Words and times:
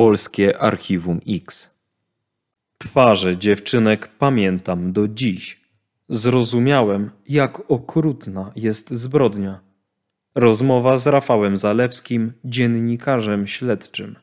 Polskie 0.00 0.58
Archiwum 0.58 1.20
X. 1.28 1.70
Twarze 2.78 3.36
dziewczynek 3.36 4.08
pamiętam 4.18 4.92
do 4.92 5.08
dziś. 5.08 5.60
Zrozumiałem, 6.08 7.10
jak 7.28 7.70
okrutna 7.70 8.52
jest 8.56 8.90
zbrodnia. 8.90 9.60
Rozmowa 10.34 10.96
z 10.96 11.06
Rafałem 11.06 11.56
Zalewskim, 11.56 12.32
dziennikarzem 12.44 13.46
śledczym. 13.46 14.16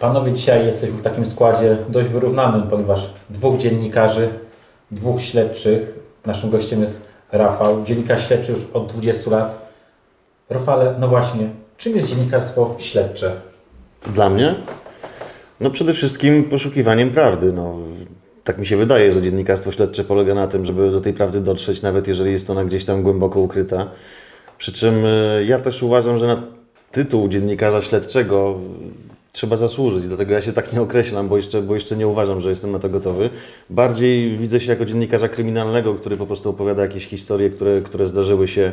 Panowie, 0.00 0.32
dzisiaj 0.32 0.66
jesteśmy 0.66 0.96
w 0.96 1.02
takim 1.02 1.26
składzie 1.26 1.78
dość 1.88 2.08
wyrównanym, 2.08 2.68
ponieważ 2.70 3.14
dwóch 3.30 3.58
dziennikarzy, 3.58 4.51
dwóch 4.92 5.22
śledczych. 5.22 5.98
Naszym 6.26 6.50
gościem 6.50 6.80
jest 6.80 7.02
Rafał, 7.32 7.84
dziennikarz 7.84 8.26
śledczy 8.28 8.52
już 8.52 8.60
od 8.72 8.92
20 8.92 9.30
lat. 9.30 9.72
Rafale, 10.50 10.94
no 10.98 11.08
właśnie, 11.08 11.48
czym 11.76 11.96
jest 11.96 12.08
dziennikarstwo 12.08 12.76
śledcze? 12.78 13.32
Dla 14.06 14.30
mnie? 14.30 14.54
No 15.60 15.70
przede 15.70 15.94
wszystkim 15.94 16.44
poszukiwaniem 16.44 17.10
prawdy. 17.10 17.52
No, 17.52 17.78
tak 18.44 18.58
mi 18.58 18.66
się 18.66 18.76
wydaje, 18.76 19.12
że 19.12 19.22
dziennikarstwo 19.22 19.72
śledcze 19.72 20.04
polega 20.04 20.34
na 20.34 20.46
tym, 20.46 20.64
żeby 20.64 20.90
do 20.90 21.00
tej 21.00 21.12
prawdy 21.12 21.40
dotrzeć, 21.40 21.82
nawet 21.82 22.08
jeżeli 22.08 22.32
jest 22.32 22.50
ona 22.50 22.64
gdzieś 22.64 22.84
tam 22.84 23.02
głęboko 23.02 23.40
ukryta. 23.40 23.90
Przy 24.58 24.72
czym 24.72 25.04
y, 25.04 25.44
ja 25.46 25.58
też 25.58 25.82
uważam, 25.82 26.18
że 26.18 26.26
na 26.26 26.42
tytuł 26.92 27.28
dziennikarza 27.28 27.82
śledczego 27.82 28.58
trzeba 29.32 29.56
zasłużyć, 29.56 30.08
dlatego 30.08 30.32
ja 30.32 30.42
się 30.42 30.52
tak 30.52 30.72
nie 30.72 30.82
określam, 30.82 31.28
bo 31.28 31.36
jeszcze, 31.36 31.62
bo 31.62 31.74
jeszcze 31.74 31.96
nie 31.96 32.08
uważam, 32.08 32.40
że 32.40 32.50
jestem 32.50 32.72
na 32.72 32.78
to 32.78 32.88
gotowy. 32.88 33.30
Bardziej 33.70 34.36
widzę 34.36 34.60
się 34.60 34.70
jako 34.70 34.84
dziennikarza 34.84 35.28
kryminalnego, 35.28 35.94
który 35.94 36.16
po 36.16 36.26
prostu 36.26 36.50
opowiada 36.50 36.82
jakieś 36.82 37.06
historie, 37.06 37.50
które, 37.50 37.80
które 37.80 38.08
zdarzyły 38.08 38.48
się 38.48 38.72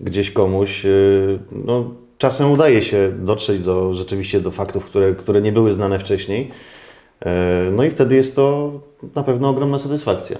gdzieś 0.00 0.30
komuś. 0.30 0.84
Y, 0.84 1.38
No, 1.52 1.90
czasem 2.18 2.52
udaje 2.52 2.82
się 2.82 3.12
dotrzeć 3.18 3.60
do, 3.60 3.94
rzeczywiście 3.94 4.40
do 4.40 4.50
faktów, 4.50 4.84
które, 4.84 5.14
które 5.14 5.40
nie 5.40 5.52
były 5.52 5.72
znane 5.72 5.98
wcześniej. 5.98 6.50
E, 7.20 7.70
No 7.72 7.84
i 7.84 7.90
wtedy 7.90 8.16
jest 8.16 8.36
to 8.36 8.72
na 9.14 9.22
pewno 9.22 9.48
ogromna 9.48 9.78
satysfakcja. 9.78 10.38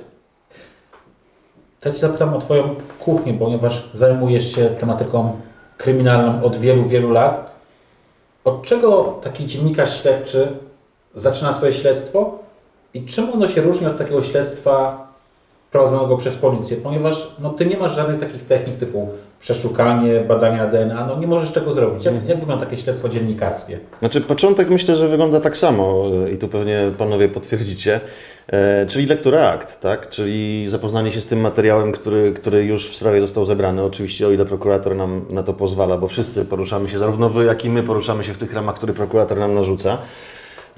Ja 1.85 1.91
Cię 1.93 1.99
zapytam 1.99 2.35
o 2.35 2.39
Twoją 2.39 2.75
kuchnię, 3.01 3.35
ponieważ 3.35 3.91
zajmujesz 3.95 4.55
się 4.55 4.67
tematyką 4.67 5.37
kryminalną 5.77 6.43
od 6.43 6.57
wielu, 6.57 6.85
wielu 6.85 7.11
lat. 7.11 7.58
Od 8.49 8.63
czego 8.63 9.19
taki 9.23 9.47
dziennikarz 9.47 10.03
śledczy 10.03 10.49
zaczyna 11.15 11.53
swoje 11.53 11.73
śledztwo 11.73 12.39
i 12.95 13.07
czym 13.07 13.33
ono 13.33 13.49
się 13.49 13.61
różni 13.61 13.87
od 13.87 13.99
takiego 13.99 14.23
śledztwa 14.23 15.07
prowadzonego 15.71 16.17
przez 16.17 16.35
policję? 16.37 16.77
Ponieważ 16.77 17.33
no, 17.39 17.51
Ty 17.51 17.67
nie 17.67 17.77
masz 17.77 17.95
żadnych 17.95 18.21
takich 18.21 18.47
technik 18.47 18.77
typu 18.77 19.09
przeszukanie, 19.41 20.21
badania 20.21 20.67
DNA, 20.67 21.07
no 21.07 21.19
nie 21.21 21.27
możesz 21.27 21.51
tego 21.51 21.73
zrobić. 21.73 22.05
Jak, 22.05 22.15
jak 22.29 22.41
wygląda 22.41 22.65
takie 22.65 22.77
śledztwo 22.77 23.09
dziennikarskie? 23.09 23.79
Znaczy, 23.99 24.21
początek 24.21 24.71
myślę, 24.71 24.97
że 24.97 25.09
wygląda 25.09 25.41
tak 25.41 25.57
samo 25.57 26.05
i 26.35 26.39
tu 26.39 26.49
pewnie 26.49 26.91
panowie 26.99 27.29
potwierdzicie, 27.29 28.01
e, 28.47 28.87
czyli 28.87 29.07
lektura 29.07 29.51
akt, 29.51 29.81
tak? 29.81 30.09
Czyli 30.09 30.69
zapoznanie 30.69 31.13
się 31.13 31.21
z 31.21 31.27
tym 31.27 31.41
materiałem, 31.41 31.93
który, 31.93 32.33
który 32.33 32.65
już 32.65 32.91
w 32.91 32.95
sprawie 32.95 33.21
został 33.21 33.45
zebrany. 33.45 33.83
Oczywiście, 33.83 34.27
o 34.27 34.31
ile 34.31 34.45
prokurator 34.45 34.97
nam 34.97 35.25
na 35.31 35.43
to 35.43 35.55
pozwala, 35.55 35.99
bo 35.99 36.09
wszyscy 36.09 36.45
poruszamy 36.45 36.89
się, 36.89 36.99
zarówno 36.99 37.31
wy, 37.31 37.45
jak 37.45 37.65
i 37.65 37.71
my 37.71 37.83
poruszamy 37.83 38.25
się 38.25 38.33
w 38.33 38.39
tych 38.39 38.55
ramach, 38.55 38.75
które 38.75 38.93
prokurator 38.93 39.39
nam 39.39 39.55
narzuca. 39.55 39.99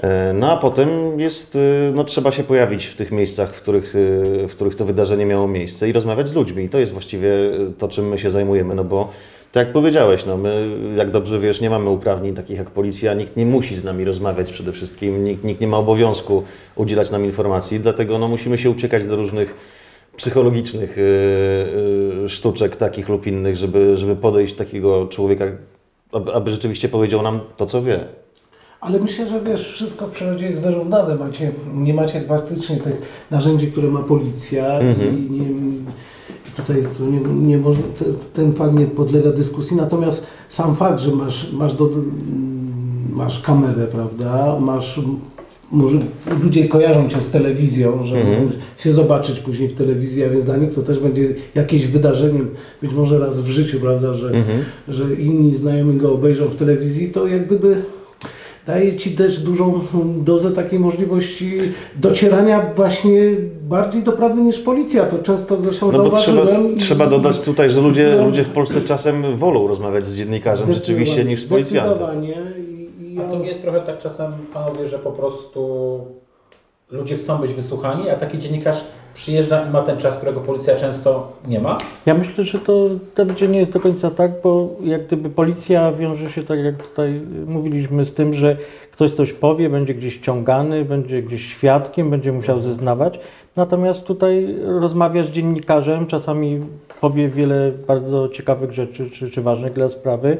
E, 0.03 0.33
No 0.33 0.53
a 0.53 0.57
potem 0.57 1.21
jest, 1.21 1.57
e, 1.57 1.93
no, 1.95 2.05
trzeba 2.05 2.33
się 2.33 2.43
pojawić 2.43 2.87
w 2.87 2.97
tych 2.97 3.13
miejscach, 3.13 3.55
w 3.55 3.63
których, 3.63 3.95
e, 3.97 4.49
w 4.49 4.51
których 4.51 4.75
to 4.75 4.85
wydarzenie 4.85 5.27
miało 5.27 5.49
miejsce 5.49 5.89
i 5.89 5.93
rozmawiać 5.93 6.29
z 6.29 6.35
ludźmi. 6.35 6.65
I 6.65 6.69
to 6.69 6.79
jest 6.79 6.93
właściwie 6.93 7.31
to, 7.79 7.89
czym 7.89 8.09
my 8.09 8.19
się 8.19 8.31
zajmujemy, 8.31 8.75
no 8.75 8.85
bo 8.85 9.09
tak 9.53 9.67
jak 9.67 9.73
powiedziałeś, 9.73 10.27
no 10.27 10.37
my, 10.37 10.77
jak 10.97 11.11
dobrze 11.11 11.39
wiesz, 11.39 11.61
nie 11.61 11.71
mamy 11.71 11.91
uprawnień 11.91 12.35
takich 12.35 12.59
jak 12.59 12.71
policja, 12.71 13.15
nikt 13.15 13.37
nie 13.37 13.47
musi 13.47 13.77
z 13.77 13.85
nami 13.85 14.05
rozmawiać 14.05 14.53
przede 14.53 14.73
wszystkim, 14.73 15.25
nikt, 15.25 15.45
nikt 15.45 15.61
nie 15.61 15.67
ma 15.67 15.77
obowiązku 15.77 16.43
udzielać 16.77 17.11
nam 17.11 17.25
informacji, 17.25 17.81
dlatego 17.81 18.19
no, 18.19 18.29
musimy 18.29 18.59
się 18.59 18.71
uciekać 18.71 19.07
do 19.07 19.17
różnych 19.17 19.55
psychologicznych 20.17 20.99
e, 20.99 21.03
e, 22.25 22.29
sztuczek 22.29 22.77
takich 22.77 23.09
lub 23.09 23.27
innych, 23.27 23.57
żeby, 23.57 23.97
żeby 23.97 24.17
podejść 24.17 24.55
takiego 24.55 25.07
człowieka, 25.07 25.45
aby, 26.13 26.33
aby 26.33 26.51
rzeczywiście 26.51 26.89
powiedział 26.89 27.23
nam 27.23 27.41
to, 27.57 27.67
co 27.67 27.83
wie. 27.83 28.05
Ale 28.81 29.01
myślę, 29.01 29.29
że 29.29 29.41
wiesz, 29.41 29.73
wszystko 29.73 30.07
w 30.07 30.11
przyrodzie 30.11 30.47
jest 30.47 30.61
wyrównane. 30.61 31.17
Macie, 31.17 31.53
nie 31.75 31.95
macie 31.95 32.21
faktycznie 32.21 32.77
tych 32.77 33.27
narzędzi, 33.31 33.73
które 33.73 33.89
ma 33.89 34.01
policja 34.03 34.81
i 34.81 35.31
nie, 35.31 35.47
tutaj 36.57 36.77
nie, 37.01 37.21
nie 37.47 37.59
można, 37.59 37.83
ten 38.35 38.53
fakt 38.53 38.75
nie 38.75 38.87
podlega 38.87 39.33
dyskusji. 39.33 39.77
Natomiast 39.77 40.27
sam 40.49 40.77
fakt, 40.77 41.01
że 41.01 41.11
masz, 41.11 41.53
masz, 41.53 41.75
do, 41.75 41.91
masz 43.13 43.41
kamerę, 43.41 43.87
prawda, 43.87 44.57
masz 44.61 45.01
może 45.73 45.99
ludzie 46.43 46.69
kojarzą 46.69 47.09
cię 47.09 47.21
z 47.21 47.31
telewizją, 47.31 48.07
że 48.07 48.25
mogą 48.25 48.51
się 48.79 48.93
zobaczyć 48.93 49.41
później 49.41 49.69
w 49.69 49.75
telewizji, 49.75 50.25
a 50.25 50.29
więc 50.31 50.45
dla 50.45 50.57
nich 50.57 50.75
to 50.75 50.83
też 50.83 50.99
będzie 50.99 51.35
jakieś 51.55 51.87
wydarzeniem, 51.87 52.49
być 52.83 52.93
może 52.93 53.19
raz 53.19 53.41
w 53.41 53.47
życiu, 53.47 53.81
prawda, 53.81 54.15
że, 54.15 54.33
że 54.89 55.15
inni 55.15 55.57
znajomi 55.57 55.97
go 55.97 56.13
obejrzą 56.13 56.47
w 56.47 56.57
telewizji, 56.57 57.11
to 57.11 57.27
jak 57.27 57.47
gdyby 57.47 57.83
daje 58.67 58.97
Ci 58.97 59.11
też 59.13 59.39
dużą 59.41 59.81
dozę 60.17 60.51
takiej 60.51 60.79
możliwości 60.79 61.59
docierania 61.97 62.71
właśnie 62.77 63.13
bardziej 63.69 64.03
do 64.03 64.13
prawdy 64.13 64.41
niż 64.43 64.59
policja. 64.59 65.05
To 65.07 65.19
często 65.19 65.57
zresztą 65.57 65.93
No 65.93 65.99
bo 65.99 66.17
trzeba, 66.17 66.37
zauważyłem. 66.37 66.75
i- 66.77 66.79
trzeba 66.79 67.07
dodać 67.07 67.41
tutaj, 67.41 67.71
że 67.71 67.81
ludzie, 67.81 68.15
No. 68.19 68.25
ludzie 68.25 68.45
w 68.45 68.51
Polsce 68.51 68.81
czasem 68.81 69.37
wolą 69.37 69.67
rozmawiać 69.67 70.07
z 70.07 70.15
dziennikarzem 70.15 70.75
rzeczywiście 70.75 71.25
niż 71.25 71.43
z 71.43 71.47
policjantem. 71.49 71.95
Zdecydowanie. 71.97 72.35
I, 73.01 73.15
i 73.15 73.19
A 73.21 73.25
to 73.31 73.39
nie 73.39 73.49
jest 73.49 73.63
trochę 73.63 73.81
tak 73.81 73.99
czasem, 73.99 74.33
panowie, 74.55 74.89
że 74.89 74.99
po 74.99 75.11
prostu 75.13 76.01
ludzie 76.93 77.17
chcą 77.17 77.39
być 77.39 77.55
wysłuchani, 77.55 78.11
a 78.11 78.17
taki 78.17 78.39
dziennikarz 78.39 78.85
przyjeżdża 79.15 79.67
i 79.67 79.71
ma 79.71 79.83
ten 79.83 79.97
czas, 79.97 80.17
którego 80.17 80.41
policja 80.41 80.75
często 80.75 81.33
nie 81.49 81.61
ma? 81.61 81.77
Ja 82.07 82.15
myślę, 82.15 82.45
że 82.45 82.59
to 82.59 82.89
Dawidzie 83.17 83.49
nie 83.49 83.59
jest 83.59 83.73
do 83.73 83.81
końca 83.81 84.11
tak, 84.11 84.31
bo 84.43 84.69
jak 84.85 85.07
gdyby 85.07 85.31
policja 85.31 85.93
wiąże 85.93 86.31
się, 86.31 86.43
tak 86.43 86.59
jak 86.59 86.83
tutaj 86.83 87.21
mówiliśmy, 87.47 88.05
z 88.05 88.15
tym, 88.15 88.35
że 88.35 88.57
ktoś 88.93 89.11
coś 89.11 89.33
powie, 89.33 89.71
będzie 89.71 89.95
gdzieś 89.95 90.15
ściągany, 90.15 90.85
będzie 90.85 91.23
gdzieś 91.23 91.47
świadkiem, 91.47 92.11
będzie 92.11 92.33
musiał 92.33 92.61
zeznawać. 92.61 93.21
Natomiast 93.57 94.05
tutaj 94.05 94.57
rozmawia 94.65 95.23
z 95.23 95.31
dziennikarzem, 95.31 96.07
czasami 96.07 96.61
powie 97.01 97.29
wiele 97.29 97.73
bardzo 97.87 98.29
ciekawych 98.29 98.73
rzeczy 98.73 99.11
czy, 99.11 99.31
czy 99.31 99.43
ważnych 99.43 99.73
dla 99.73 99.89
sprawy, 99.89 100.37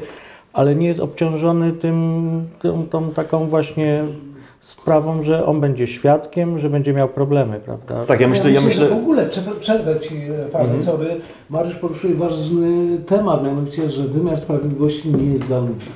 ale 0.53 0.75
nie 0.75 0.87
jest 0.87 0.99
obciążony 0.99 1.71
tym, 1.71 2.21
tą, 2.61 2.85
tą 2.85 3.11
taką 3.11 3.47
właśnie 3.47 4.03
sprawą, 4.61 5.23
że 5.23 5.45
on 5.45 5.59
będzie 5.59 5.87
świadkiem, 5.87 6.59
że 6.59 6.69
będzie 6.69 6.93
miał 6.93 7.07
problemy, 7.09 7.59
prawda? 7.65 8.05
Tak, 8.05 8.21
ja 8.21 8.27
myślę, 8.27 8.51
ja 8.51 8.61
że 8.61 8.67
myślę, 8.67 8.87
w 8.87 8.93
ogóle, 8.93 9.25
przerwę- 9.61 9.99
Ci, 9.99 10.15
Fadę, 10.51 10.81
sorry, 10.81 11.07
Mariusz 11.49 11.75
poruszył 11.75 12.17
ważny 12.17 12.97
temat, 13.05 13.43
mianowicie, 13.43 13.89
że 13.89 14.03
wymiar 14.03 14.39
sprawiedliwości 14.39 15.09
nie 15.09 15.33
jest 15.33 15.45
dla 15.45 15.59
ludzi. 15.59 15.87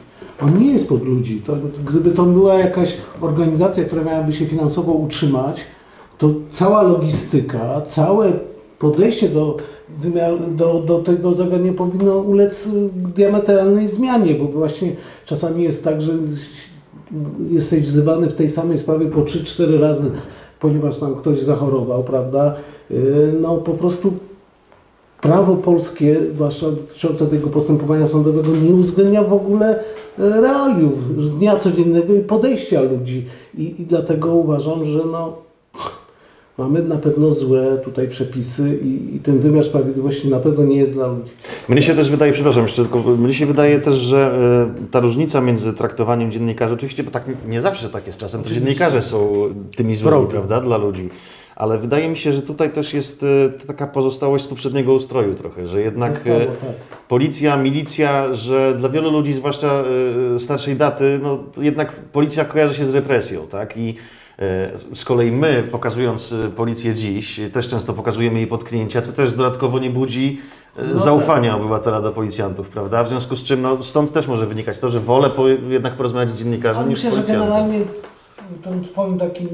On 0.41 0.59
nie 0.59 0.73
jest 0.73 0.89
pod 0.89 1.03
ludzi. 1.03 1.41
To, 1.45 1.53
gdyby 1.85 2.11
to 2.11 2.23
była 2.23 2.53
jakaś 2.55 2.97
organizacja, 3.21 3.83
która 3.83 4.03
miałaby 4.03 4.33
się 4.33 4.45
finansowo 4.45 4.91
utrzymać, 4.93 5.61
to 6.17 6.29
cała 6.49 6.81
logistyka, 6.81 7.81
całe 7.81 8.31
podejście 8.79 9.29
do, 9.29 9.57
wymiaru, 9.99 10.37
do, 10.51 10.73
do 10.73 10.99
tego 10.99 11.33
zagadnienia 11.33 11.77
powinno 11.77 12.17
ulec 12.17 12.67
diametralnej 13.15 13.87
zmianie, 13.87 14.33
bo 14.35 14.45
właśnie 14.45 14.95
czasami 15.25 15.63
jest 15.63 15.83
tak, 15.83 16.01
że 16.01 16.11
jesteś 17.49 17.81
wzywany 17.81 18.29
w 18.29 18.33
tej 18.33 18.49
samej 18.49 18.77
sprawie 18.77 19.05
po 19.05 19.21
3-4 19.21 19.79
razy, 19.79 20.11
ponieważ 20.59 20.97
tam 20.99 21.15
ktoś 21.15 21.41
zachorował, 21.41 22.03
prawda? 22.03 22.55
Y, 22.91 23.33
No 23.41 23.57
po 23.57 23.71
prostu 23.71 24.13
prawo 25.21 25.55
polskie, 25.55 26.17
zwłaszcza 26.33 26.65
dotyczące 26.71 27.25
tego 27.27 27.47
postępowania 27.47 28.07
sądowego, 28.07 28.49
nie 28.55 28.73
uwzględnia 28.73 29.23
w 29.23 29.33
ogóle 29.33 29.79
e, 30.19 30.41
realiów 30.41 30.93
dnia 31.37 31.57
codziennego 31.57 32.13
i 32.13 32.19
podejścia 32.19 32.81
ludzi. 32.81 33.25
I, 33.57 33.81
i 33.81 33.85
dlatego 33.85 34.33
uważam, 34.35 34.85
że 34.85 34.99
no, 35.11 35.37
mamy 36.57 36.81
na 36.81 36.97
pewno 36.97 37.31
złe 37.31 37.77
tutaj 37.83 38.07
przepisy 38.07 38.79
i, 38.83 39.15
i 39.15 39.19
ten 39.19 39.39
wymiar 39.39 39.63
sprawiedliwości 39.63 40.29
na 40.29 40.39
pewno 40.39 40.63
nie 40.63 40.77
jest 40.77 40.93
dla 40.93 41.07
ludzi. 41.07 41.31
Mnie 41.69 41.81
się 41.81 41.95
też 41.95 42.11
wydaje, 42.11 42.33
przepraszam 42.33 42.63
jeszcze 42.63 42.81
tylko, 42.81 42.99
mnie 42.99 43.33
się 43.33 43.45
wydaje 43.45 43.79
też, 43.79 43.95
że 43.95 44.31
e, 44.85 44.87
ta 44.91 44.99
różnica 44.99 45.41
między 45.41 45.73
traktowaniem 45.73 46.31
dziennikarzy, 46.31 46.73
oczywiście, 46.73 47.03
bo 47.03 47.11
tak 47.11 47.23
nie 47.47 47.61
zawsze 47.61 47.89
tak 47.89 48.07
jest, 48.07 48.19
czasem 48.19 48.43
to 48.43 48.49
dziennikarze 48.49 49.01
są 49.01 49.33
tymi 49.75 49.95
złymi, 49.95 50.27
prawda, 50.27 50.61
dla 50.61 50.77
ludzi. 50.77 51.09
Ale 51.55 51.77
wydaje 51.77 52.09
mi 52.09 52.17
się, 52.17 52.33
że 52.33 52.41
tutaj 52.41 52.71
też 52.71 52.93
jest 52.93 53.23
e, 53.23 53.65
taka 53.67 53.87
pozostałość 53.87 54.43
z 54.43 54.47
poprzedniego 54.47 54.93
ustroju 54.93 55.35
trochę, 55.35 55.67
że 55.67 55.81
jednak 55.81 56.13
Zostało, 56.13 56.41
e, 56.41 56.45
tak. 56.45 56.55
policja, 57.07 57.57
milicja, 57.57 58.33
że 58.33 58.75
dla 58.77 58.89
wielu 58.89 59.11
ludzi, 59.11 59.33
zwłaszcza 59.33 59.83
e, 60.35 60.39
starszej 60.39 60.75
daty, 60.75 61.19
no 61.23 61.37
to 61.37 61.61
jednak 61.61 61.91
policja 61.91 62.45
kojarzy 62.45 62.73
się 62.73 62.85
z 62.85 62.95
represją, 62.95 63.47
tak? 63.47 63.77
I 63.77 63.95
z 64.93 65.05
kolei 65.05 65.31
my, 65.31 65.63
pokazując 65.71 66.31
e, 66.31 66.49
policję 66.49 66.95
dziś, 66.95 67.39
też 67.51 67.67
często 67.67 67.93
pokazujemy 67.93 68.37
jej 68.37 68.47
podknięcia, 68.47 69.01
co 69.01 69.11
też 69.13 69.33
dodatkowo 69.33 69.79
nie 69.79 69.89
budzi 69.89 70.39
e, 70.77 70.83
No 70.93 70.97
zaufania 70.99 71.51
tak. 71.51 71.59
obywatela 71.61 72.01
do 72.01 72.11
policjantów, 72.11 72.69
prawda? 72.69 73.03
W 73.03 73.09
związku 73.09 73.35
z 73.35 73.43
czym 73.43 73.61
no, 73.61 73.83
stąd 73.83 74.11
też 74.11 74.27
może 74.27 74.47
wynikać 74.47 74.77
to, 74.79 74.89
że 74.89 74.99
wolę 74.99 75.29
po, 75.29 75.47
jednak 75.47 75.93
porozmawiać 75.93 76.29
z 76.29 76.35
dziennikarzem 76.35 76.81
Ale 76.81 76.89
niż 76.89 76.97
myślę, 77.03 77.09
że 77.11 77.15
policjantem. 77.17 77.49
generalnie 77.49 77.79
tym 78.63 78.83
twoim 78.83 79.17
takim 79.17 79.49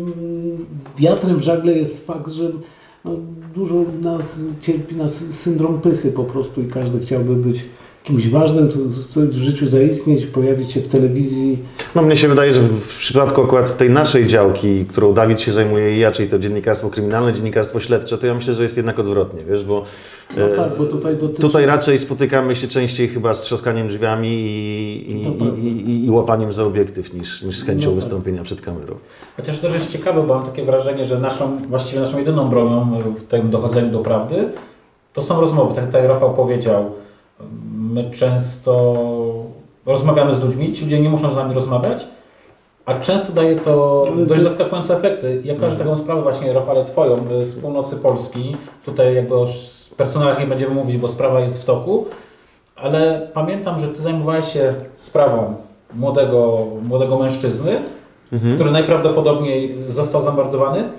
wiatrem 0.98 1.38
w 1.38 1.42
żagle 1.44 1.74
jest 1.74 2.08
fakt, 2.08 2.32
że 2.32 2.44
no, 3.06 3.12
dużo 3.56 3.76
nas 4.02 4.40
cierpi 4.62 4.96
na 4.96 5.06
sy- 5.06 5.34
syndrom 5.34 5.82
pychy 5.82 6.12
po 6.12 6.24
prostu 6.24 6.62
i 6.62 6.68
każdy 6.68 7.00
chciałby 7.00 7.36
być 7.36 7.66
kimś 8.04 8.30
ważnym, 8.30 8.70
tu- 8.70 9.04
coś 9.10 9.28
w 9.28 9.34
życiu 9.44 9.68
zaistnieć, 9.70 10.26
pojawić 10.26 10.72
się 10.72 10.82
w 10.82 10.88
telewizji. 10.88 11.60
No 11.96 12.02
mnie 12.02 12.18
się 12.18 12.28
wydaje, 12.28 12.54
że 12.54 12.62
w, 12.62 12.88
przypadku 12.98 13.42
akurat 13.44 13.78
tej 13.78 13.90
naszej 13.90 14.28
działki, 14.28 14.86
którą 14.86 15.14
Dawid 15.14 15.42
się 15.42 15.52
zajmuje 15.54 15.96
i 15.96 16.00
ja, 16.00 16.12
czyli 16.12 16.30
to 16.30 16.40
dziennikarstwo 16.40 16.90
kryminalne, 16.90 17.34
dziennikarstwo 17.34 17.80
śledcze, 17.80 18.18
to 18.18 18.28
ja 18.28 18.34
myślę, 18.34 18.54
że 18.54 18.64
jest 18.64 18.78
jednak 18.78 19.00
odwrotnie, 19.00 19.44
wiesz, 19.50 19.64
bo 19.66 19.84
No 20.38 20.46
e, 20.46 20.56
tak, 20.56 20.78
bo 20.78 20.86
tutaj 20.86 21.16
dotyczy... 21.18 21.42
Tutaj 21.42 21.66
raczej 21.66 22.00
spotykamy 22.00 22.56
się 22.56 22.68
częściej 22.68 23.08
chyba 23.10 23.36
z 23.36 23.42
trzaskaniem 23.42 23.88
drzwiami 23.88 24.28
i, 24.30 25.22
i, 25.22 25.26
To 25.26 25.32
prawda. 25.32 25.56
i, 25.58 25.68
i, 25.68 26.06
i 26.06 26.10
łapaniem 26.12 26.54
za 26.54 26.64
obiektyw 26.64 27.14
niż, 27.14 27.42
niż 27.44 27.58
z 27.60 27.64
chęcią 27.64 27.86
No 27.90 27.92
tak. 27.96 28.04
wystąpienia 28.04 28.44
przed 28.44 28.62
kamerą. 28.62 28.96
Chociaż 29.38 29.60
też 29.60 29.74
jest 29.74 29.92
ciekawe, 29.92 30.24
bo 30.28 30.36
mam 30.36 30.46
takie 30.46 30.66
wrażenie, 30.66 31.06
że 31.06 31.20
naszą, 31.20 31.58
właściwie 31.70 32.00
naszą 32.02 32.18
jedyną 32.18 32.50
bronią 32.50 33.02
w 33.18 33.24
tym 33.24 33.50
dochodzeniu 33.50 33.92
do 33.92 34.00
prawdy 34.00 34.50
to 35.14 35.22
są 35.22 35.42
rozmowy. 35.42 35.70
Tak 35.70 35.78
jak 35.78 35.86
tutaj 35.86 36.08
Rafał 36.08 36.34
powiedział, 36.34 36.92
my 37.78 38.12
często 38.12 38.96
rozmawiamy 39.86 40.36
z 40.36 40.40
ludźmi, 40.40 40.74
ci 40.74 40.84
ludzie 40.84 41.00
nie 41.00 41.10
muszą 41.10 41.34
z 41.34 41.36
nami 41.36 41.54
rozmawiać, 41.54 42.08
a 42.86 42.94
często 42.94 43.34
daje 43.34 43.56
to 43.56 44.06
dość 44.28 44.42
zaskakujące 44.42 44.98
efekty. 44.98 45.42
Ja 45.44 45.56
taką 45.78 45.98
sprawę 45.98 46.22
właśnie, 46.22 46.54
Rafale, 46.54 46.86
Twoją 46.86 47.18
y, 47.42 47.46
z 47.46 47.56
północy 47.56 47.96
Polski. 47.96 48.56
Tutaj 48.86 49.16
jakby 49.16 49.36
o 49.36 49.46
personalach 49.98 50.40
nie 50.40 50.46
będziemy 50.46 50.76
mówić, 50.76 50.98
bo 50.98 51.08
sprawa 51.08 51.40
jest 51.40 51.62
w 51.62 51.66
toku, 51.66 52.06
ale 52.76 53.28
pamiętam, 53.34 53.80
że 53.80 53.88
Ty 53.88 54.02
zajmowałeś 54.02 54.54
się 54.54 54.74
sprawą 54.96 55.56
młodego, 55.94 56.68
młodego 56.82 57.18
mężczyzny, 57.18 57.82
który 58.56 58.72
najprawdopodobniej 58.72 59.76
został 59.90 60.22
zamordowany. 60.22 60.90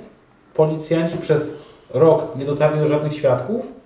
Policjanci 0.55 1.19
przez 1.19 1.55
rok 1.95 2.23
nie 2.37 2.45
dotarli 2.45 2.81
do 2.81 2.87
żadnych 2.87 3.15
świadków. 3.15 3.82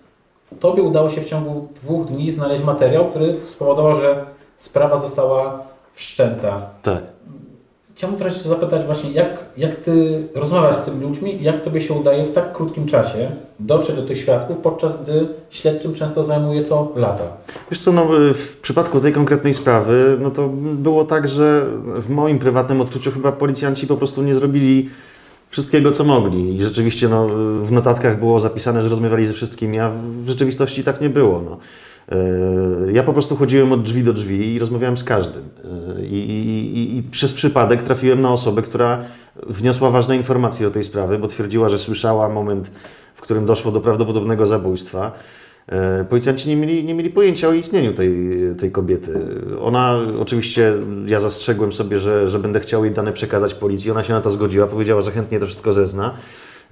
Tobie 0.60 0.82
udało 0.82 1.10
się 1.10 1.20
w 1.20 1.28
ciągu 1.28 1.68
dwóch 1.82 2.06
dni 2.06 2.30
znaleźć 2.30 2.64
materiał, 2.64 3.04
który 3.04 3.34
spowodował, 3.44 3.94
że 3.94 4.24
sprawa 4.56 4.98
została 4.98 5.62
wszczęta. 5.94 6.60
Tak. 6.82 7.02
Chciałbym 7.94 8.18
teraz 8.18 8.42
Cię 8.42 8.48
zapytać 8.48 8.86
właśnie, 8.86 9.10
jak, 9.10 9.44
jak 9.56 9.76
Ty 9.76 10.28
rozmawiasz 10.34 10.76
z 10.76 10.84
tymi 10.84 11.02
ludźmi, 11.02 11.38
jak 11.42 11.62
Tobie 11.62 11.80
się 11.80 11.94
udaje 11.94 12.24
w 12.24 12.32
tak 12.32 12.52
krótkim 12.52 12.86
czasie 12.86 13.30
dotrzeć 13.60 13.96
do 13.96 14.02
tych 14.02 14.18
świadków, 14.18 14.58
podczas 14.58 15.02
gdy 15.02 15.28
śledczym 15.50 15.94
często 15.94 16.24
zajmuje 16.24 16.64
to 16.64 16.92
lata. 16.96 17.24
Wiesz 17.70 17.80
co, 17.80 17.92
no, 17.92 18.06
w 18.34 18.56
przypadku 18.56 19.00
tej 19.00 19.12
konkretnej 19.12 19.54
sprawy, 19.54 20.16
no 20.20 20.30
to 20.30 20.48
było 20.74 21.04
tak, 21.04 21.28
że 21.28 21.66
w 21.84 22.10
moim 22.10 22.38
prywatnym 22.38 22.80
odczuciu 22.80 23.10
chyba 23.10 23.32
policjanci 23.32 23.86
po 23.86 23.96
prostu 23.96 24.22
nie 24.22 24.34
zrobili 24.34 24.90
wszystkiego, 25.56 25.90
co 25.92 26.04
mogli. 26.04 26.56
I 26.56 26.62
rzeczywiście 26.64 27.08
no, 27.08 27.28
w 27.62 27.72
notatkach 27.72 28.18
było 28.18 28.40
zapisane, 28.40 28.82
że 28.82 28.88
rozmawiali 28.88 29.26
ze 29.26 29.32
wszystkimi, 29.32 29.78
a 29.78 29.90
w 30.24 30.28
rzeczywistości 30.28 30.84
tak 30.84 31.00
nie 31.00 31.10
było. 31.10 31.42
No. 31.44 31.58
E, 32.88 32.92
Ja 32.92 33.02
po 33.02 33.12
prostu 33.12 33.36
chodziłem 33.36 33.72
od 33.72 33.82
drzwi 33.82 34.02
do 34.02 34.12
drzwi 34.12 34.54
i 34.54 34.58
rozmawiałem 34.58 34.98
z 34.98 35.04
każdym. 35.04 35.42
E, 36.00 36.04
I, 36.06 36.14
i, 36.30 36.96
i- 36.98 37.02
przez 37.02 37.32
przypadek 37.34 37.82
trafiłem 37.82 38.20
na 38.20 38.32
osobę, 38.32 38.62
która 38.62 38.98
wniosła 39.46 39.90
ważne 39.90 40.16
informacje 40.16 40.66
o 40.68 40.70
tej 40.70 40.84
sprawie, 40.84 41.18
bo 41.18 41.28
twierdziła, 41.28 41.68
że 41.68 41.78
słyszała 41.78 42.28
moment, 42.28 42.70
w 43.14 43.20
którym 43.20 43.46
doszło 43.46 43.72
do 43.72 43.80
prawdopodobnego 43.80 44.46
zabójstwa. 44.46 45.12
E, 45.68 46.04
Policjanci 46.04 46.48
nie 46.48 46.56
mieli, 46.56 46.84
nie 46.84 46.94
mieli 46.94 47.10
pojęcia 47.10 47.48
o 47.48 47.52
istnieniu 47.52 47.92
tej, 47.92 48.14
tej 48.58 48.70
kobiety. 48.70 49.12
Ona, 49.60 49.98
oczywiście, 50.20 50.74
ja 51.06 51.20
zastrzegłem 51.20 51.72
sobie, 51.72 51.98
że, 51.98 52.28
że 52.28 52.38
będę 52.38 52.60
chciał 52.60 52.84
jej 52.84 52.94
dane 52.94 53.12
przekazać 53.12 53.54
policji. 53.54 53.90
Ona 53.90 54.04
się 54.04 54.12
na 54.12 54.20
to 54.20 54.30
zgodziła, 54.30 54.66
powiedziała, 54.66 55.02
że 55.02 55.10
chętnie 55.10 55.40
to 55.40 55.46
wszystko 55.46 55.72
zezna. 55.72 56.14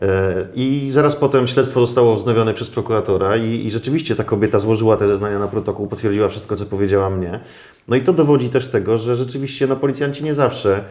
E, 0.03 0.47
I 0.55 0.89
zaraz 0.91 1.17
potem 1.17 1.47
śledztwo 1.49 1.81
zostało 1.81 2.17
wznowione 2.17 2.55
przez 2.55 2.71
prokuratora 2.71 3.37
i, 3.37 3.67
i 3.67 3.71
rzeczywiście 3.71 4.17
ta 4.17 4.25
kobieta 4.25 4.59
złożyła 4.59 4.97
te 4.97 5.07
zeznania 5.07 5.39
na 5.39 5.49
protokół, 5.49 5.87
potwierdziła 5.87 6.29
wszystko, 6.29 6.57
co 6.57 6.67
powiedziała 6.67 7.11
mnie. 7.11 7.41
No 7.89 7.97
i 7.97 8.01
to 8.01 8.13
dowodzi 8.13 8.49
też 8.49 8.69
tego, 8.69 8.99
że 8.99 9.17
rzeczywiście 9.17 9.67
no, 9.67 9.77
policjanci 9.77 10.25
nie 10.25 10.35
zawsze 10.35 10.85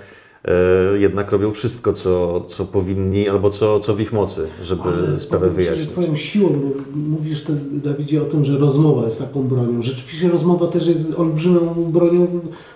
jednak 0.99 1.31
robią 1.31 1.51
wszystko, 1.51 1.93
co, 1.93 2.41
co 2.41 2.65
powinni 2.65 3.29
albo 3.29 3.49
co, 3.49 3.79
co 3.79 3.95
w 3.95 4.01
ich 4.01 4.13
mocy, 4.13 4.47
żeby 4.63 4.81
Ale 4.83 5.19
sprawę 5.19 5.47
że 5.47 5.53
wyjaśnić. 5.53 5.89
Twoją 5.89 6.15
siłą, 6.15 6.49
bo 6.49 6.69
mówisz 6.95 7.43
ty, 7.43 7.53
Dawidzie 7.71 8.21
o 8.21 8.25
tym, 8.25 8.45
że 8.45 8.57
rozmowa 8.57 9.05
jest 9.05 9.19
taką 9.19 9.43
bronią. 9.43 9.81
Rzeczywiście 9.81 10.29
rozmowa 10.29 10.67
też 10.67 10.87
jest 10.87 11.19
olbrzymią 11.19 11.73
bronią 11.91 12.27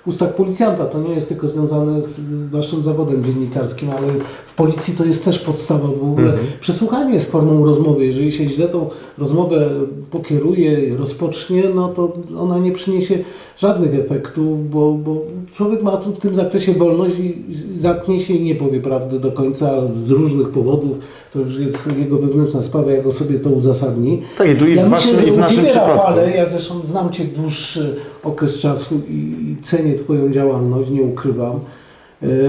w 0.05 0.07
ustach 0.07 0.35
policjanta. 0.35 0.85
To 0.85 0.99
nie 0.99 1.13
jest 1.13 1.29
tylko 1.29 1.47
związane 1.47 2.01
z, 2.01 2.19
z 2.19 2.49
waszym 2.49 2.83
zawodem 2.83 3.23
dziennikarskim, 3.23 3.89
ale 3.89 4.07
policji 4.57 4.95
to 4.95 5.05
jest 5.05 5.25
też 5.25 5.39
podstawa 5.39 5.87
w 5.87 6.03
ogóle. 6.03 6.31
Mhm. 6.31 6.47
Przesłuchanie 6.59 7.13
jest 7.13 7.31
formą 7.31 7.65
rozmowy. 7.65 8.05
Jeżeli 8.05 8.31
się 8.31 8.49
źle 8.49 8.67
tą 8.67 8.89
rozmowę 9.17 9.69
pokieruje, 10.11 10.95
rozpocznie, 10.95 11.63
no 11.75 11.87
to 11.87 12.13
ona 12.39 12.59
nie 12.59 12.71
przyniesie 12.71 13.17
żadnych 13.57 13.95
efektów, 13.95 14.69
bo, 14.69 14.91
bo 14.91 15.21
człowiek 15.55 15.83
ma 15.83 15.97
w 15.97 16.17
tym 16.17 16.35
zakresie 16.35 16.73
wolność 16.73 17.15
i 17.19 17.35
zatknie 17.77 18.19
się 18.19 18.33
i 18.33 18.43
nie 18.43 18.55
powie 18.55 18.79
prawdy 18.79 19.19
do 19.19 19.31
końca 19.31 19.87
z 19.87 20.11
różnych 20.11 20.49
powodów. 20.49 20.97
To 21.33 21.39
już 21.39 21.59
jest 21.59 21.89
jego 21.99 22.17
wewnętrzna 22.17 22.63
sprawa, 22.63 22.91
jak 22.91 23.05
on 23.05 23.11
sobie 23.11 23.39
to 23.39 23.49
uzasadni. 23.49 24.21
Tak, 24.37 24.49
i 24.49 24.55
tu 24.55 24.67
i 24.67 24.75
w 24.75 24.89
waszym, 24.89 25.27
i 25.27 25.31
w 25.31 25.37
naszym 25.37 25.57
Ciebie, 25.57 25.69
przypadku. 25.69 25.97
Rafale, 25.97 26.31
ja 26.31 26.45
zresztą 26.45 26.81
znam 26.83 27.09
Cię 27.09 27.25
dłuższy 27.25 27.95
okres 28.23 28.59
czasu 28.59 29.01
i, 29.09 29.13
i 29.13 29.63
cenię 29.63 29.95
Twoją 29.95 30.31
działalność, 30.31 30.89
nie 30.89 31.01
ukrywam, 31.01 31.59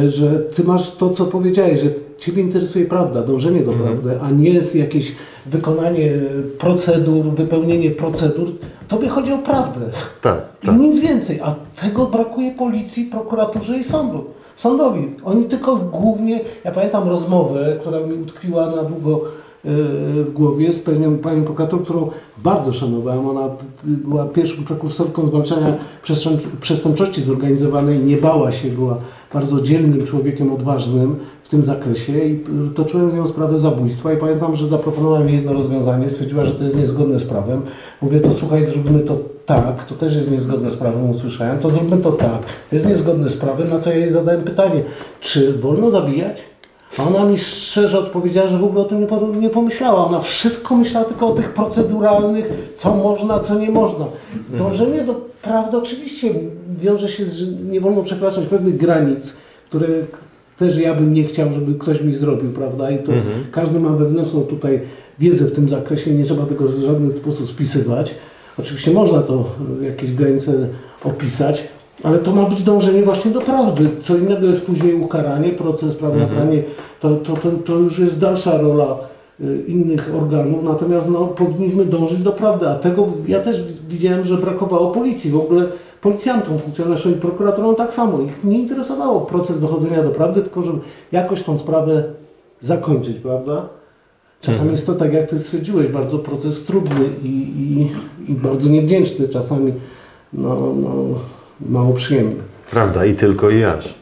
że 0.08 0.30
Ty 0.54 0.64
masz 0.64 0.90
to, 0.90 1.10
co 1.10 1.24
powiedziałeś, 1.24 1.80
że 1.80 1.88
Ciebie 2.18 2.42
interesuje 2.42 2.84
prawda, 2.84 3.22
dążenie 3.22 3.60
do 3.60 3.72
Mhm. 3.72 3.88
prawdy, 3.98 4.20
a 4.22 4.30
nie 4.30 4.50
jest 4.50 4.74
jakieś 4.74 5.12
wykonanie 5.46 6.10
procedur, 6.58 7.24
wypełnienie 7.24 7.90
procedur. 7.90 8.48
Tobie 8.88 9.08
chodzi 9.08 9.32
o 9.32 9.38
prawdę. 9.38 9.80
Tak, 10.22 10.42
I 10.62 10.66
tak. 10.66 10.78
nic 10.78 10.98
więcej. 11.00 11.40
A 11.42 11.54
tego 11.82 12.06
brakuje 12.06 12.50
policji, 12.50 13.04
prokuraturze 13.04 13.78
i 13.78 13.84
sądu. 13.84 14.24
Sądowi. 14.56 15.08
Oni 15.24 15.44
tylko 15.44 15.76
głównie, 15.76 16.40
ja 16.64 16.70
pamiętam 16.72 17.08
rozmowę, 17.08 17.76
która 17.80 18.00
mi 18.00 18.12
utkwiła 18.22 18.66
na 18.76 18.82
długo 18.82 19.20
e, 19.64 19.68
w 20.24 20.30
głowie 20.34 20.72
z 20.72 20.80
panią, 20.80 21.18
panią 21.18 21.42
prokurator, 21.44 21.82
którą 21.84 22.10
bardzo 22.38 22.72
szanowałem. 22.72 23.28
Ona 23.28 23.48
była 23.84 24.24
pierwszą 24.24 24.64
prekursorką 24.64 25.26
zwalczania 25.26 25.76
przestęp- 26.06 26.56
przestępczości 26.60 27.22
zorganizowanej, 27.22 27.98
nie 27.98 28.16
bała 28.16 28.52
się, 28.52 28.68
była 28.68 28.96
bardzo 29.32 29.60
dzielnym 29.60 30.06
człowiekiem, 30.06 30.52
odważnym 30.52 31.16
w 31.44 31.48
tym 31.48 31.62
zakresie 31.64 32.12
i 32.18 32.44
toczyłem 32.74 33.10
z 33.10 33.14
nią 33.14 33.26
sprawę 33.26 33.58
zabójstwa 33.58 34.12
i 34.12 34.16
pamiętam, 34.16 34.56
że 34.56 34.66
zaproponowałem 34.66 35.28
jej 35.28 35.36
jedno 35.36 35.52
rozwiązanie, 35.52 36.10
stwierdziła, 36.10 36.44
że 36.44 36.52
to 36.52 36.64
jest 36.64 36.76
niezgodne 36.76 37.20
z 37.20 37.24
prawem. 37.24 37.62
Mówię, 38.02 38.20
to 38.20 38.32
słuchaj, 38.32 38.64
zróbmy 38.64 39.00
to 39.00 39.18
tak, 39.46 39.84
to 39.84 39.94
też 39.94 40.16
jest 40.16 40.30
niezgodne 40.30 40.70
z 40.70 40.76
prawem, 40.76 41.10
usłyszałem, 41.10 41.58
to 41.58 41.70
zróbmy 41.70 41.96
to 41.98 42.12
tak, 42.12 42.42
to 42.70 42.76
jest 42.76 42.88
niezgodne 42.88 43.28
z 43.28 43.36
prawem, 43.36 43.68
na 43.70 43.78
co 43.78 43.90
ja 43.90 43.96
jej 43.96 44.12
zadałem 44.12 44.42
pytanie, 44.42 44.82
czy 45.20 45.52
wolno 45.58 45.90
zabijać? 45.90 46.36
A 46.98 47.02
ona 47.08 47.24
mi 47.24 47.38
szczerze 47.38 47.98
odpowiedziała, 47.98 48.48
że 48.48 48.58
w 48.58 48.64
ogóle 48.64 48.80
o 48.80 48.84
tym 48.84 49.00
nie, 49.00 49.06
po- 49.06 49.26
nie 49.40 49.50
pomyślała. 49.50 50.06
Ona 50.06 50.20
wszystko 50.20 50.76
myślała 50.76 51.06
tylko 51.06 51.28
o 51.28 51.34
tych 51.34 51.54
proceduralnych, 51.54 52.72
co 52.76 52.94
można, 52.94 53.38
co 53.38 53.54
nie 53.58 53.70
można. 53.70 54.04
Dążenie 54.58 55.02
do 55.04 55.27
prawdy 55.42 55.78
oczywiście 55.78 56.34
wiąże 56.80 57.08
się 57.08 57.24
z, 57.26 57.34
że 57.34 57.46
nie 57.46 57.80
wolno 57.80 58.02
przekraczać 58.02 58.46
pewnych 58.46 58.76
granic, 58.76 59.36
które 59.68 59.88
też 60.58 60.76
ja 60.76 60.94
bym 60.94 61.14
nie 61.14 61.24
chciał, 61.24 61.52
żeby 61.52 61.74
ktoś 61.74 62.02
mi 62.02 62.14
zrobił, 62.14 62.50
prawda? 62.50 62.90
I 62.90 62.98
to 62.98 63.12
każdy 63.50 63.80
ma 63.80 63.88
wewnętrzną 63.88 64.40
tutaj 64.40 64.80
wiedzę 65.18 65.44
w 65.44 65.52
tym 65.52 65.68
zakresie, 65.68 66.10
nie 66.10 66.24
trzeba 66.24 66.46
tego 66.46 66.64
w 66.64 66.80
żaden 66.80 67.12
sposób 67.12 67.48
spisywać. 67.48 68.14
Oczywiście 68.58 68.90
można 68.90 69.22
to 69.22 69.44
y, 69.80 69.84
jakieś 69.84 70.12
granice 70.12 70.52
opisać, 71.04 71.68
ale 72.02 72.18
to 72.18 72.32
ma 72.32 72.42
być 72.42 72.62
dążenie 72.62 73.02
właśnie 73.02 73.30
do 73.30 73.40
prawdy. 73.40 73.88
Co 74.02 74.16
innego 74.16 74.46
jest 74.46 74.66
później 74.66 74.94
ukaranie, 74.94 75.48
proces, 75.48 75.94
prawda, 75.94 76.26
karanie, 76.26 76.62
to, 77.00 77.16
to, 77.16 77.32
to, 77.32 77.50
to 77.50 77.74
już 77.74 77.98
jest 77.98 78.18
dalsza 78.18 78.58
rola 78.58 78.96
y, 79.40 79.64
innych 79.66 80.10
organów, 80.14 80.64
natomiast 80.64 81.08
no, 81.10 81.26
powinniśmy 81.26 81.84
dążyć 81.84 82.18
do 82.18 82.32
prawdy, 82.32 82.68
a 82.68 82.74
tego 82.74 83.08
ja 83.26 83.40
też 83.40 83.62
widziałem, 83.88 84.26
że 84.26 84.36
brakowało 84.36 84.90
policji, 84.90 85.30
w 85.30 85.36
ogóle 85.36 85.64
policjantom, 86.00 86.58
funkcjonariuszom 86.58 87.12
i 87.12 87.14
prokuratorom 87.14 87.76
tak 87.76 87.94
samo. 87.94 88.20
Ich 88.20 88.44
nie 88.44 88.58
interesowało 88.58 89.20
proces 89.20 89.60
dochodzenia 89.60 90.02
do 90.02 90.10
prawdy, 90.10 90.42
tylko 90.42 90.62
żeby 90.62 90.78
jakoś 91.12 91.42
tą 91.42 91.58
sprawę 91.58 92.04
zakończyć, 92.62 93.16
prawda? 93.16 93.68
Czasami 94.40 94.70
jest 94.70 94.86
to 94.86 94.94
tak, 94.94 95.12
jak 95.12 95.30
Ty 95.30 95.38
stwierdziłeś, 95.38 95.88
bardzo 95.88 96.18
proces 96.18 96.64
trudny 96.64 97.04
i, 97.22 97.28
i, 97.28 97.90
i 98.32 98.34
bardzo 98.34 98.68
niewdzięczny, 98.68 99.28
czasami 99.28 99.72
no, 100.32 100.74
no, 100.82 100.94
mało 101.60 101.92
przyjemny. 101.92 102.42
Prawda, 102.70 103.04
i 103.04 103.14
tylko 103.14 103.50
i 103.50 103.64
aż. 103.64 103.97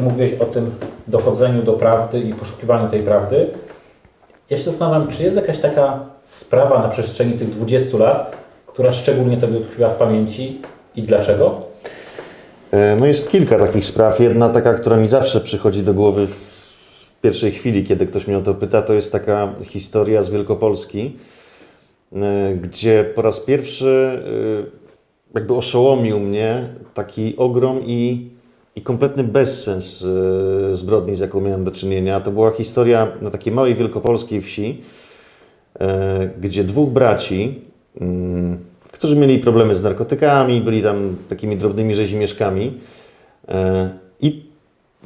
Ty 0.00 0.06
mówiłeś 0.06 0.34
o 0.34 0.44
tym 0.44 0.70
dochodzeniu 1.08 1.62
do 1.62 1.72
prawdy 1.72 2.20
i 2.20 2.34
poszukiwaniu 2.34 2.88
tej 2.88 3.02
prawdy. 3.02 3.46
Ja 4.50 4.58
się 4.58 4.64
zastanawiam, 4.64 5.08
czy 5.08 5.22
jest 5.22 5.36
jakaś 5.36 5.58
taka 5.58 6.00
sprawa 6.28 6.82
na 6.82 6.88
przestrzeni 6.88 7.32
tych 7.32 7.50
20 7.50 7.98
lat, 7.98 8.36
która 8.66 8.92
szczególnie 8.92 9.36
Tobie 9.36 9.58
utkwiła 9.58 9.88
w 9.88 9.96
pamięci 9.96 10.60
i 10.96 11.02
dlaczego? 11.02 11.60
E, 12.70 12.96
No 12.96 13.06
jest 13.06 13.30
kilka 13.30 13.58
takich 13.58 13.84
spraw. 13.84 14.20
Jedna 14.20 14.48
taka, 14.48 14.74
która 14.74 14.96
mi 14.96 15.08
zawsze 15.08 15.40
przychodzi 15.40 15.82
do 15.82 15.94
głowy 15.94 16.26
w 16.26 17.12
pierwszej 17.22 17.52
chwili, 17.52 17.84
kiedy 17.84 18.06
ktoś 18.06 18.26
mnie 18.26 18.38
o 18.38 18.42
to 18.42 18.54
pyta, 18.54 18.82
to 18.82 18.94
jest 18.94 19.12
taka 19.12 19.48
historia 19.62 20.22
z 20.22 20.30
Wielkopolski, 20.30 21.16
e, 22.12 22.54
gdzie 22.54 23.04
po 23.14 23.22
raz 23.22 23.40
pierwszy 23.40 24.22
e, 25.34 25.38
jakby 25.38 25.54
oszołomił 25.54 26.20
mnie 26.20 26.68
taki 26.94 27.36
ogrom 27.36 27.80
i, 27.86 28.30
i 28.80 28.82
kompletny 28.82 29.24
bezsens 29.24 30.04
e, 30.72 30.76
zbrodni, 30.76 31.16
z 31.16 31.18
jaką 31.18 31.40
miałem 31.40 31.64
do 31.64 31.70
czynienia. 31.70 32.20
To 32.20 32.30
była 32.30 32.50
historia 32.50 33.08
na 33.22 33.30
takiej 33.30 33.52
małej 33.52 33.74
wielkopolskiej 33.74 34.40
wsi, 34.40 34.80
e, 35.80 36.30
gdzie 36.40 36.64
dwóch 36.64 36.90
braci, 36.90 37.60
mm, 38.00 38.58
którzy 38.92 39.16
mieli 39.16 39.38
problemy 39.38 39.74
z 39.74 39.82
narkotykami, 39.82 40.60
byli 40.60 40.82
tam 40.82 41.16
takimi 41.28 41.56
drobnymi 41.56 41.94
rzezimieszkami 41.94 42.78
e, 43.48 43.90
i 44.20 44.42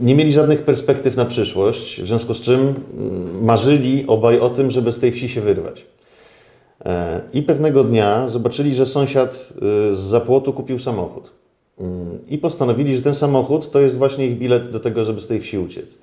nie 0.01 0.15
mieli 0.15 0.33
żadnych 0.33 0.63
perspektyw 0.63 1.17
na 1.17 1.25
przyszłość, 1.25 2.03
w 2.03 2.07
związku 2.07 2.35
z 2.35 2.41
czym 2.41 2.61
mm, 2.61 2.75
marzyli 3.45 4.05
obaj 4.07 4.41
o 4.41 4.49
tym, 4.49 4.71
żeby 4.71 4.93
z 4.93 4.99
tej 4.99 5.13
wsi 5.13 5.29
się 5.29 5.41
wyrwać. 5.41 5.87
I 7.33 7.43
pewnego 7.43 7.85
dnia 7.85 8.29
zobaczyli, 8.29 8.75
że 8.75 8.87
sąsiad 8.87 9.53
z 9.93 9.97
zapłotu 9.97 10.53
kupił 10.53 10.79
samochód. 10.79 11.31
Mm, 11.81 12.19
I 12.29 12.39
postanowili, 12.39 12.97
że 12.97 13.03
ten 13.03 13.15
samochód 13.15 13.71
to 13.71 13.81
jest 13.81 13.99
właśnie 13.99 14.27
ich 14.27 14.39
bilet 14.39 14.71
do 14.71 14.81
tego, 14.81 15.05
żeby 15.05 15.21
z 15.21 15.27
tej 15.27 15.41
wsi 15.41 15.59
uciec. 15.59 15.99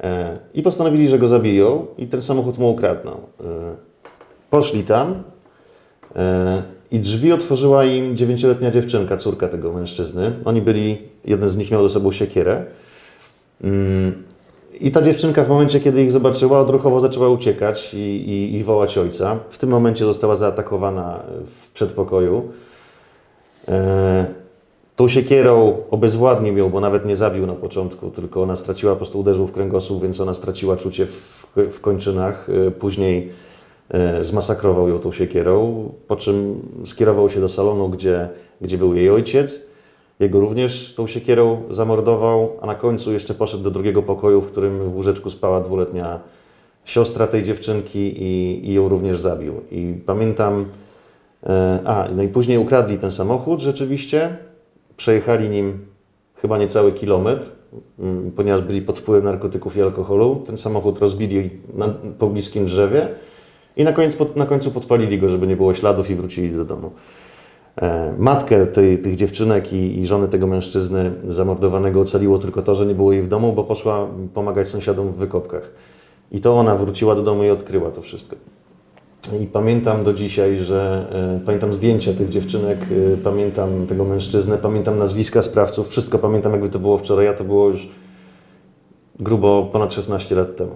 E, 0.00 0.38
I 0.54 0.62
postanowili, 0.62 1.08
że 1.08 1.18
go 1.18 1.28
zabiją 1.28 1.86
i 1.98 2.06
ten 2.06 2.22
samochód 2.22 2.58
mu 2.58 2.70
ukradną. 2.70 3.10
E, 3.10 3.44
Poszli 4.50 4.84
tam 4.84 5.22
e, 6.16 6.62
i 6.90 7.00
drzwi 7.00 7.32
otworzyła 7.32 7.84
im 7.84 8.16
dziewięcioletnia 8.16 8.70
dziewczynka, 8.70 9.16
córka 9.16 9.48
tego 9.48 9.72
mężczyzny. 9.72 10.32
Oni 10.44 10.62
byli, 10.62 10.98
jeden 11.24 11.48
z 11.48 11.56
nich 11.56 11.70
miał 11.70 11.88
ze 11.88 11.94
sobą 11.94 12.12
siekierę. 12.12 12.64
Mm, 13.64 14.22
I 14.80 14.90
ta 14.90 15.02
dziewczynka 15.02 15.44
w 15.44 15.48
momencie, 15.48 15.80
kiedy 15.80 16.02
ich 16.02 16.10
zobaczyła, 16.10 16.60
odruchowo 16.60 17.00
zaczęła 17.00 17.28
uciekać 17.28 17.94
i, 17.94 17.96
i, 17.96 18.54
i 18.56 18.64
wołać 18.64 18.98
ojca. 18.98 19.38
W 19.50 19.58
tym 19.58 19.70
momencie 19.70 20.04
została 20.04 20.36
zaatakowana 20.36 21.20
w 21.46 21.70
przedpokoju. 21.70 22.52
Tą 24.96 25.08
siekierą 25.08 25.76
obezwładnił 25.90 26.56
ją, 26.56 26.70
bo 26.70 26.80
nawet 26.80 27.06
nie 27.06 27.16
zabił 27.16 27.46
na 27.46 27.54
początku, 27.54 28.10
tylko 28.10 28.42
ona 28.42 28.56
straciła, 28.56 28.92
po 28.92 28.96
prostu 28.96 29.20
uderzył 29.20 29.46
w 29.46 29.52
kręgosłup, 29.52 30.02
więc 30.02 30.20
ona 30.20 30.34
straciła 30.34 30.76
czucie 30.76 31.06
w, 31.06 31.46
w 31.70 31.80
kończynach. 31.80 32.48
E, 32.66 32.70
Później 32.70 33.28
e, 33.88 34.24
zmasakrował 34.24 34.88
ją 34.88 34.98
tą 34.98 35.12
siekierą, 35.12 35.88
po 36.08 36.16
czym 36.16 36.62
skierował 36.84 37.30
się 37.30 37.40
do 37.40 37.48
salonu, 37.48 37.88
gdzie, 37.88 38.28
gdzie 38.60 38.78
był 38.78 38.94
jej 38.94 39.10
ojciec. 39.10 39.60
Jego 40.20 40.40
również 40.40 40.94
tą 40.94 41.06
siekierą 41.06 41.62
zamordował, 41.70 42.50
a 42.60 42.66
na 42.66 42.74
końcu 42.74 43.12
jeszcze 43.12 43.34
poszedł 43.34 43.62
do 43.62 43.70
drugiego 43.70 44.02
pokoju, 44.02 44.40
w 44.40 44.46
którym 44.46 44.90
w 44.90 44.94
łóżeczku 44.94 45.30
spała 45.30 45.60
dwuletnia 45.60 46.20
siostra 46.84 47.26
tej 47.26 47.42
dziewczynki 47.42 48.22
i, 48.22 48.60
i 48.70 48.74
ją 48.74 48.88
również 48.88 49.20
zabił. 49.20 49.60
I 49.70 49.94
pamiętam, 50.06 50.66
e, 51.46 51.80
a 51.84 52.08
no 52.16 52.22
i 52.22 52.28
później 52.28 52.58
ukradli 52.58 52.98
ten 52.98 53.10
samochód 53.10 53.60
rzeczywiście, 53.60 54.36
przejechali 55.02 55.48
nim 55.48 55.86
chyba 56.34 56.58
niecały 56.58 56.92
kilometr, 56.92 57.46
mm, 57.98 58.32
ponieważ 58.32 58.62
byli 58.62 58.82
pod 58.82 58.98
wpływem 58.98 59.24
narkotyków 59.24 59.76
i 59.76 59.82
alkoholu. 59.82 60.42
Ten 60.46 60.56
samochód 60.56 60.98
rozbili 60.98 61.50
na 61.74 61.88
pobliskim 62.18 62.66
drzewie 62.66 63.08
i 63.76 63.84
na, 63.84 63.92
koniec, 63.92 64.16
na 64.36 64.46
końcu 64.46 64.70
podpalili 64.70 65.18
go, 65.18 65.28
żeby 65.28 65.46
nie 65.46 65.56
było 65.56 65.74
śladów 65.74 66.10
i 66.10 66.14
wrócili 66.14 66.52
do 66.52 66.64
domu. 66.64 66.90
E, 67.76 68.14
Matkę 68.18 68.66
tej, 68.66 68.98
tych 68.98 69.16
dziewczynek 69.16 69.72
i, 69.72 70.00
i 70.00 70.06
żony 70.06 70.28
tego 70.28 70.46
mężczyzny 70.46 71.10
zamordowanego 71.24 72.00
ocaliło 72.00 72.38
tylko 72.38 72.62
to, 72.62 72.74
że 72.74 72.86
nie 72.86 72.94
było 72.94 73.12
jej 73.12 73.22
w 73.22 73.28
domu, 73.28 73.52
bo 73.52 73.64
poszła 73.64 74.08
pomagać 74.34 74.68
sąsiadom 74.68 75.12
w 75.12 75.16
wykopkach. 75.16 75.70
I 76.32 76.40
to 76.40 76.54
ona 76.54 76.76
wróciła 76.76 77.14
do 77.14 77.22
domu 77.22 77.44
i 77.44 77.50
odkryła 77.50 77.90
to 77.90 78.02
wszystko. 78.02 78.36
I 79.42 79.46
pamiętam 79.46 80.04
do 80.04 80.14
dzisiaj, 80.14 80.58
że 80.58 81.06
e, 81.12 81.46
pamiętam 81.46 81.74
zdjęcia 81.74 82.12
tych 82.12 82.28
dziewczynek, 82.28 82.78
e, 83.12 83.16
pamiętam 83.16 83.86
tego 83.86 84.04
mężczyznę, 84.04 84.58
pamiętam 84.58 84.98
nazwiska 84.98 85.42
sprawców, 85.42 85.88
wszystko 85.88 86.18
pamiętam 86.18 86.52
jakby 86.52 86.68
to 86.68 86.78
było 86.78 86.98
wczoraj, 86.98 87.28
a 87.28 87.34
to 87.34 87.44
było 87.44 87.68
już 87.68 87.88
grubo 89.20 89.68
ponad 89.72 89.92
16 89.92 90.34
lat 90.34 90.56
temu. 90.56 90.74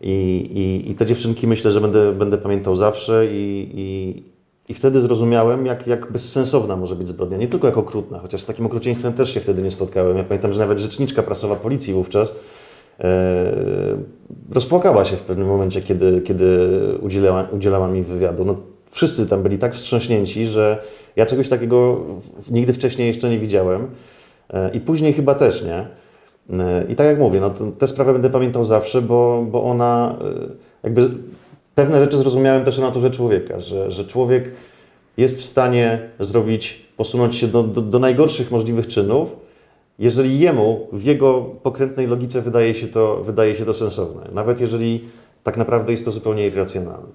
I, 0.00 0.12
i, 0.54 0.90
i 0.90 0.94
te 0.94 1.06
dziewczynki 1.06 1.46
myślę, 1.46 1.70
że 1.70 1.80
będę, 1.80 2.12
będę 2.12 2.38
pamiętał 2.38 2.76
zawsze 2.76 3.26
i, 3.26 3.70
i, 3.74 4.22
i 4.68 4.74
wtedy 4.74 5.00
zrozumiałem, 5.00 5.66
jak, 5.66 5.86
jak 5.86 6.12
bezsensowna 6.12 6.76
może 6.76 6.96
być 6.96 7.08
zbrodnia. 7.08 7.36
Nie 7.36 7.48
tylko 7.48 7.66
jak 7.66 7.78
okrutna, 7.78 8.18
chociaż 8.18 8.42
z 8.42 8.46
takim 8.46 8.66
okrucieństwem 8.66 9.12
też 9.12 9.34
się 9.34 9.40
wtedy 9.40 9.62
nie 9.62 9.70
spotkałem. 9.70 10.16
Ja 10.16 10.24
pamiętam, 10.24 10.52
że 10.52 10.60
nawet 10.60 10.78
rzeczniczka 10.78 11.22
prasowa 11.22 11.56
policji 11.56 11.92
wówczas 11.92 12.34
rozpłakała 14.52 15.04
się 15.04 15.16
w 15.16 15.22
pewnym 15.22 15.48
momencie, 15.48 15.80
kiedy, 15.80 16.20
kiedy 16.20 16.58
udzielała, 17.00 17.48
udzielała 17.52 17.88
mi 17.88 18.02
wywiadu. 18.02 18.44
No, 18.44 18.56
wszyscy 18.90 19.26
tam 19.26 19.42
byli 19.42 19.58
tak 19.58 19.74
wstrząśnięci, 19.74 20.46
że 20.46 20.82
ja 21.16 21.26
czegoś 21.26 21.48
takiego 21.48 22.00
nigdy 22.50 22.72
wcześniej 22.72 23.08
jeszcze 23.08 23.30
nie 23.30 23.38
widziałem. 23.38 23.90
E, 24.50 24.70
I 24.70 24.80
później 24.80 25.12
chyba 25.12 25.34
też 25.34 25.62
nie. 25.62 25.86
E, 26.60 26.84
I 26.88 26.96
tak 26.96 27.06
jak 27.06 27.18
mówię, 27.18 27.40
no, 27.40 27.50
tę 27.78 27.88
sprawę 27.88 28.12
będę 28.12 28.30
pamiętał 28.30 28.64
zawsze, 28.64 29.02
bo, 29.02 29.46
bo 29.50 29.64
ona 29.64 30.16
e, 30.20 30.48
jakby 30.82 31.10
pewne 31.74 32.00
rzeczy 32.00 32.16
zrozumiałem 32.18 32.64
też 32.64 32.78
o 32.78 32.82
naturze 32.82 33.10
człowieka, 33.10 33.60
że, 33.60 33.90
że 33.90 34.04
człowiek 34.04 34.50
jest 35.16 35.40
w 35.40 35.44
stanie 35.44 36.00
zrobić, 36.20 36.86
posunąć 36.96 37.36
się 37.36 37.46
do, 37.46 37.62
do, 37.62 37.82
do 37.82 37.98
najgorszych 37.98 38.50
możliwych 38.50 38.86
czynów, 38.86 39.36
jeżeli 39.98 40.38
jemu 40.38 40.86
w 40.92 41.02
jego 41.04 41.42
pokrętnej 41.62 42.06
logice 42.06 42.42
wydaje 42.42 42.74
się, 42.74 42.88
to, 42.88 43.16
wydaje 43.16 43.56
się 43.56 43.64
to 43.64 43.74
sensowne, 43.74 44.28
nawet 44.32 44.60
jeżeli 44.60 45.08
tak 45.44 45.56
naprawdę 45.56 45.92
jest 45.92 46.04
to 46.04 46.10
zupełnie 46.12 46.46
irracjonalne. 46.46 47.08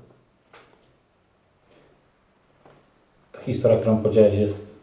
Ta 3.32 3.42
historia, 3.42 3.78
którą 3.78 3.98
powiedziałeś 3.98 4.36
jest 4.38 4.76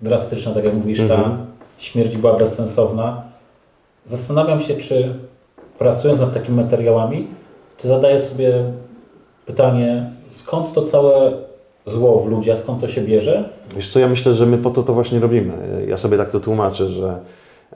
drastyczna, 0.00 0.54
tak 0.54 0.64
jak 0.64 0.74
mówisz, 0.74 0.98
ta 0.98 1.04
Mhm. 1.14 1.46
śmierć 1.78 2.16
była 2.16 2.36
bezsensowna. 2.36 3.22
Zastanawiam 4.06 4.60
się, 4.60 4.76
czy 4.76 5.14
pracując 5.78 6.20
nad 6.20 6.32
takimi 6.34 6.56
materiałami, 6.56 7.26
ty 7.76 7.88
zadajesz 7.88 8.22
sobie 8.22 8.72
pytanie, 9.46 10.10
skąd 10.28 10.72
to 10.72 10.82
całe 10.82 11.32
zło 11.88 12.20
w 12.20 12.30
ludziach, 12.30 12.58
skąd 12.58 12.80
to 12.80 12.88
się 12.88 13.00
bierze? 13.00 13.48
Wiesz 13.76 13.92
co, 13.92 13.98
ja 13.98 14.08
myślę, 14.08 14.34
że 14.34 14.46
my 14.46 14.58
po 14.58 14.70
to 14.70 14.82
to 14.82 14.94
właśnie 14.94 15.20
robimy. 15.20 15.84
Ja 15.88 15.98
sobie 15.98 16.16
tak 16.16 16.30
to 16.30 16.40
tłumaczę, 16.40 16.88
że, 16.88 17.20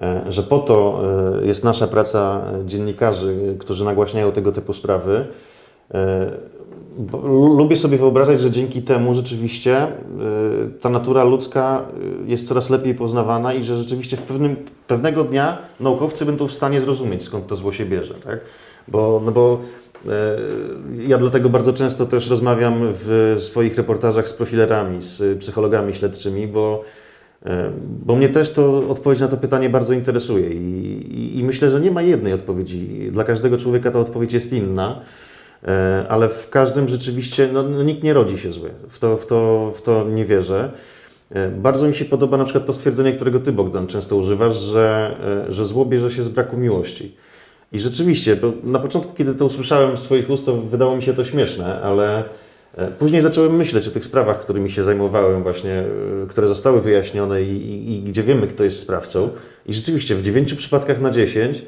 e, 0.01 0.23
że 0.29 0.43
po 0.43 0.59
to 0.59 1.03
e, 1.43 1.47
jest 1.47 1.65
nasza 1.65 1.87
praca 1.87 2.43
dziennikarzy, 2.67 3.57
którzy 3.59 3.85
nagłaśniają 3.85 4.33
tego 4.33 4.53
typu 4.53 4.73
sprawy. 4.73 5.27
E, 5.95 6.31
Lubię 7.57 7.77
sobie 7.77 7.99
wyobrażać, 7.99 8.41
że 8.41 8.51
dzięki 8.51 8.83
temu 8.83 9.15
rzeczywiście 9.15 9.87
ta 10.81 10.89
natura 10.89 11.25
ludzka 11.25 11.83
jest 12.27 12.49
coraz 12.49 12.71
lepiej 12.71 12.95
poznawana 12.95 13.55
i 13.55 13.65
że 13.65 13.77
rzeczywiście 13.77 14.17
w 14.17 14.23
pewnym, 14.23 14.57
pewnego 14.87 15.25
dnia 15.25 15.59
naukowcy 15.81 16.27
będą 16.27 16.47
w 16.47 16.53
stanie 16.53 16.81
zrozumieć, 16.81 17.23
skąd 17.23 17.47
to 17.47 17.57
zło 17.57 17.73
się 17.73 17.87
bierze. 17.87 18.15
Tak? 18.15 18.41
Bo, 18.89 19.23
no 19.25 19.33
bo 19.33 19.59
ja 21.09 21.19
dlatego 21.19 21.49
bardzo 21.49 21.73
często 21.73 22.07
też 22.07 22.31
rozmawiam 22.31 22.75
w 22.81 23.37
swoich 23.41 23.77
reportażach 23.77 24.29
z 24.29 24.33
profilerami, 24.33 25.03
z 25.03 25.39
psychologami 25.39 25.95
śledczymi, 25.95 26.47
bo, 26.47 26.85
e, 27.47 27.71
bo 28.07 28.17
mnie 28.17 28.29
też 28.29 28.51
to 28.51 28.89
odpowiedź 28.89 29.21
na 29.21 29.29
to 29.29 29.37
pytanie 29.37 29.71
bardzo 29.71 29.95
interesuje 29.95 30.51
i, 30.51 30.57
i, 31.15 31.39
i 31.39 31.45
myślę, 31.45 31.71
że 31.71 31.81
nie 31.81 31.91
ma 31.91 32.03
jednej 32.03 32.33
odpowiedzi. 32.33 33.11
Dla 33.13 33.25
każdego 33.25 33.57
człowieka 33.57 33.91
ta 33.91 33.99
odpowiedź 33.99 34.33
jest 34.33 34.53
inna. 34.53 35.01
E, 35.69 36.07
ale 36.09 36.29
w 36.29 36.49
każdym 36.49 36.89
rzeczywiście 36.89 37.49
no, 37.53 37.63
no, 37.63 37.83
nikt 37.83 38.03
nie 38.03 38.15
rodzi 38.15 38.39
się 38.39 38.53
zły. 38.53 38.71
W 38.89 38.99
to, 38.99 39.17
w, 39.17 39.27
to, 39.27 39.73
w 39.75 39.83
to 39.83 40.05
nie 40.09 40.25
wierzę. 40.25 40.73
E, 41.31 41.49
Bardzo 41.49 41.89
mi 41.89 41.95
się 41.95 42.05
podoba 42.05 42.37
na 42.37 42.45
przykład 42.45 42.67
to 42.67 42.73
stwierdzenie, 42.73 43.13
którego 43.13 43.41
Ty, 43.41 43.53
Bogdan, 43.53 43.87
często 43.87 44.17
używasz, 44.17 44.57
że, 44.57 45.17
że 45.49 45.65
zło 45.65 45.87
bierze 45.87 46.11
się 46.11 46.23
z 46.23 46.29
braku 46.29 46.57
miłości. 46.57 47.15
I 47.73 47.81
rzeczywiście, 47.81 48.37
bo 48.37 48.53
na 48.65 48.79
początku, 48.79 49.13
kiedy 49.15 49.35
to 49.35 49.47
usłyszałem 49.47 49.97
z 49.97 50.03
Twoich 50.03 50.31
ust, 50.31 50.47
to 50.47 50.57
wydało 50.57 50.97
mi 50.97 51.03
się 51.03 51.13
to 51.13 51.25
śmieszne, 51.25 51.81
ale 51.83 52.25
e, 52.77 52.89
później 52.89 53.23
zacząłem 53.23 53.57
myśleć 53.57 53.89
o 53.89 53.91
tych 53.91 54.05
sprawach, 54.05 54.41
którymi 54.41 54.71
się 54.71 54.85
zajmowałem 54.85 55.43
właśnie, 55.43 55.73
e, 55.73 56.27
które 56.29 56.49
zostały 56.49 56.81
wyjaśnione 56.81 57.43
i, 57.43 57.57
i, 57.57 57.95
i 57.95 58.03
gdzie 58.03 58.23
wiemy, 58.23 58.47
kto 58.47 58.65
jest 58.65 58.79
sprawcą. 58.79 59.31
I 59.67 59.75
rzeczywiście 59.75 60.15
w 60.15 60.23
dziewięciu 60.23 60.57
przypadkach 60.57 61.01
na 61.01 61.11
dziesięć 61.11 61.63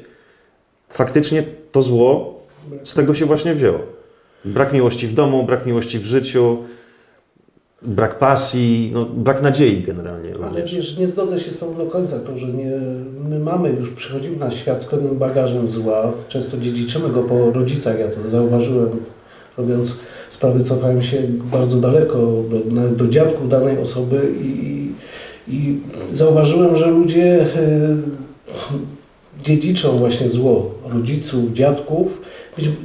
faktycznie 0.89 1.43
to 1.71 1.81
zło 1.81 2.39
z 2.83 2.93
tego 2.93 3.13
się 3.13 3.25
właśnie 3.25 3.55
wzięło. 3.55 3.79
Brak 4.45 4.73
miłości 4.73 5.07
w 5.07 5.13
domu, 5.13 5.43
brak 5.43 5.65
miłości 5.65 5.99
w 5.99 6.05
życiu. 6.05 6.57
Brak 7.87 8.19
pasji, 8.19 8.91
no, 8.93 9.05
brak 9.05 9.41
nadziei 9.41 9.81
generalnie 9.83 10.29
Ale 10.35 10.47
również. 10.47 10.75
wiesz, 10.75 10.97
nie 10.97 11.07
zgodzę 11.07 11.39
się 11.39 11.51
z 11.51 11.59
Tobą 11.59 11.77
do 11.77 11.85
końca, 11.85 12.19
to, 12.19 12.37
że 12.37 12.47
nie, 12.47 12.71
my 13.29 13.39
mamy, 13.39 13.69
już 13.69 13.89
przychodzimy 13.89 14.37
na 14.37 14.51
świat 14.51 14.83
z 14.83 14.85
pewnym 14.85 15.17
bagażem 15.17 15.69
zła, 15.69 16.11
często 16.29 16.57
dziedziczymy 16.57 17.09
go 17.09 17.23
po 17.23 17.51
rodzicach, 17.51 17.99
ja 17.99 18.07
to 18.07 18.29
zauważyłem, 18.29 18.89
robiąc 19.57 19.95
sprawy, 20.29 20.63
cofałem 20.63 21.03
się 21.03 21.17
bardzo 21.51 21.77
daleko 21.77 22.17
do, 22.49 22.89
do 22.89 23.07
dziadków 23.07 23.49
danej 23.49 23.79
osoby 23.79 24.31
i, 24.41 24.89
i 25.47 25.79
zauważyłem, 26.13 26.75
że 26.75 26.87
ludzie 26.87 27.45
y, 27.57 29.43
dziedziczą 29.43 29.97
właśnie 29.97 30.29
zło 30.29 30.71
rodziców, 30.93 31.53
dziadków 31.53 32.21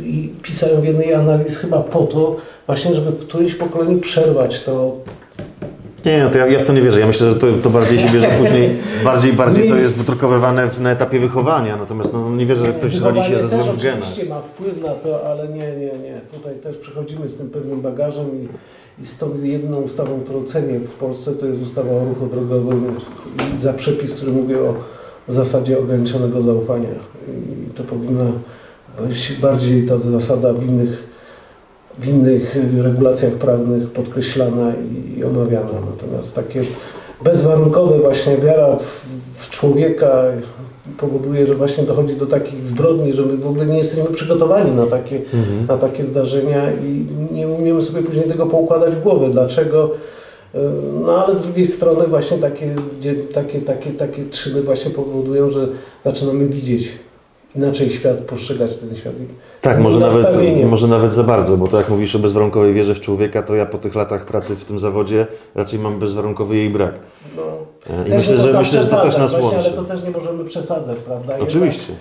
i 0.04 0.33
pisają 0.42 0.80
w 0.80 0.85
jednej 0.85 1.14
analiz 1.14 1.57
chyba 1.57 1.80
po 1.80 2.00
to, 2.02 2.37
właśnie, 2.71 2.95
żeby 2.95 3.11
w 3.11 3.19
którymś 3.19 3.55
pokoleniu 3.55 3.99
przerwać 3.99 4.61
to 4.61 4.97
Nie, 6.05 6.23
no 6.25 6.31
to 6.31 6.39
ja, 6.39 6.47
ja 6.47 6.59
w 6.59 6.62
to 6.62 6.73
nie 6.73 6.83
wierzę. 6.83 7.00
Ja 7.00 7.07
myślę, 7.07 7.31
że 7.31 7.37
to, 7.37 7.47
to 7.62 7.71
bardziej 7.71 7.99
się 7.99 8.09
bierze 8.09 8.29
później, 8.39 8.77
bardziej, 9.05 9.33
bardziej 9.33 9.69
to 9.69 9.77
jest 9.77 9.99
wytrukowywane 9.99 10.67
w, 10.67 10.81
na 10.81 10.91
etapie 10.91 11.21
wychowania. 11.21 11.77
Natomiast 11.77 12.12
no, 12.12 12.31
nie 12.31 12.47
wierzę, 12.47 12.67
że 12.67 12.73
ktoś 12.73 12.97
rodzi 12.97 13.23
się 13.23 13.39
ze 13.39 13.49
złym 13.49 13.77
genach. 13.77 13.99
oczywiście 13.99 14.25
ma 14.25 14.41
wpływ 14.41 14.83
na 14.83 14.95
to, 14.95 15.31
ale 15.31 15.49
nie, 15.49 15.77
nie, 15.77 15.99
nie. 15.99 16.21
Tutaj 16.33 16.55
też 16.55 16.77
przechodzimy 16.77 17.29
z 17.29 17.37
tym 17.37 17.50
pewnym 17.50 17.81
bagażem 17.81 18.27
i, 18.43 18.49
i 19.03 19.07
stąd 19.07 19.45
jedyną 19.45 19.81
ustawą, 19.81 20.21
którą 20.21 20.45
cenię 20.45 20.79
w 20.79 20.93
Polsce, 20.93 21.33
to 21.33 21.47
jest 21.47 21.62
ustawa 21.62 21.91
o 21.91 22.05
ruchu 22.05 22.27
drogowym 22.27 22.95
i 23.57 23.62
za 23.62 23.73
przepis, 23.73 24.15
który 24.15 24.33
mówi 24.33 24.55
o 24.55 24.75
zasadzie 25.29 25.79
ograniczonego 25.79 26.43
zaufania. 26.43 26.89
I 27.29 27.75
to 27.75 27.83
powinna 27.83 28.25
być 29.00 29.33
bardziej 29.41 29.87
ta 29.87 29.99
zasada 29.99 30.53
w 30.53 30.67
innych 30.67 31.10
w 31.99 32.09
innych 32.09 32.56
regulacjach 32.85 33.32
prawnych 33.32 33.90
podkreślana 33.90 34.73
i, 35.18 35.25
omawiana. 35.25 35.68
Natomiast 35.90 36.35
takie 36.35 36.61
bezwarunkowe 37.25 37.99
właśnie 37.99 38.37
wiara 38.38 38.76
w, 38.76 39.06
w 39.35 39.50
człowieka 39.50 40.23
powoduje, 40.99 41.47
że 41.47 41.54
właśnie 41.54 41.85
dochodzi 41.85 42.16
do 42.16 42.26
takich 42.26 42.66
zbrodni, 42.68 43.12
że 43.12 43.23
my 43.23 43.37
w 43.37 43.47
ogóle 43.47 43.66
nie 43.66 43.78
jesteśmy 43.78 44.04
przygotowani 44.14 44.70
na 44.76 44.87
takie, 44.87 45.16
Mhm. 45.16 45.66
na 45.68 45.78
takie 45.78 46.04
zdarzenia 46.04 46.73
i 46.73 47.06
nie 47.35 47.49
umiemy 47.49 47.82
sobie 47.82 48.02
później 48.02 48.25
tego 48.25 48.47
poukładać 48.47 48.94
w 48.94 49.02
głowie. 49.02 49.28
Dlaczego? 49.30 49.90
Y, 50.54 50.59
No 51.04 51.25
ale 51.25 51.35
z 51.37 51.42
drugiej 51.42 51.66
strony 51.66 52.06
właśnie 52.06 52.38
takie, 52.38 52.75
takie, 53.35 53.61
takie, 53.61 53.90
takie 53.90 54.25
czyny 54.30 54.62
właśnie 54.62 54.90
powodują, 54.90 55.50
że 55.50 55.68
zaczynamy 56.04 56.47
widzieć 56.47 56.88
inaczej 57.57 57.90
świat, 57.90 58.16
postrzegać 58.19 58.76
ten 58.76 58.97
świat. 58.97 59.12
Tak, 59.61 59.80
może 59.80 60.00
nawet, 60.00 60.26
może 60.66 60.87
nawet 60.87 61.12
za 61.14 61.23
bardzo, 61.23 61.57
bo 61.57 61.69
to 61.69 61.76
jak 61.76 61.88
mówisz 61.88 62.16
o 62.16 62.19
bezwarunkowej 62.19 62.73
wierze 62.75 62.95
w 62.95 63.00
człowieka, 63.00 63.42
to 63.42 63.54
ja 63.54 63.66
po 63.66 63.78
tych 63.78 63.95
latach 63.95 64.25
pracy 64.26 64.57
w 64.57 64.64
tym 64.64 64.78
zawodzie 64.78 65.26
raczej 65.54 65.78
mam 65.78 65.99
bezwarunkowy 65.99 66.57
jej 66.57 66.71
brak. 66.71 66.95
No, 67.37 67.42
E, 68.04 68.09
I 68.09 68.11
myślę, 68.14 68.37
że, 68.37 68.52
myślę, 68.52 68.83
że 68.83 68.88
to 68.90 69.02
też 69.02 69.16
nas 69.16 69.30
właśnie, 69.30 69.49
łączy. 69.49 69.59
Ale 69.69 69.71
to 69.76 69.85
też 69.85 70.02
nie 70.04 70.11
możemy 70.11 70.45
przesadzać, 70.45 70.99
prawda? 70.99 71.33
Jednak- 71.33 71.49
Oczywiście. 71.49 71.92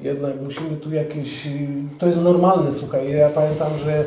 Jednak 0.00 0.32
musimy 0.42 0.76
tu 0.76 0.92
jakieś. 0.94 1.48
To 1.98 2.06
jest 2.06 2.22
normalne, 2.24 2.72
słuchaj. 2.72 3.12
Ja 3.12 3.28
pamiętam, 3.28 3.68
że 3.84 4.00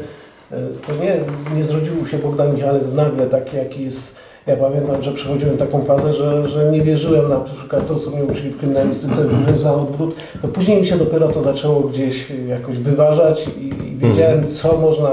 y, 0.57 0.61
to 0.87 1.03
nie, 1.03 1.17
nie 1.57 1.63
zrodził 1.63 2.07
się 2.07 2.17
Bogdan 2.17 2.55
Michałec 2.55 2.93
nagle 2.93 3.27
taki, 3.27 3.57
jaki 3.57 3.83
jest. 3.83 4.15
Ja 4.47 4.55
pamiętam, 4.55 5.03
że 5.03 5.11
przechodziłem 5.11 5.57
taką 5.57 5.81
fazę, 5.81 6.13
że, 6.13 6.49
że 6.49 6.71
nie 6.71 6.81
wierzyłem 6.81 7.29
na 7.29 7.39
przykład 7.39 7.87
to, 7.87 7.95
co 7.95 8.09
mnie 8.09 8.23
uczyli 8.23 8.49
w 8.49 8.57
kryminalistyce, 8.57 9.25
za 9.55 9.73
odwrót. 9.75 10.15
No 10.43 10.49
później 10.49 10.81
mi 10.81 10.87
się 10.87 10.97
dopiero 10.97 11.27
to 11.27 11.43
zaczęło 11.43 11.79
gdzieś 11.79 12.27
jakoś 12.47 12.77
wyważać 12.77 13.47
i, 13.61 13.67
i 13.67 13.97
wiedziałem, 13.97 14.47
co 14.47 14.77
można, 14.77 15.09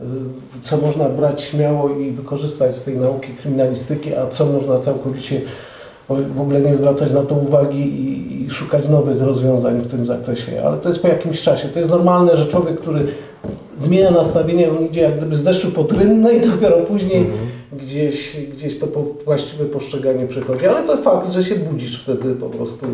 y, 0.00 0.04
co 0.62 0.76
można 0.76 1.08
brać 1.08 1.42
śmiało 1.42 1.88
i 1.88 2.10
wykorzystać 2.10 2.76
z 2.76 2.82
tej 2.82 2.96
nauki 2.96 3.32
kryminalistyki, 3.32 4.14
a 4.14 4.26
co 4.26 4.46
można 4.46 4.78
całkowicie 4.78 5.40
w 6.08 6.40
ogóle 6.40 6.60
nie 6.60 6.76
zwracać 6.76 7.12
na 7.12 7.22
to 7.22 7.34
uwagi 7.34 7.80
i, 7.80 8.44
i 8.44 8.50
szukać 8.50 8.88
nowych 8.88 9.22
rozwiązań 9.22 9.80
w 9.80 9.90
tym 9.90 10.04
zakresie. 10.04 10.62
Ale 10.64 10.78
to 10.78 10.88
jest 10.88 11.02
po 11.02 11.08
jakimś 11.08 11.42
czasie. 11.42 11.68
To 11.68 11.78
jest 11.78 11.90
normalne, 11.90 12.36
że 12.36 12.46
człowiek, 12.46 12.80
który 12.80 13.06
zmienia 13.76 14.10
nastawienie, 14.10 14.70
on 14.70 14.86
idzie 14.86 15.00
jak 15.00 15.16
gdyby 15.16 15.36
z 15.36 15.42
deszczu 15.42 15.70
pod 15.70 15.92
rynne 15.92 16.34
i 16.34 16.40
dopiero 16.40 16.76
później 16.76 17.26
gdzieś, 17.72 18.36
gdzieś 18.52 18.78
to 18.78 18.86
po, 18.86 19.02
właściwe 19.24 19.64
postrzeganie 19.64 20.26
przychodzi. 20.26 20.66
Ale 20.66 20.82
to 20.86 20.96
fakt, 20.96 21.30
że 21.30 21.44
się 21.44 21.56
budzisz 21.56 22.02
wtedy 22.02 22.34
po 22.34 22.46
prostu 22.46 22.86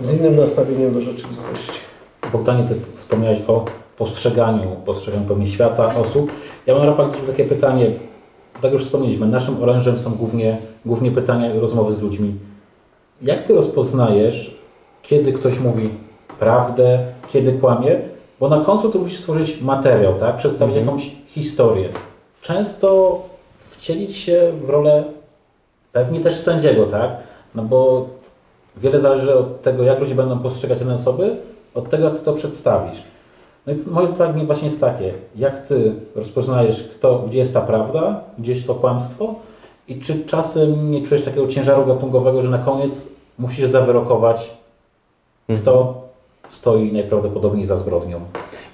z 0.00 0.20
innym 0.20 0.36
nastawieniem 0.36 0.94
do 0.94 1.00
rzeczywistości. 1.00 1.72
Bogdanie, 2.32 2.64
Ty 2.68 2.74
wspomniałeś 2.94 3.38
o 3.48 3.64
postrzeganiu, 3.96 4.76
postrzeganiu 4.84 5.24
pewnie 5.24 5.46
świata, 5.46 5.94
osób. 5.94 6.30
Ja 6.66 6.74
mam, 6.74 6.86
Rafał, 6.86 7.08
takie 7.26 7.44
pytanie. 7.44 7.86
Tak 8.62 8.72
już 8.72 8.84
wspomnieliśmy, 8.84 9.26
naszym 9.26 9.62
orężem 9.62 9.98
są 9.98 10.10
głównie, 10.10 10.56
głównie 10.86 11.10
pytania 11.10 11.54
i 11.54 11.58
rozmowy 11.58 11.94
z 11.94 12.00
ludźmi. 12.00 12.34
Jak 13.22 13.42
Ty 13.42 13.54
rozpoznajesz, 13.54 14.56
kiedy 15.02 15.32
ktoś 15.32 15.60
mówi 15.60 15.88
prawdę, 16.38 16.98
kiedy 17.32 17.52
kłamie? 17.52 18.00
Bo 18.40 18.48
na 18.48 18.60
końcu 18.60 18.90
Ty 18.90 18.98
musisz 18.98 19.18
stworzyć 19.18 19.60
materiał, 19.60 20.14
tak? 20.14 20.36
Przedstawić 20.36 20.76
jakąś 20.76 21.10
historię. 21.26 21.88
Często 22.42 23.18
wcielić 23.82 24.16
się 24.16 24.52
w 24.64 24.70
rolę 24.70 25.04
pewnie 25.92 26.20
też 26.20 26.36
sędziego, 26.36 26.86
tak? 26.86 27.10
No 27.54 27.62
bo 27.62 28.06
wiele 28.76 29.00
zależy 29.00 29.34
od 29.38 29.62
tego, 29.62 29.82
jak 29.82 30.00
ludzie 30.00 30.14
będą 30.14 30.38
postrzegać 30.38 30.78
dane 30.78 30.94
osoby, 30.94 31.36
od 31.74 31.90
tego, 31.90 32.04
jak 32.04 32.18
ty 32.18 32.24
to 32.24 32.32
przedstawisz. 32.32 33.02
No 33.66 33.72
i 33.72 33.76
moje 33.86 34.08
pytanie 34.08 34.44
właśnie 34.44 34.68
jest 34.68 34.80
takie, 34.80 35.14
jak 35.36 35.66
ty 35.66 35.92
rozpoznajesz, 36.14 36.84
kto, 36.84 37.18
gdzie 37.18 37.38
jest 37.38 37.54
ta 37.54 37.60
prawda, 37.60 38.20
gdzie 38.38 38.52
jest 38.52 38.66
to 38.66 38.74
kłamstwo 38.74 39.34
i 39.88 40.00
czy 40.00 40.24
czasem 40.24 40.90
nie 40.90 41.06
czujesz 41.06 41.24
takiego 41.24 41.48
ciężaru 41.48 41.86
gatunkowego, 41.86 42.42
że 42.42 42.48
na 42.48 42.58
koniec 42.58 43.06
musisz 43.38 43.70
zawyrokować, 43.70 44.50
kto 45.62 46.02
stoi 46.50 46.92
najprawdopodobniej 46.92 47.66
za 47.66 47.76
zbrodnią. 47.76 48.20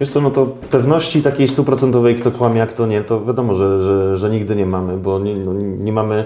Wiesz 0.01 0.11
co, 0.11 0.21
no 0.21 0.31
to 0.31 0.47
pewności 0.47 1.23
takiej 1.23 1.49
stuprocentowej, 1.49 2.15
kto 2.15 2.31
kłamie, 2.31 2.63
a 2.63 2.67
kto 2.67 2.87
nie, 2.87 3.01
to 3.01 3.25
wiadomo, 3.25 3.55
że, 3.55 3.83
że, 3.83 4.17
że 4.17 4.31
nigdy 4.31 4.57
nie 4.57 4.67
mamy, 4.67 4.97
bo 4.97 5.19
nie, 5.19 5.37
no, 5.37 5.53
nie 5.55 5.93
mamy 5.93 6.25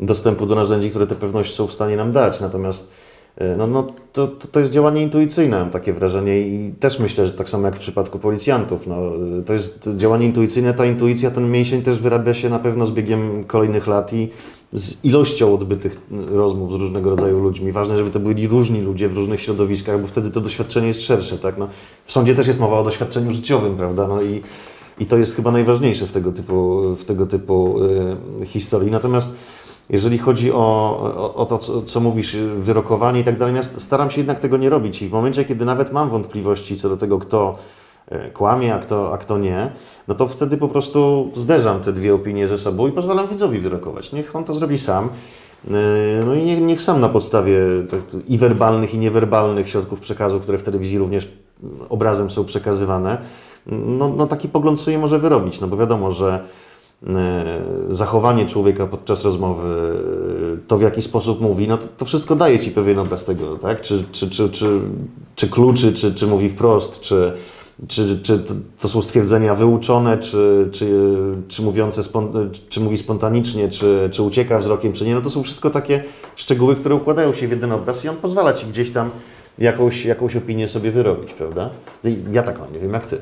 dostępu 0.00 0.46
do 0.46 0.54
narzędzi, 0.54 0.90
które 0.90 1.06
tę 1.06 1.14
pewność 1.14 1.54
są 1.54 1.66
w 1.66 1.72
stanie 1.72 1.96
nam 1.96 2.12
dać. 2.12 2.40
Natomiast 2.40 2.90
e, 3.36 3.56
no, 3.56 3.66
no, 3.66 3.86
to, 4.12 4.28
to, 4.28 4.60
jest 4.60 4.72
działanie 4.72 5.02
intuicyjne, 5.02 5.58
mam 5.58 5.70
takie 5.70 5.92
wrażenie 5.92 6.40
i 6.40 6.74
też 6.80 6.98
myślę, 6.98 7.26
że 7.26 7.32
tak 7.32 7.48
samo 7.48 7.66
jak 7.66 7.76
w 7.76 7.80
przypadku 7.80 8.18
policjantów. 8.18 8.86
No, 8.86 8.96
e, 8.96 9.42
to 9.42 9.52
jest 9.52 9.88
działanie 9.96 10.26
intuicyjne, 10.26 10.74
ta 10.74 10.86
intuicja, 10.86 11.30
ten 11.30 11.50
mięsień 11.50 11.82
też 11.82 11.98
wyrabia 11.98 12.34
się 12.34 12.48
na 12.48 12.58
pewno 12.58 12.86
z 12.86 12.90
biegiem 12.90 13.44
kolejnych 13.44 13.86
lat 13.86 14.12
i 14.12 14.28
z 14.72 15.04
ilością 15.04 15.54
odbytych 15.54 16.00
rozmów 16.30 16.72
z 16.72 16.74
różnego 16.74 17.10
rodzaju 17.10 17.40
ludźmi. 17.40 17.72
Ważne, 17.72 17.96
żeby 17.96 18.10
to 18.10 18.20
byli 18.20 18.48
różni 18.48 18.80
ludzie 18.80 19.08
w 19.08 19.14
różnych 19.14 19.40
środowiskach, 19.40 20.00
bo 20.00 20.06
wtedy 20.06 20.30
to 20.30 20.40
doświadczenie 20.40 20.88
jest 20.88 21.02
szersze. 21.02 21.38
Tak? 21.38 21.58
No, 21.58 21.68
w 22.04 22.12
sądzie 22.12 22.34
też 22.34 22.46
jest 22.46 22.60
mowa 22.60 22.78
o 22.78 22.84
doświadczeniu 22.84 23.32
życiowym, 23.32 23.76
prawda? 23.76 24.08
No 24.08 24.22
i, 24.22 24.42
i 24.98 25.06
to 25.06 25.18
jest 25.18 25.36
chyba 25.36 25.50
najważniejsze 25.50 26.06
w 26.06 26.12
tego 26.12 26.32
typu, 26.32 26.82
w 26.96 27.04
tego 27.04 27.26
typu 27.26 27.78
y, 28.42 28.46
historii. 28.46 28.90
Natomiast 28.90 29.34
jeżeli 29.90 30.18
chodzi 30.18 30.52
o, 30.52 30.56
o, 30.56 31.34
o 31.34 31.46
to, 31.46 31.58
co, 31.58 31.82
co 31.82 32.00
mówisz, 32.00 32.36
wyrokowanie 32.58 33.20
i 33.20 33.24
tak 33.24 33.38
dalej, 33.38 33.54
ja 33.54 33.62
staram 33.62 34.10
się 34.10 34.20
jednak 34.20 34.38
tego 34.38 34.56
nie 34.56 34.70
robić. 34.70 35.02
I 35.02 35.08
w 35.08 35.12
momencie, 35.12 35.44
kiedy 35.44 35.64
nawet 35.64 35.92
mam 35.92 36.10
wątpliwości 36.10 36.76
co 36.76 36.88
do 36.88 36.96
tego, 36.96 37.18
kto 37.18 37.58
kłamie, 38.32 38.74
a 38.74 38.78
kto, 38.78 39.12
a 39.12 39.18
kto 39.18 39.38
nie, 39.38 39.70
no 40.08 40.14
to 40.14 40.28
wtedy 40.28 40.56
po 40.56 40.68
prostu 40.68 41.30
zderzam 41.36 41.80
te 41.80 41.92
dwie 41.92 42.14
opinie 42.14 42.48
ze 42.48 42.58
sobą 42.58 42.88
i 42.88 42.92
pozwalam 42.92 43.28
widzowi 43.28 43.58
wyrokować. 43.58 44.12
Niech 44.12 44.36
on 44.36 44.44
to 44.44 44.54
zrobi 44.54 44.78
sam. 44.78 45.04
Y, 45.68 45.70
No 46.26 46.34
i 46.34 46.42
niech, 46.42 46.60
niech 46.60 46.82
sam 46.82 47.00
na 47.00 47.08
podstawie 47.08 47.58
tak, 47.90 48.00
i 48.28 48.38
werbalnych, 48.38 48.94
i 48.94 48.98
niewerbalnych 48.98 49.68
środków 49.68 50.00
przekazu, 50.00 50.40
które 50.40 50.58
w 50.58 50.62
telewizji 50.62 50.98
również 50.98 51.28
obrazem 51.88 52.30
są 52.30 52.44
przekazywane, 52.44 53.18
no, 53.66 54.08
no 54.08 54.26
taki 54.26 54.48
pogląd 54.48 54.80
sobie 54.80 54.98
może 54.98 55.18
wyrobić, 55.18 55.60
no 55.60 55.66
bo 55.66 55.76
wiadomo, 55.76 56.10
że 56.10 56.44
e, 57.06 57.44
zachowanie 57.90 58.46
człowieka 58.46 58.86
podczas 58.86 59.24
rozmowy, 59.24 59.68
e, 60.54 60.68
to 60.68 60.78
w 60.78 60.82
jaki 60.82 61.02
sposób 61.02 61.40
mówi, 61.40 61.68
no 61.68 61.78
to, 61.78 61.86
to 61.96 62.04
wszystko 62.04 62.36
daje 62.36 62.58
Ci 62.58 62.70
pewien 62.70 62.98
obraz 62.98 63.24
tego, 63.24 63.56
tak? 63.56 63.80
Czy, 63.80 64.04
czy, 64.12 64.30
czy, 64.30 64.50
czy, 64.50 64.80
czy 65.34 65.48
kluczy, 65.48 65.92
czy, 65.92 66.14
czy 66.14 66.26
mówi 66.26 66.48
wprost, 66.48 67.00
czy, 67.00 67.32
czy, 67.88 68.20
czy 68.22 68.38
to, 68.80 68.88
są 68.88 69.02
stwierdzenia 69.02 69.54
wyuczone, 69.54 70.18
czy, 70.18 70.68
czy, 70.72 71.06
czy, 71.48 71.62
mówiące 71.62 72.02
czy 72.68 72.80
mówi 72.80 72.98
spontanicznie, 72.98 73.68
czy, 73.68 74.08
czy 74.12 74.22
ucieka 74.22 74.58
wzrokiem, 74.58 74.92
czy 74.92 75.04
nie. 75.04 75.14
No 75.14 75.20
to 75.20 75.30
są 75.30 75.42
wszystko 75.42 75.70
takie 75.70 76.04
szczegóły, 76.36 76.76
które 76.76 76.94
układają 76.94 77.32
się 77.32 77.48
w 77.48 77.50
jeden 77.50 77.72
obraz 77.72 78.04
i 78.04 78.08
on 78.08 78.16
pozwala 78.16 78.52
Ci 78.52 78.66
gdzieś 78.66 78.90
tam 78.90 79.10
jakąś, 79.58 80.04
jakąś 80.04 80.36
opinię 80.36 80.68
sobie 80.68 80.90
wyrobić, 80.90 81.32
prawda? 81.32 81.70
Ja 82.32 82.42
tak 82.42 82.58
mam, 82.58 82.72
nie 82.72 82.78
wiem 82.78 82.92
jak 82.92 83.06
Ty. 83.06 83.18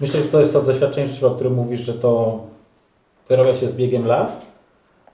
Myślę, 0.00 0.20
że 0.20 0.26
to 0.26 0.40
jest 0.40 0.52
to 0.52 0.62
doświadczenie 0.62 1.08
o 1.22 1.30
którym 1.30 1.54
mówisz, 1.54 1.80
że 1.80 1.94
to 1.94 2.40
wyrabia 3.28 3.56
się 3.56 3.68
z 3.68 3.74
biegiem 3.74 4.06
lat, 4.06 4.46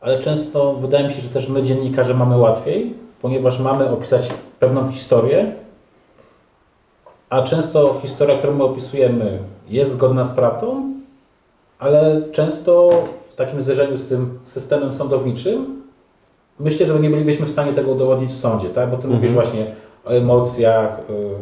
ale 0.00 0.18
często 0.18 0.74
wydaje 0.74 1.08
mi 1.08 1.14
się, 1.14 1.20
że 1.20 1.28
też 1.28 1.48
my 1.48 1.62
dziennikarze 1.62 2.14
mamy 2.14 2.36
łatwiej, 2.36 2.94
ponieważ 3.22 3.58
mamy 3.58 3.90
opisać 3.90 4.30
pewną 4.60 4.92
historię, 4.92 5.52
a 7.30 7.42
często 7.42 8.00
historia, 8.02 8.38
którą 8.38 8.54
my 8.54 8.64
opisujemy 8.64 9.38
jest 9.68 9.92
zgodna 9.92 10.24
z 10.24 10.32
prawdą, 10.32 10.92
ale 11.78 12.22
często 12.32 12.90
w 13.28 13.34
takim 13.34 13.60
zderzeniu 13.60 13.96
z 13.96 14.08
tym 14.08 14.38
systemem 14.44 14.94
sądowniczym, 14.94 15.82
myślę, 16.60 16.86
że 16.86 17.00
nie 17.00 17.10
bylibyśmy 17.10 17.46
w 17.46 17.50
stanie 17.50 17.72
tego 17.72 17.90
udowodnić 17.90 18.30
w 18.30 18.40
sądzie, 18.40 18.68
tak? 18.68 18.90
Bo 18.90 18.96
ty 18.96 19.08
mówisz 19.08 19.32
właśnie 19.32 19.72
o 20.04 20.10
emocjach, 20.10 20.98
y, 21.10 21.34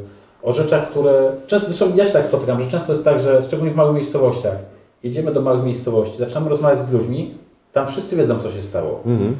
o 0.43 0.53
rzeczach, 0.53 0.91
które... 0.91 1.33
Często, 1.47 1.67
zresztą 1.67 1.97
ja 1.97 2.05
się 2.05 2.13
tak 2.13 2.25
spotykam, 2.25 2.61
że 2.63 2.71
często 2.71 2.93
jest 2.93 3.05
tak, 3.05 3.19
że 3.19 3.43
szczególnie 3.43 3.73
w 3.73 3.77
małych 3.77 3.95
miejscowościach, 3.95 4.57
jedziemy 5.03 5.33
do 5.33 5.41
małych 5.41 5.65
miejscowości, 5.65 6.19
zaczynamy 6.19 6.51
rozmawiać 6.51 6.79
z 6.79 6.91
ludźmi, 6.91 7.35
tam 7.73 7.87
wszyscy 7.87 8.17
wiedzą, 8.17 8.41
co 8.41 8.51
się 8.51 8.63
stało. 8.63 9.01
Mhm. 9.07 9.37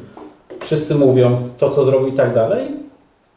Wszyscy 0.59 0.95
mówią 0.95 1.37
to, 1.57 1.69
co 1.69 1.85
zrobił 1.85 2.07
i 2.07 2.11
tak 2.11 2.33
dalej, 2.33 2.67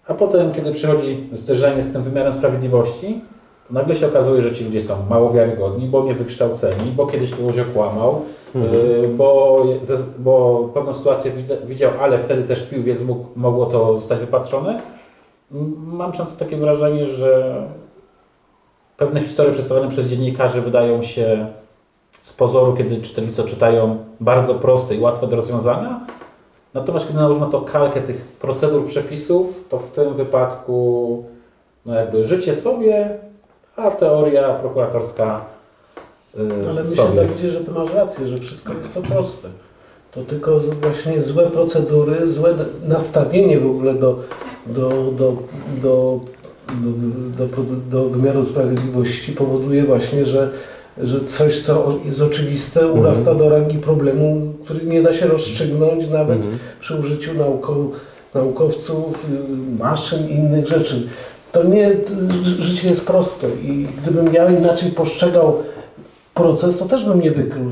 a 0.08 0.14
potem, 0.14 0.52
kiedy 0.52 0.72
przychodzi 0.72 1.28
zderzenie 1.32 1.82
z 1.82 1.92
tym 1.92 2.02
wymiarem 2.02 2.32
sprawiedliwości, 2.32 3.20
to 3.68 3.74
nagle 3.74 3.96
się 3.96 4.06
okazuje, 4.06 4.42
że 4.42 4.54
ci 4.54 4.64
ludzie 4.64 4.80
są 4.80 4.96
mało 5.10 5.30
wiarygodni, 5.30 5.86
bo 5.86 6.04
niewykształceni, 6.04 6.92
bo 6.96 7.06
kiedyś 7.06 7.30
kogoś 7.30 7.58
okłamał, 7.58 8.22
y, 8.56 9.08
bo, 9.08 9.64
bo 10.18 10.68
pewną 10.74 10.94
sytuację 10.94 11.32
widział, 11.64 11.90
ale 12.00 12.18
wtedy 12.18 12.42
też 12.42 12.62
pił, 12.62 12.82
więc 12.82 13.00
mógł, 13.00 13.24
mogło 13.36 13.66
to 13.66 13.96
zostać 13.96 14.20
wypatrzone. 14.20 14.80
Mam 15.76 16.12
często 16.12 16.38
takie 16.38 16.56
wrażenie, 16.56 17.06
że 17.06 17.62
pewne 18.96 19.20
historie 19.20 19.52
przedstawione 19.52 19.88
przez 19.88 20.06
dziennikarzy 20.06 20.60
wydają 20.60 21.02
się 21.02 21.46
z 22.22 22.32
pozoru, 22.32 22.76
kiedy 22.76 22.96
czytelnicy 22.96 23.44
czytają, 23.44 23.96
bardzo 24.20 24.54
proste 24.54 24.94
i 24.94 25.00
łatwe 25.00 25.26
do 25.26 25.36
rozwiązania, 25.36 26.06
Natomiast 26.74 27.06
kiedy 27.06 27.18
nałożymy 27.18 27.46
to 27.50 27.61
kalkę 27.61 28.00
tych 28.00 28.16
procedur, 28.16 28.87
przepisów, 28.87 29.64
to 29.68 29.78
w 29.78 29.90
tym 29.90 30.14
wypadku 30.14 31.24
no 31.87 31.94
jakby 31.94 32.24
życie 32.24 32.54
sobie, 32.54 33.18
a 33.76 33.90
teoria 33.90 34.54
prokuratorska 34.54 35.44
yy, 36.35 36.68
Ale 36.70 36.80
myślę, 36.80 36.96
sobie. 36.96 37.22
Dawidzie, 37.22 37.48
że 37.48 37.61
ty 37.61 37.70
masz 37.70 37.94
rację, 37.94 38.28
że 38.28 38.38
wszystko 38.38 38.72
jest 38.72 38.94
to 38.94 39.02
proste. 39.02 39.48
To 40.12 40.22
tylko 40.22 40.61
właśnie 40.61 41.22
złe 41.22 41.50
procedury, 41.50 42.26
złe 42.26 42.54
nastawienie 42.88 43.61
w 43.61 43.66
ogóle 43.66 43.94
do, 43.94 44.18
do, 44.66 44.88
do, 44.88 45.37
do, 45.82 46.20
do, 47.38 47.46
do, 47.46 47.62
do 47.90 48.08
wymiaru 48.08 48.44
sprawiedliwości 48.44 49.32
powoduje 49.32 49.85
właśnie, 49.85 50.26
że, 50.26 50.50
że 50.98 51.24
coś, 51.24 51.61
co 51.61 51.98
jest 52.05 52.22
oczywiste, 52.22 52.88
urasta 52.88 53.35
do 53.35 53.48
rangi 53.48 53.78
problemu, 53.78 54.52
który 54.64 54.85
nie 54.85 55.02
da 55.02 55.12
się 55.12 55.26
rozstrzygnąć 55.26 56.09
nawet 56.09 56.38
przy 56.81 56.94
użyciu 56.94 57.35
nauko, 57.35 57.76
naukowców, 58.35 59.26
y, 59.31 59.78
maszyn 59.78 60.28
i 60.28 60.35
innych 60.35 60.66
rzeczy. 60.66 61.09
To 61.52 61.64
nie, 61.64 61.90
życie 62.59 62.88
jest 62.88 63.07
proste 63.07 63.46
i 63.62 63.87
gdybym 64.02 64.35
ja 64.35 64.50
inaczej 64.50 64.90
postrzegał 64.90 65.62
proces, 66.35 66.78
to 66.78 66.85
też 66.85 67.05
bym 67.05 67.20
nie 67.20 67.31
wykrył. 67.31 67.64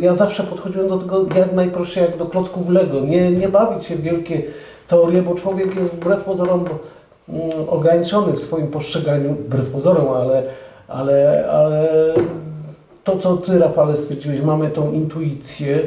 Ja 0.00 0.14
zawsze 0.14 0.42
podchodziłem 0.42 0.88
do 0.88 0.98
tego 0.98 1.26
jak 1.36 1.52
najprościej, 1.52 2.04
jak 2.04 2.16
do 2.16 2.26
klocków 2.26 2.68
Lego. 2.68 3.00
Nie, 3.00 3.30
nie 3.30 3.48
bawić 3.48 3.84
się 3.84 3.96
w 3.96 4.02
wielkie 4.02 4.42
teorie, 4.88 5.22
bo 5.22 5.34
człowiek 5.34 5.76
jest 5.76 5.90
wbrew 5.90 6.24
pozorom 6.24 6.64
mm, 7.28 7.50
ograniczony 7.68 8.32
w 8.32 8.40
swoim 8.40 8.66
postrzeganiu, 8.66 9.34
wbrew 9.34 9.70
pozorom, 9.70 10.08
ale, 10.08 10.42
ale, 10.88 11.48
ale 11.50 11.88
to, 13.04 13.16
co 13.16 13.36
Ty, 13.36 13.58
Rafale, 13.58 13.96
stwierdziłeś, 13.96 14.42
mamy 14.42 14.70
tą 14.70 14.92
intuicję. 14.92 15.80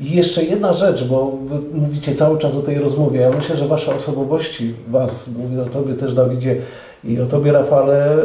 I 0.00 0.16
jeszcze 0.16 0.44
jedna 0.44 0.72
rzecz, 0.72 1.04
bo 1.04 1.32
Wy 1.44 1.78
mówicie 1.78 2.14
cały 2.14 2.38
czas 2.38 2.56
o 2.56 2.62
tej 2.62 2.78
rozmowie. 2.78 3.20
Ja 3.20 3.30
myślę, 3.30 3.56
że 3.56 3.68
Wasze 3.68 3.96
osobowości, 3.96 4.74
Was, 4.88 5.28
mówię 5.28 5.62
o 5.62 5.66
Tobie 5.66 5.94
też, 5.94 6.14
Dawidzie, 6.14 6.56
i 7.04 7.20
o 7.20 7.26
Tobie, 7.26 7.52
Rafale, 7.52 8.16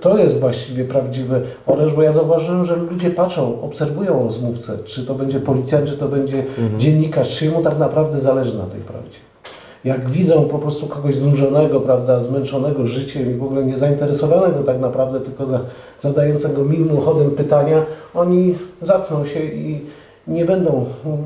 to 0.00 0.18
jest 0.18 0.40
właściwie 0.40 0.84
prawdziwy 0.84 1.42
oręż, 1.66 1.92
bo 1.92 2.02
ja 2.02 2.12
zauważyłem, 2.12 2.64
że 2.64 2.76
ludzie 2.76 3.10
patrzą, 3.10 3.62
obserwują 3.62 4.22
rozmówcę, 4.22 4.78
czy 4.84 5.06
to 5.06 5.14
będzie 5.14 5.40
policjant, 5.40 5.88
czy 5.88 5.96
to 5.96 6.08
będzie 6.08 6.44
dziennikarz, 6.78 7.38
czy 7.38 7.44
jemu 7.44 7.62
tak 7.62 7.78
naprawdę 7.78 8.20
zależy 8.20 8.58
na 8.58 8.64
tej 8.64 8.80
prawdzie. 8.80 9.18
Jak 9.84 10.10
widzą 10.10 10.44
po 10.44 10.58
prostu 10.58 10.86
kogoś 10.86 11.14
znużonego, 11.14 11.80
prawda, 11.80 12.20
zmęczonego 12.20 12.86
życiem 12.86 13.30
i 13.30 13.34
w 13.34 13.42
ogóle 13.42 13.64
niezainteresowanego 13.64 14.62
tak 14.62 14.80
naprawdę, 14.80 15.20
tylko 15.20 15.46
za, 15.46 15.60
zadającego 16.00 16.64
mimochodem 16.64 17.30
pytania, 17.30 17.82
oni 18.14 18.54
zatkną 18.82 19.26
się 19.26 19.40
i 19.44 19.80
nie 20.26 20.44
będą 20.44 20.70
mm, 20.70 21.18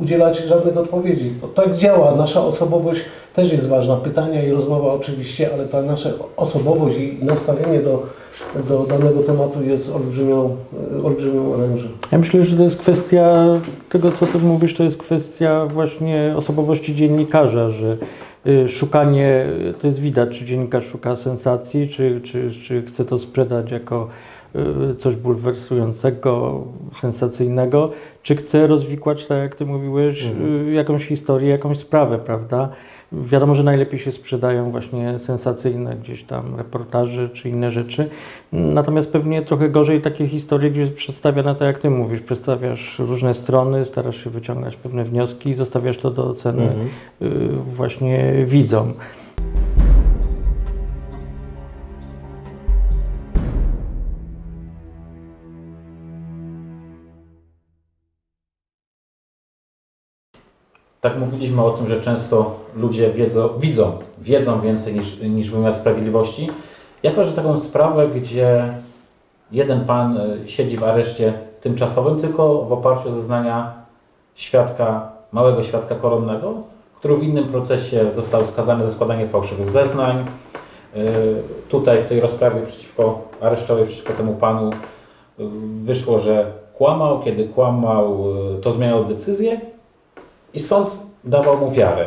udzielać 0.00 0.38
żadnych 0.38 0.76
odpowiedzi. 0.76 1.32
Bo 1.40 1.48
tak 1.48 1.76
działa, 1.76 2.14
nasza 2.14 2.44
osobowość 2.44 3.00
też 3.34 3.52
jest 3.52 3.68
ważna. 3.68 3.96
Pytania 3.96 4.44
i 4.44 4.50
rozmowa 4.50 4.92
oczywiście, 4.92 5.50
ale 5.54 5.66
ta 5.66 5.82
nasza 5.82 6.10
osobowość 6.36 6.96
i 6.98 7.18
nastawienie 7.24 7.78
do, 7.78 8.02
do 8.68 8.86
danego 8.88 9.20
tematu 9.20 9.62
jest 9.62 9.94
olbrzymią, 9.94 10.56
olbrzymią 11.04 11.52
orężem. 11.52 11.88
Ja 12.12 12.18
myślę, 12.18 12.44
że 12.44 12.56
to 12.56 12.62
jest 12.62 12.78
kwestia 12.78 13.46
tego, 13.88 14.12
co 14.12 14.26
ty 14.26 14.38
mówisz, 14.38 14.74
to 14.74 14.84
jest 14.84 14.96
kwestia 14.96 15.66
właśnie 15.66 16.34
osobowości 16.36 16.94
dziennikarza, 16.94 17.70
że 17.70 17.96
y, 18.46 18.68
szukanie, 18.68 19.46
to 19.80 19.86
jest 19.86 20.00
widać, 20.00 20.38
czy 20.38 20.44
dziennikarz 20.44 20.86
szuka 20.86 21.16
sensacji, 21.16 21.88
czy, 21.88 22.20
czy, 22.24 22.50
czy 22.50 22.82
chce 22.82 23.04
to 23.04 23.18
sprzedać 23.18 23.70
jako 23.70 24.08
y, 24.92 24.94
coś 24.94 25.16
bulwersującego, 25.16 26.62
sensacyjnego, 27.00 27.90
czy 28.22 28.36
chce 28.36 28.66
rozwikłać, 28.66 29.26
tak 29.26 29.38
jak 29.38 29.54
ty 29.54 29.66
mówiłeś, 29.66 30.26
y, 30.68 30.72
jakąś 30.72 31.06
historię, 31.06 31.48
jakąś 31.48 31.78
sprawę, 31.78 32.18
prawda? 32.18 32.68
Wiadomo, 33.22 33.54
że 33.54 33.62
najlepiej 33.62 34.00
się 34.00 34.12
sprzedają 34.12 34.70
właśnie 34.70 35.18
sensacyjne 35.18 35.96
gdzieś 35.96 36.22
tam 36.22 36.56
reportaże 36.56 37.28
czy 37.28 37.48
inne 37.48 37.70
rzeczy. 37.70 38.08
Natomiast 38.52 39.12
pewnie 39.12 39.42
trochę 39.42 39.68
gorzej 39.68 40.00
takie 40.00 40.28
historie, 40.28 40.70
gdzie 40.70 40.86
przedstawiane 40.86 41.54
tak 41.54 41.66
jak 41.66 41.78
ty 41.78 41.90
mówisz, 41.90 42.20
przedstawiasz 42.20 42.98
różne 42.98 43.34
strony, 43.34 43.84
starasz 43.84 44.24
się 44.24 44.30
wyciągać 44.30 44.76
pewne 44.76 45.04
wnioski 45.04 45.50
i 45.50 45.54
zostawiasz 45.54 45.98
to 45.98 46.10
do 46.10 46.26
oceny 46.26 46.68
y, 47.22 47.48
właśnie 47.76 48.34
widzom. 48.46 48.92
Tak 61.04 61.18
mówiliśmy 61.18 61.64
o 61.64 61.70
tym, 61.70 61.88
że 61.88 62.00
często 62.00 62.58
ludzie 62.76 63.10
wiedzą, 63.10 63.48
widzą, 63.58 63.92
wiedzą 64.18 64.60
więcej 64.60 64.94
niż, 64.94 65.20
niż 65.20 65.50
wymiar 65.50 65.74
sprawiedliwości. 65.74 66.50
Ja 67.02 67.10
kojarzę 67.10 67.32
taką 67.32 67.56
sprawę, 67.56 68.08
gdzie 68.08 68.74
jeden 69.52 69.84
pan 69.84 70.16
y, 70.16 70.48
siedzi 70.48 70.76
w 70.76 70.84
areszcie 70.84 71.32
tymczasowym 71.60 72.20
tylko 72.20 72.62
w 72.62 72.72
oparciu 72.72 73.08
o 73.08 73.12
zeznania 73.12 73.72
świadka, 74.34 75.12
małego 75.32 75.62
świadka 75.62 75.94
koronnego, 75.94 76.54
który 76.96 77.16
w 77.16 77.22
innym 77.22 77.44
procesie 77.44 78.10
został 78.12 78.46
skazany 78.46 78.84
za 78.84 78.92
składanie 78.92 79.28
fałszywych 79.28 79.70
zeznań. 79.70 80.24
Y, 80.96 81.42
Tutaj 81.68 82.02
w 82.02 82.06
tej 82.06 82.20
rozprawie 82.20 82.62
przeciwko 82.66 83.28
aresztowej, 83.40 83.86
przeciwko 83.86 84.12
temu 84.12 84.34
panu 84.34 84.70
y, 84.70 84.72
wyszło, 85.74 86.18
że 86.18 86.52
kłamał, 86.74 87.22
kiedy 87.22 87.48
kłamał, 87.48 88.24
to 88.62 88.72
zmieniał 88.72 89.04
decyzję 89.04 89.73
i 90.54 90.60
sąd 90.60 90.90
dawał 91.24 91.58
mu 91.58 91.70
wiarę. 91.70 92.06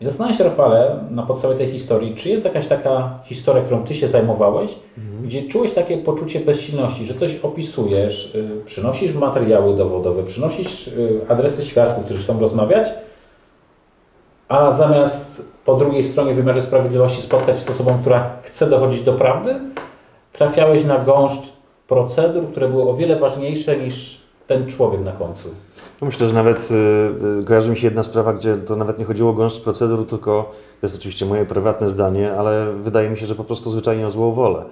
I 0.00 0.04
zastanawiam 0.04 0.38
się, 0.38 0.44
Rafale, 0.44 1.04
na 1.10 1.22
podstawie 1.22 1.54
tej 1.54 1.68
historii, 1.68 2.14
czy 2.14 2.28
jest 2.28 2.44
jakaś 2.44 2.66
taka 2.66 3.18
historia, 3.24 3.62
którą 3.62 3.84
Ty 3.84 3.94
się 3.94 4.08
zajmowałeś, 4.08 4.74
gdzie 5.22 5.42
czułeś 5.42 5.72
takie 5.72 5.98
poczucie 5.98 6.40
bezsilności, 6.40 7.06
że 7.06 7.14
coś 7.14 7.34
opisujesz, 7.42 8.34
y, 8.34 8.64
przynosisz 8.64 9.14
materiały 9.14 9.76
dowodowe, 9.76 10.22
przynosisz 10.22 10.88
y, 10.88 11.20
adresy 11.28 11.64
świadków, 11.64 12.04
którzy 12.04 12.22
chcą 12.22 12.40
rozmawiać, 12.40 12.88
a 14.48 14.72
zamiast 14.72 15.42
po 15.64 15.74
drugiej 15.74 16.04
stronie 16.04 16.32
w 16.32 16.36
wymiarze 16.36 16.62
sprawiedliwości 16.62 17.22
spotkać 17.22 17.58
się 17.58 17.64
z 17.64 17.70
osobą, 17.70 17.98
która 18.00 18.30
chce 18.42 18.70
dochodzić 18.70 19.00
do 19.00 19.12
prawdy, 19.12 19.54
trafiałeś 20.32 20.84
na 20.84 20.98
gąszcz 20.98 21.52
procedur, 21.88 22.50
które 22.50 22.68
były 22.68 22.90
o 22.90 22.94
wiele 22.94 23.16
ważniejsze 23.16 23.76
niż 23.76 24.20
ten 24.46 24.66
człowiek 24.66 25.00
na 25.00 25.12
końcu. 25.12 25.48
No 26.00 26.06
myślę, 26.06 26.28
że 26.28 26.34
nawet 26.34 26.68
y, 26.70 26.74
y, 27.40 27.44
kojarzy 27.44 27.70
mi 27.70 27.76
się 27.76 27.86
jedna 27.86 28.02
sprawa, 28.02 28.32
gdzie 28.32 28.56
to 28.56 28.76
nawet 28.76 28.98
nie 28.98 29.04
chodziło 29.04 29.30
o 29.30 29.32
gąszcz 29.32 29.60
procedur, 29.60 30.06
tylko 30.06 30.52
to 30.80 30.86
jest 30.86 30.96
oczywiście 30.96 31.26
moje 31.26 31.46
prywatne 31.46 31.90
zdanie, 31.90 32.32
ale 32.32 32.72
wydaje 32.82 33.10
mi 33.10 33.18
się, 33.18 33.26
że 33.26 33.34
po 33.34 33.44
prostu 33.44 33.70
zwyczajnie 33.70 34.06
o 34.06 34.10
złą 34.10 34.32
wolę. 34.32 34.64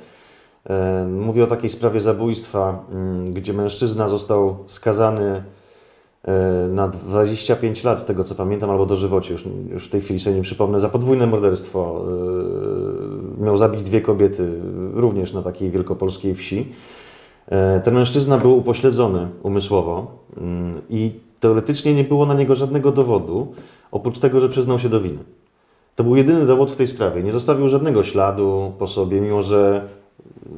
E, 0.70 1.06
Mówię 1.10 1.44
o 1.44 1.46
takiej 1.46 1.70
sprawie 1.70 2.00
zabójstwa, 2.00 2.84
mm, 2.92 3.32
gdzie 3.34 3.52
mężczyzna 3.52 4.08
został 4.08 4.56
skazany 4.66 5.42
e, 6.24 6.68
na 6.68 6.88
25 6.88 7.84
lat, 7.84 8.00
z 8.00 8.04
tego 8.04 8.24
co 8.24 8.34
pamiętam, 8.34 8.70
albo 8.70 8.86
dożywocie, 8.86 9.32
już, 9.32 9.44
już 9.70 9.86
w 9.86 9.90
tej 9.90 10.00
chwili 10.00 10.20
sobie 10.20 10.36
nie 10.36 10.42
przypomnę, 10.42 10.80
za 10.80 10.88
podwójne 10.88 11.26
morderstwo. 11.26 12.04
E, 13.40 13.44
Miał 13.44 13.56
zabić 13.56 13.82
dwie 13.82 14.00
kobiety, 14.00 14.52
również 14.94 15.32
na 15.32 15.42
takiej 15.42 15.70
wielkopolskiej 15.70 16.34
wsi. 16.34 16.72
E, 17.48 17.80
Ten 17.80 17.94
mężczyzna 17.94 18.38
był 18.38 18.58
upośledzony 18.58 19.28
umysłowo 19.42 20.06
mm, 20.36 20.80
i 20.90 21.12
teoretycznie 21.40 21.94
nie 21.94 22.04
było 22.04 22.26
na 22.26 22.34
niego 22.34 22.54
żadnego 22.54 22.92
dowodu, 22.92 23.54
oprócz 23.90 24.18
tego, 24.18 24.40
że 24.40 24.48
przyznał 24.48 24.78
się 24.78 24.88
do 24.88 25.00
winy. 25.00 25.18
To 25.96 26.04
był 26.04 26.16
jedyny 26.16 26.46
dowód 26.46 26.70
w 26.70 26.76
tej 26.76 26.86
sprawie. 26.86 27.22
Nie 27.22 27.32
zostawił 27.32 27.68
żadnego 27.68 28.02
śladu 28.02 28.72
po 28.78 28.86
sobie, 28.86 29.20
mimo 29.20 29.42
że 29.42 29.88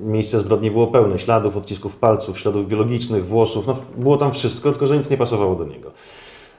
Miejsce 0.02 0.40
zbrodni 0.40 0.70
było 0.70 0.86
pełne 0.86 1.18
śladów, 1.18 1.56
odcisków 1.56 1.96
palców, 1.96 2.38
śladów 2.38 2.68
biologicznych, 2.68 3.26
włosów. 3.26 3.66
No, 3.66 3.76
było 3.96 4.16
tam 4.16 4.32
wszystko, 4.32 4.70
tylko 4.70 4.86
że 4.86 4.98
nic 4.98 5.10
nie 5.10 5.16
pasowało 5.16 5.54
do 5.54 5.64
niego. 5.64 5.92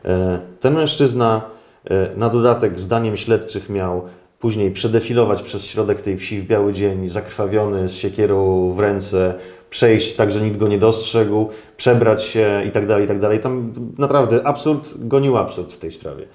E, 0.06 0.40
ten 0.60 0.74
mężczyzna 0.74 1.42
e, 1.86 2.10
na 2.18 2.30
dodatek, 2.30 2.80
zdaniem 2.80 3.18
śledczych, 3.18 3.70
miał 3.70 4.02
później 4.40 4.72
przedefilować 4.72 5.42
przez 5.42 5.66
środek 5.66 6.02
tej 6.02 6.18
wsi 6.18 6.40
w 6.40 6.48
biały 6.48 6.74
dzień, 6.74 7.10
zakrwawiony, 7.10 7.90
z 7.90 7.96
siekierą 7.96 8.72
w 8.72 8.80
ręce, 8.80 9.34
przejść 9.70 10.16
tak, 10.16 10.32
że 10.32 10.42
nikt 10.42 10.58
go 10.58 10.68
nie 10.68 10.78
dostrzegł, 10.78 11.48
przebrać 11.78 12.24
się 12.24 12.64
i 12.68 12.72
tak 12.72 12.86
dalej, 12.86 13.06
i 13.06 13.08
tak 13.08 13.20
dalej. 13.20 13.40
Tam 13.40 13.74
naprawdę 13.98 14.48
absurd 14.48 14.94
gonił 14.98 15.38
absurd 15.38 15.74
w 15.74 15.78
tej 15.78 15.92
sprawie. 15.92 16.28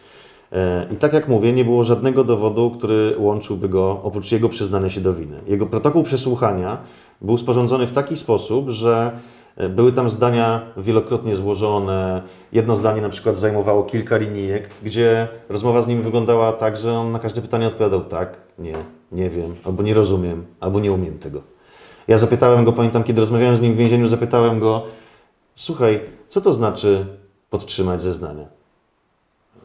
E, 0.52 0.86
I 0.92 0.96
tak 0.96 1.12
jak 1.12 1.28
mówię, 1.28 1.52
nie 1.52 1.64
było 1.64 1.84
żadnego 1.84 2.24
dowodu, 2.24 2.70
który 2.70 3.14
łączyłby 3.18 3.68
go 3.68 4.00
oprócz 4.02 4.32
jego 4.32 4.48
przyznania 4.48 4.90
się 4.90 5.00
do 5.00 5.14
winy. 5.14 5.40
Jego 5.46 5.66
protokół 5.66 6.02
przesłuchania 6.02 6.78
był 7.20 7.38
sporządzony 7.38 7.86
w 7.86 7.92
taki 7.92 8.16
sposób, 8.16 8.70
że 8.70 9.12
e, 9.56 9.68
były 9.68 9.92
tam 9.92 10.10
zdania 10.10 10.60
wielokrotnie 10.76 11.36
złożone. 11.36 12.22
Jedno 12.52 12.76
zdanie 12.76 13.02
na 13.02 13.08
przykład 13.08 13.36
zajmowało 13.36 13.82
kilka 13.82 14.16
linijek, 14.16 14.70
gdzie 14.82 15.28
rozmowa 15.48 15.82
z 15.82 15.86
nim 15.86 16.02
wyglądała 16.02 16.52
tak, 16.52 16.76
że 16.76 16.92
on 16.92 17.12
na 17.12 17.18
każde 17.18 17.42
pytanie 17.42 17.66
odpowiadał 17.66 18.00
tak, 18.00 18.36
nie, 18.58 18.74
nie 19.12 19.30
wiem, 19.30 19.54
albo 19.64 19.82
nie 19.82 19.94
rozumiem, 19.94 20.44
albo 20.60 20.80
nie 20.80 20.92
umiem 20.92 21.18
tego. 21.18 21.51
Ja 22.08 22.18
zapytałem 22.18 22.64
go, 22.64 22.72
pamiętam, 22.72 23.04
kiedy 23.04 23.20
rozmawiałem 23.20 23.56
z 23.56 23.60
nim 23.60 23.74
w 23.74 23.76
więzieniu, 23.76 24.08
zapytałem 24.08 24.60
go, 24.60 24.82
słuchaj, 25.56 26.00
co 26.28 26.40
to 26.40 26.54
znaczy 26.54 27.06
podtrzymać 27.50 28.00
zeznania? 28.00 28.46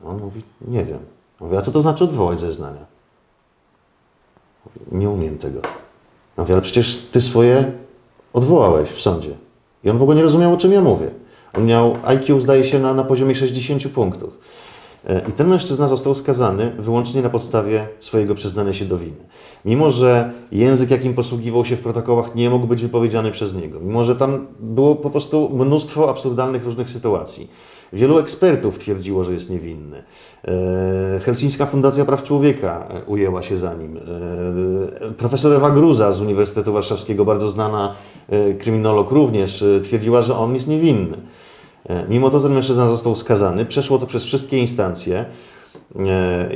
On 0.06 0.20
mówi, 0.20 0.42
nie 0.68 0.86
wiem. 0.86 1.00
Mówię, 1.40 1.58
a 1.58 1.62
co 1.62 1.72
to 1.72 1.82
znaczy 1.82 2.04
odwołać 2.04 2.40
zeznania? 2.40 2.86
Mówi, 4.66 4.80
nie 4.92 5.10
umiem 5.10 5.38
tego. 5.38 5.62
Mówię, 6.38 6.54
ale 6.54 6.62
przecież 6.62 6.96
ty 7.12 7.22
swoje 7.22 7.72
odwołałeś 8.34 8.90
w 8.90 9.02
sądzie. 9.02 9.36
I 9.84 9.90
on 9.90 9.98
w 9.98 10.02
ogóle 10.02 10.18
nie 10.18 10.24
rozumiał, 10.24 10.54
o 10.54 10.58
czym 10.58 10.74
ja 10.74 10.82
mówię. 10.82 11.10
On 11.58 11.66
miał 11.66 11.98
IQ, 12.04 12.42
zdaje 12.42 12.64
się, 12.64 12.80
na, 12.80 12.94
na 12.94 13.04
poziomie 13.04 13.36
60 13.36 13.88
punktów. 13.88 14.38
E, 15.06 15.22
I 15.30 15.32
ten 15.32 15.48
mężczyzna 15.48 15.88
został 15.88 16.16
skazany 16.16 16.72
wyłącznie 16.80 17.22
na 17.22 17.30
podstawie 17.30 17.88
swojego 18.00 18.36
przyznania 18.36 18.74
się 18.74 18.86
do 18.86 18.98
winy. 18.98 19.28
Mimo, 19.66 19.92
że 19.92 20.32
język, 20.52 20.92
jakim 20.92 21.14
posługiwał 21.14 21.66
się 21.66 21.76
w 21.76 21.82
protokołach, 21.82 22.36
nie 22.36 22.50
mógł 22.50 22.68
być 22.68 22.82
wypowiedziany 22.82 23.32
przez 23.32 23.54
niego. 23.54 23.80
Mimo, 23.80 24.06
że 24.06 24.16
tam 24.16 24.48
było 24.60 24.96
po 24.96 25.10
prostu 25.10 25.50
mnóstwo 25.54 26.10
absurdalnych 26.10 26.66
różnych 26.66 26.90
sytuacji. 26.90 27.50
Wielu 27.94 28.20
ekspertów 28.20 28.80
twierdziło, 28.80 29.24
że 29.24 29.34
jest 29.34 29.50
niewinny. 29.50 30.04
E, 30.48 31.20
Helsińska 31.20 31.66
Fundacja 31.66 32.06
Praw 32.06 32.24
Człowieka 32.24 32.88
e, 32.90 33.04
ujęła 33.06 33.44
się 33.44 33.58
za 33.58 33.74
nim. 33.74 34.00
Profesor 35.18 35.54
Ewa 35.54 35.72
Gruza 35.72 36.12
z 36.12 36.22
Uniwersytetu 36.22 36.74
Warszawskiego, 36.74 37.26
bardzo 37.26 37.50
znana 37.50 37.96
kryminolog, 38.60 39.12
również 39.12 39.64
twierdziła, 39.84 40.22
że 40.22 40.38
on 40.38 40.54
jest 40.54 40.68
niewinny. 40.68 41.18
Mimo 42.10 42.30
to 42.30 42.40
ten 42.40 42.54
mężczyzna 42.54 42.88
został 42.90 43.16
skazany. 43.16 43.66
Przeszło 43.66 43.98
to 43.98 44.06
przez 44.06 44.24
wszystkie 44.24 44.58
instancje. 44.58 45.26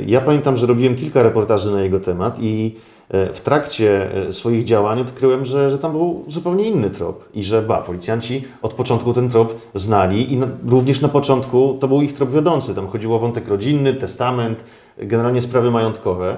Ja 0.05 0.21
pamiętam, 0.21 0.57
że 0.57 0.65
robiłem 0.65 0.95
kilka 0.95 1.23
reportaży 1.23 1.71
na 1.71 1.81
jego 1.81 1.99
temat 1.99 2.37
i 2.41 2.75
w 3.09 3.39
trakcie 3.43 4.07
swoich 4.31 4.63
działań 4.63 4.99
odkryłem, 4.99 5.45
że, 5.45 5.71
że 5.71 5.77
tam 5.77 5.91
był 5.91 6.25
zupełnie 6.27 6.63
inny 6.63 6.89
trop 6.89 7.29
i 7.33 7.43
że 7.43 7.61
ba, 7.61 7.77
policjanci 7.77 8.43
od 8.61 8.73
początku 8.73 9.13
ten 9.13 9.29
trop 9.29 9.61
znali 9.73 10.33
i 10.33 10.37
na, 10.37 10.47
również 10.67 11.01
na 11.01 11.09
początku 11.09 11.77
to 11.79 11.87
był 11.87 12.01
ich 12.01 12.13
trop 12.13 12.31
wiodący. 12.31 12.75
Tam 12.75 12.87
chodziło 12.87 13.15
o 13.15 13.19
wątek 13.19 13.47
rodzinny, 13.47 13.93
testament, 13.93 14.63
generalnie 14.97 15.41
sprawy 15.41 15.71
majątkowe. 15.71 16.37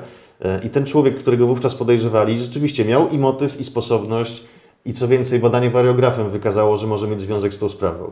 I 0.64 0.70
ten 0.70 0.86
człowiek, 0.86 1.18
którego 1.18 1.48
wówczas 1.48 1.76
podejrzewali, 1.76 2.40
rzeczywiście 2.40 2.86
miał 2.86 3.10
i 3.10 3.18
motyw, 3.18 3.60
i 3.60 3.64
sposobność, 3.64 4.44
i 4.86 4.94
co 4.94 5.08
więcej, 5.08 5.40
badanie 5.40 5.70
wariografem 5.70 6.30
wykazało, 6.30 6.78
że 6.78 6.88
może 6.88 7.08
mieć 7.08 7.22
związek 7.22 7.54
z 7.54 7.58
tą 7.58 7.70
sprawą. 7.70 8.12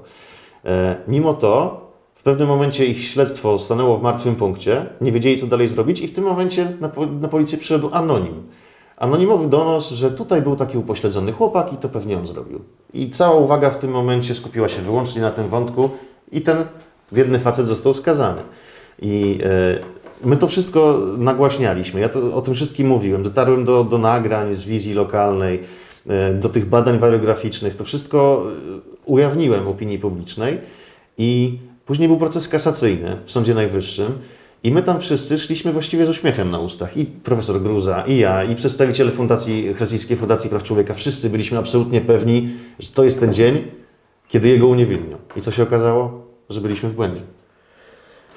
Mimo 1.08 1.34
to 1.34 1.82
w 2.16 2.24
pewnym 2.24 2.48
momencie 2.48 2.86
ich 2.86 3.04
śledztwo 3.04 3.60
stanęło 3.60 3.98
w 3.98 4.02
martwym 4.02 4.36
punkcie, 4.36 4.86
nie 5.02 5.12
wiedzieli 5.12 5.40
co 5.40 5.48
dalej 5.48 5.68
zrobić 5.68 6.00
i 6.00 6.08
w 6.08 6.14
tym 6.14 6.24
momencie 6.24 6.74
na, 6.80 6.92
na 7.22 7.28
policję 7.28 7.58
przyszedł 7.58 7.90
anonim. 7.92 8.44
Anonimowy 8.98 9.48
donos, 9.48 9.90
że 9.90 10.12
tutaj 10.12 10.42
był 10.42 10.56
taki 10.56 10.78
upośledzony 10.78 11.32
chłopak 11.32 11.74
i 11.74 11.78
to 11.78 11.90
pewnie 11.90 12.18
on 12.18 12.28
zrobił. 12.28 12.60
I 12.94 13.10
cała 13.10 13.40
uwaga 13.40 13.70
w 13.70 13.78
tym 13.78 13.92
momencie 13.92 14.36
skupiła 14.36 14.68
się 14.70 14.82
wyłącznie 14.82 15.22
na 15.22 15.32
tym 15.32 15.48
wątku 15.50 15.90
i 16.32 16.42
ten 16.42 16.58
biedny 17.14 17.40
facet 17.40 17.68
został 17.68 17.94
skazany. 17.94 18.42
I 19.02 19.40
e, 19.44 20.28
my 20.28 20.38
to 20.38 20.48
wszystko 20.48 21.00
nagłaśnialiśmy. 21.18 22.00
Ja 22.00 22.10
to, 22.10 22.36
o 22.36 22.42
tym 22.42 22.54
wszystkim 22.54 22.88
mówiłem. 22.88 23.24
Dotarłem 23.24 23.66
do, 23.66 23.84
do 23.84 23.98
nagrań 23.98 24.54
z 24.54 24.64
wizji 24.64 24.94
lokalnej, 24.94 25.60
e, 25.60 25.91
do 26.34 26.50
tych 26.50 26.66
badań 26.66 27.00
wariograficznych. 27.00 27.76
To 27.76 27.84
wszystko 27.84 28.48
ujawniłem 29.06 29.68
opinii 29.68 30.00
publicznej 30.00 30.58
i 31.18 31.58
Później 31.92 32.08
był 32.08 32.18
proces 32.18 32.48
kasacyjny 32.48 33.18
w 33.26 33.32
Sądzie 33.32 33.54
Najwyższym 33.54 34.18
i 34.64 34.72
my 34.72 34.84
tam 34.84 35.00
wszyscy 35.00 35.40
szliśmy 35.40 35.72
właściwie 35.72 36.06
z 36.06 36.10
uśmiechem 36.10 36.52
na 36.52 36.60
ustach. 36.60 36.98
I 36.98 37.06
profesor 37.06 37.62
Gruza, 37.62 38.04
i 38.08 38.18
ja, 38.18 38.44
i 38.44 38.56
przedstawiciele 38.56 39.12
Fundacji 39.12 39.74
Helsińskiej 39.74 40.18
Fundacji 40.18 40.50
Praw 40.50 40.64
Człowieka. 40.64 40.94
Wszyscy 40.94 41.30
byliśmy 41.30 41.58
absolutnie 41.58 42.02
pewni, 42.02 42.50
że 42.80 42.90
to 42.90 43.04
jest 43.04 43.20
ten 43.20 43.34
dzień, 43.34 43.68
kiedy 44.28 44.50
jego 44.50 44.68
uniewinnią. 44.68 45.18
I 45.36 45.42
co 45.42 45.52
się 45.52 45.64
okazało? 45.64 46.28
Że 46.50 46.62
byliśmy 46.62 46.90
w 46.90 46.94
błędzie. 46.94 47.22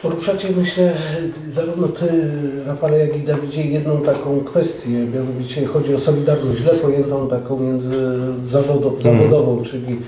Poruszacie, 0.04 0.48
myślę, 0.56 0.92
zarówno 1.50 1.88
Ty, 1.88 2.06
Rafale, 2.66 2.98
jak 2.98 3.16
i 3.16 3.20
Dawidzie, 3.20 3.62
jedną 3.62 4.00
taką 4.00 4.40
kwestię, 4.40 4.90
mianowicie 4.90 5.66
chodzi 5.66 5.94
o 5.94 6.00
solidarność, 6.00 6.58
źle 6.58 6.74
pojętą 6.74 7.28
taką 7.28 7.58
między 7.58 7.90
zawodową, 8.48 9.62
czyli 9.62 9.98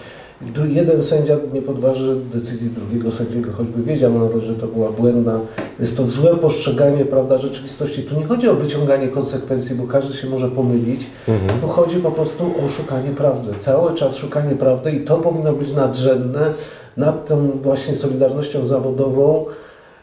jeden 0.69 1.03
sędzia 1.03 1.37
nie 1.53 1.63
podważy 1.63 2.17
decyzji 2.35 2.71
drugiego 2.71 3.13
sędziego, 3.13 3.53
choćby 3.53 3.83
wiedział 3.83 4.13
nawet, 4.13 4.43
że 4.43 4.55
to 4.55 4.67
była 4.67 4.91
błędna. 4.91 5.41
Jest 5.81 5.97
to 5.97 6.07
złe 6.07 6.37
postrzeganie 6.37 7.05
prawda, 7.05 7.39
rzeczywistości. 7.39 8.03
Tu 8.03 8.21
nie 8.21 8.27
chodzi 8.27 8.49
o 8.49 8.55
wyciąganie 8.55 9.09
konsekwencji, 9.09 9.77
bo 9.77 9.87
każdy 9.87 10.17
się 10.17 10.31
może 10.31 10.51
pomylić. 10.51 11.01
Mhm. 11.29 11.61
Tu 11.61 11.69
chodzi 11.69 11.97
po 11.97 12.11
prostu 12.11 12.45
o 12.45 12.69
szukanie 12.69 13.11
prawdy. 13.11 13.53
Cały 13.61 13.95
czas 13.95 14.17
szukanie 14.17 14.55
prawdy 14.55 14.91
i 14.91 15.01
to 15.01 15.17
powinno 15.17 15.53
być 15.53 15.73
nadrzędne 15.73 16.53
nad 16.97 17.27
tą 17.27 17.51
właśnie 17.63 17.97
solidarnością 17.97 18.67
zawodową. 18.67 19.45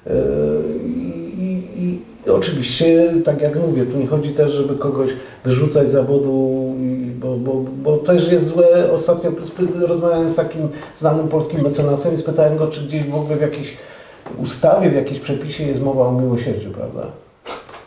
Yy, 0.05 0.13
I, 0.85 1.63
i, 1.77 1.99
i 2.25 2.29
oczywiście, 2.29 3.13
tak 3.25 3.41
jak 3.41 3.55
mówię, 3.55 3.85
tu 3.85 3.97
nie 3.97 4.07
chodzi 4.07 4.29
też, 4.29 4.51
żeby 4.51 4.75
kogoś 4.75 5.09
wyrzucać 5.43 5.89
z 5.89 5.91
zawodu, 5.91 6.63
bo, 7.19 7.37
bo, 7.37 7.53
bo 7.83 7.97
też 7.97 8.31
jest 8.31 8.47
złe. 8.47 8.91
Ostatnio 8.91 9.31
rozmawiałem 9.87 10.29
z 10.29 10.35
takim 10.35 10.69
znanym 10.99 11.27
polskim 11.27 11.61
mecenasem 11.61 12.15
i 12.15 12.17
spytałem 12.17 12.57
go, 12.57 12.67
czy 12.67 12.81
gdzieś 12.81 13.03
w 13.03 13.15
ogóle 13.15 13.37
w 13.37 13.41
jakiejś 13.41 13.77
ustawie, 14.37 14.89
w 14.89 14.95
jakimś 14.95 15.19
przepisie 15.19 15.63
jest 15.63 15.81
mowa 15.81 16.07
o 16.07 16.11
miłosierdziu, 16.11 16.71
prawda? 16.71 17.01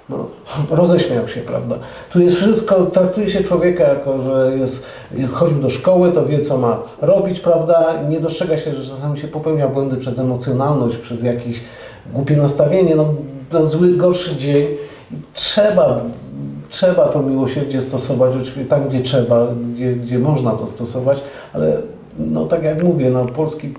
No, 0.09 0.27
roześmiał 0.77 1.29
się, 1.29 1.41
prawda? 1.41 1.79
Tu 2.13 2.21
jest 2.21 2.37
wszystko, 2.37 2.87
traktuje 2.87 3.31
się 3.31 3.45
człowieka 3.45 3.85
jako, 3.85 4.23
że 4.23 4.53
jest, 4.59 4.87
chodził 5.33 5.59
do 5.59 5.71
szkoły, 5.71 6.13
to 6.13 6.27
wie, 6.27 6.41
co 6.41 6.59
ma 6.59 6.79
robić, 7.03 7.41
prawda? 7.41 8.03
Nie 8.09 8.21
dostrzega 8.21 8.59
się, 8.59 8.75
że 8.75 8.91
czasami 8.91 9.21
się 9.21 9.29
popełnia 9.29 9.69
błędy 9.69 9.97
przez 9.97 10.19
emocjonalność, 10.19 10.97
przez 10.97 11.23
jakieś 11.23 11.61
głupie 12.15 12.37
nastawienie, 12.37 12.97
no, 12.97 13.15
no 13.53 13.67
zły, 13.67 13.97
gorszy 13.97 14.37
dzień. 14.37 14.67
Trzeba 15.35 16.01
trzeba 16.71 17.09
to 17.09 17.23
miłosierdzie 17.23 17.83
stosować, 17.83 18.33
oczywiście 18.37 18.65
tam, 18.65 18.89
gdzie 18.89 19.01
trzeba, 19.01 19.47
gdzie, 19.75 19.93
gdzie 19.93 20.19
można 20.19 20.51
to 20.51 20.69
stosować, 20.69 21.19
ale 21.53 21.77
no 22.19 22.47
tak 22.47 22.63
jak 22.63 22.83
mówię, 22.83 23.11
no, 23.11 23.25
polski 23.25 23.75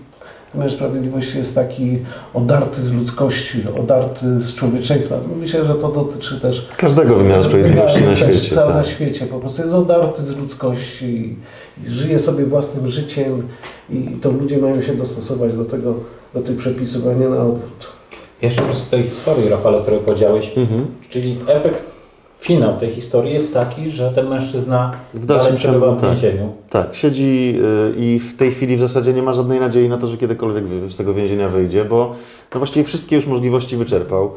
wymiar 0.53 0.71
sprawiedliwości 0.71 1.37
jest 1.37 1.55
taki 1.55 1.99
odarty 2.33 2.81
z 2.81 2.93
ludzkości, 2.93 3.63
odarty 3.79 4.41
z 4.41 4.55
człowieczeństwa. 4.55 5.15
Myślę, 5.39 5.65
że 5.65 5.75
to 5.75 5.91
dotyczy 5.91 6.41
też... 6.41 6.67
Każdego 6.77 7.15
wymiaru 7.15 7.43
sprawiedliwości 7.43 8.03
na 8.03 8.15
świecie. 8.15 8.55
Tak. 8.55 8.75
Na 8.75 8.83
świecie, 8.83 9.25
po 9.25 9.39
prostu 9.39 9.61
jest 9.61 9.73
odarty 9.73 10.21
z 10.21 10.37
ludzkości 10.37 11.37
i, 11.85 11.89
żyje 11.89 12.19
sobie 12.19 12.45
własnym 12.45 12.87
życiem 12.87 13.43
i 13.89 14.03
to 14.21 14.31
ludzie 14.31 14.57
mają 14.57 14.81
się 14.81 14.95
dostosować 14.95 15.53
do 15.53 15.65
tego, 15.65 15.93
do 16.33 16.41
tych 16.41 16.57
przepisów, 16.57 17.07
a 17.07 17.13
nie 17.13 17.29
na 17.29 17.41
odwrót. 17.41 17.96
Jeszcze 18.41 18.61
po 18.61 18.67
prostu 18.67 18.91
tej 18.91 19.03
historii, 19.03 19.49
Rafale, 19.49 19.81
której 19.81 19.99
powiedziałeś, 19.99 20.57
mhm. 20.57 20.85
czyli 21.09 21.37
efekt 21.47 21.97
finał 22.39 22.77
tej 22.77 22.91
historii 22.91 23.33
jest 23.33 23.53
taki, 23.53 23.89
że 23.89 24.11
ten 24.11 24.27
mężczyzna 24.27 24.91
w 25.13 25.25
dalej 25.25 25.57
przebywa 25.57 25.91
w 25.91 26.01
więzieniu. 26.01 26.53
Tak, 26.69 26.85
tak, 26.85 26.95
siedzi 26.95 27.59
y, 27.95 27.99
i 27.99 28.19
w 28.19 28.37
tej 28.37 28.51
chwili 28.51 28.77
w 28.77 28.79
zasadzie 28.79 29.13
nie 29.13 29.23
ma 29.23 29.33
żadnej 29.33 29.59
nadziei 29.59 29.89
na 29.89 29.97
to, 29.97 30.07
że 30.07 30.17
kiedykolwiek 30.17 30.65
z 30.89 30.95
tego 30.95 31.13
więzienia 31.13 31.49
wyjdzie, 31.49 31.85
bo 31.85 32.15
no 32.53 32.59
właściwie 32.59 32.85
wszystkie 32.85 33.15
już 33.15 33.27
możliwości 33.27 33.77
wyczerpał. 33.77 34.31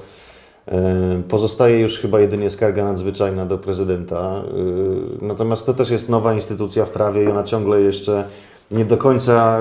Y, 0.68 0.72
pozostaje 1.28 1.78
już 1.78 1.98
chyba 1.98 2.20
jedynie 2.20 2.50
skarga 2.50 2.84
nadzwyczajna 2.84 3.46
do 3.46 3.58
prezydenta. 3.58 4.42
Y, 5.20 5.24
natomiast 5.26 5.66
to 5.66 5.74
też 5.74 5.90
jest 5.90 6.08
nowa 6.08 6.34
instytucja 6.34 6.84
w 6.84 6.90
prawie 6.90 7.24
i 7.24 7.26
ona 7.26 7.42
ciągle 7.42 7.80
jeszcze 7.80 8.24
nie 8.70 8.84
do 8.84 8.96
końca 8.96 9.60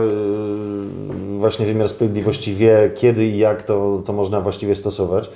właśnie 1.40 1.66
wymiar 1.66 1.90
sprawiedliwości 1.90 2.54
wie, 2.54 2.92
kiedy 2.96 3.26
i 3.26 3.38
jak 3.38 3.64
to, 3.64 4.02
to 4.06 4.14
można 4.14 4.42
właściwie 4.42 4.76
stosować. 4.76 5.30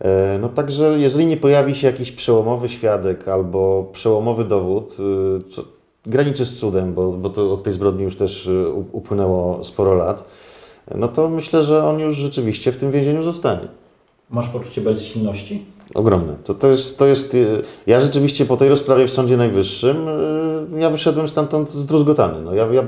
E, 0.00 0.38
no 0.40 0.48
także 0.48 0.98
jeżeli 0.98 1.26
nie 1.26 1.36
pojawi 1.36 1.74
się 1.74 1.86
jakiś 1.86 2.12
przełomowy 2.12 2.68
świadek 2.68 3.28
albo 3.28 3.90
przełomowy 3.92 4.44
dowód, 4.44 4.96
y, 5.40 5.50
co 5.50 5.64
graniczy 6.06 6.46
z 6.46 6.58
cudem, 6.58 6.94
bo, 6.94 7.12
bo 7.12 7.30
to 7.30 7.52
od 7.52 7.62
tej 7.62 7.72
zbrodni 7.72 8.04
już 8.04 8.16
też 8.16 8.46
y, 8.46 8.68
upłynęło 8.92 9.64
sporo 9.64 9.94
lat, 9.94 10.24
no 10.94 11.08
to 11.08 11.28
myślę, 11.28 11.64
że 11.64 11.84
on 11.84 11.98
już 11.98 12.16
rzeczywiście 12.16 12.72
w 12.72 12.76
tym 12.76 12.90
więzieniu 12.90 13.22
zostanie. 13.22 13.68
Masz 14.30 14.48
poczucie 14.48 14.80
bezsilności? 14.80 15.64
Ogromne. 15.94 16.34
To, 16.44 16.54
to, 16.54 16.68
jest, 16.68 16.98
to 16.98 17.06
jest. 17.06 17.34
y, 17.34 17.62
Ja 17.86 18.00
rzeczywiście 18.00 18.46
po 18.46 18.56
tej 18.56 18.68
rozprawie 18.68 19.06
w 19.06 19.12
Sądzie 19.12 19.36
Najwyższym, 19.36 20.08
y, 20.76 20.80
ja 20.80 20.90
wyszedłem 20.90 21.28
stamtąd 21.28 21.70
zdruzgotany. 21.70 22.40
No, 22.40 22.54
ja, 22.54 22.66
ja 22.66 22.80
y, 22.82 22.86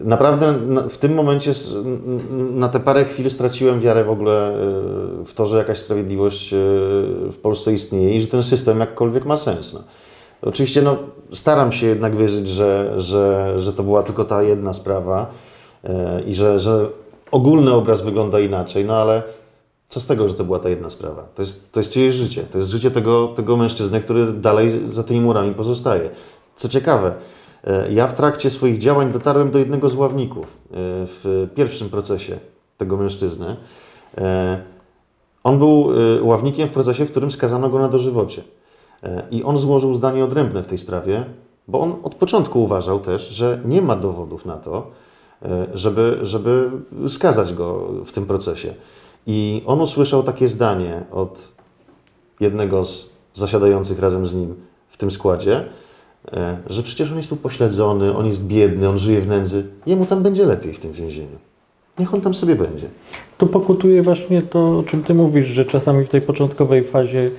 naprawdę 0.00 0.52
na- 0.52 0.82
w 0.88 0.98
tym 0.98 1.14
momencie 1.14 1.52
na 2.50 2.68
te 2.68 2.80
parę 2.80 3.04
chwil 3.04 3.30
straciłem 3.30 3.80
wiarę 3.80 4.04
w 4.04 4.10
ogóle 4.10 4.52
w 5.24 5.32
to, 5.34 5.46
że 5.46 5.58
jakaś 5.58 5.78
sprawiedliwość 5.78 6.50
w 7.32 7.36
Polsce 7.42 7.72
istnieje 7.72 8.16
i 8.16 8.20
że 8.20 8.26
ten 8.26 8.42
system 8.42 8.80
jakkolwiek 8.80 9.24
ma 9.26 9.36
sens. 9.36 9.72
No. 9.72 9.80
Oczywiście 10.42 10.82
no, 10.82 10.96
staram 11.32 11.72
się 11.72 11.86
jednak 11.86 12.16
wierzyć, 12.16 12.48
że, 12.48 12.92
że, 12.96 13.54
że 13.60 13.72
to 13.72 13.82
była 13.82 14.02
tylko 14.02 14.24
ta 14.24 14.42
jedna 14.42 14.72
sprawa 14.72 15.26
i 16.26 16.34
że, 16.34 16.60
że 16.60 16.86
ogólny 17.30 17.72
obraz 17.72 18.02
wygląda 18.02 18.40
inaczej, 18.40 18.84
no 18.84 18.96
ale 18.96 19.22
co 19.88 20.00
z 20.00 20.06
tego, 20.06 20.28
że 20.28 20.34
to 20.34 20.44
była 20.44 20.58
ta 20.58 20.68
jedna 20.68 20.90
sprawa? 20.90 21.22
To 21.34 21.42
jest, 21.42 21.72
to 21.72 21.80
jest 21.80 21.94
życie. 21.94 22.42
To 22.42 22.58
jest 22.58 22.70
życie 22.70 22.90
tego, 22.90 23.28
tego 23.28 23.56
mężczyzny, 23.56 24.00
który 24.00 24.32
dalej 24.32 24.80
za 24.88 25.02
tymi 25.02 25.20
murami 25.20 25.54
pozostaje. 25.54 26.10
Co 26.56 26.68
ciekawe, 26.68 27.14
e, 27.64 27.92
ja 27.92 28.06
w 28.06 28.14
trakcie 28.14 28.50
swoich 28.50 28.78
działań 28.78 29.12
dotarłem 29.12 29.50
do 29.50 29.58
jednego 29.58 29.88
z 29.88 29.94
ławników 29.94 30.46
e, 30.46 30.70
w 31.06 31.48
pierwszym 31.54 31.90
procesie 31.90 32.38
tego 32.76 32.96
mężczyzny. 32.96 33.56
E, 34.18 34.60
On 35.44 35.58
był 35.58 35.90
ławnikiem 36.22 36.68
w 36.68 36.72
procesie, 36.72 37.06
w 37.06 37.10
którym 37.10 37.30
skazano 37.30 37.68
go 37.68 37.78
na 37.78 37.88
dożywocie. 37.88 38.44
I 39.30 39.44
on 39.44 39.58
złożył 39.58 39.94
zdanie 39.94 40.24
odrębne 40.24 40.62
w 40.62 40.66
tej 40.66 40.78
sprawie, 40.78 41.24
bo 41.68 41.80
on 41.80 41.94
od 42.02 42.14
początku 42.14 42.62
uważał 42.62 43.00
też, 43.00 43.28
że 43.28 43.60
nie 43.64 43.82
ma 43.82 43.96
dowodów 43.96 44.46
na 44.46 44.56
to, 44.56 44.90
żeby, 45.74 46.18
żeby 46.22 46.70
skazać 47.08 47.54
go 47.54 47.88
w 48.04 48.12
tym 48.12 48.26
procesie. 48.26 48.74
I 49.30 49.62
on 49.66 49.80
usłyszał 49.80 50.22
takie 50.22 50.48
zdanie 50.48 51.02
od 51.12 51.52
jednego 52.40 52.84
z 52.84 53.10
zasiadających 53.34 53.98
razem 53.98 54.26
z 54.26 54.34
nim 54.34 54.54
w 54.88 54.96
tym 54.96 55.10
składzie, 55.10 55.64
e, 56.32 56.56
że 56.70 56.82
przecież 56.82 57.10
on 57.10 57.16
jest 57.16 57.28
tu 57.28 57.36
pośledzony, 57.36 58.16
on 58.16 58.26
jest 58.26 58.46
biedny, 58.46 58.88
on 58.88 58.98
żyje 58.98 59.20
w 59.20 59.26
nędzy. 59.26 59.66
Jemu 59.86 60.06
tam 60.06 60.22
będzie 60.22 60.46
lepiej 60.46 60.74
w 60.74 60.78
tym 60.78 60.92
więzieniu. 60.92 61.38
Niech 61.98 62.14
on 62.14 62.20
tam 62.20 62.34
sobie 62.34 62.56
będzie. 62.56 62.88
Tu 63.38 63.46
pokutuje 63.46 64.02
właśnie 64.02 64.42
to, 64.42 64.78
o 64.78 64.82
czym 64.82 65.02
ty 65.02 65.14
mówisz, 65.14 65.46
że 65.46 65.64
czasami 65.64 66.04
w 66.04 66.08
tej 66.08 66.20
początkowej 66.20 66.84
fazie 66.84 67.30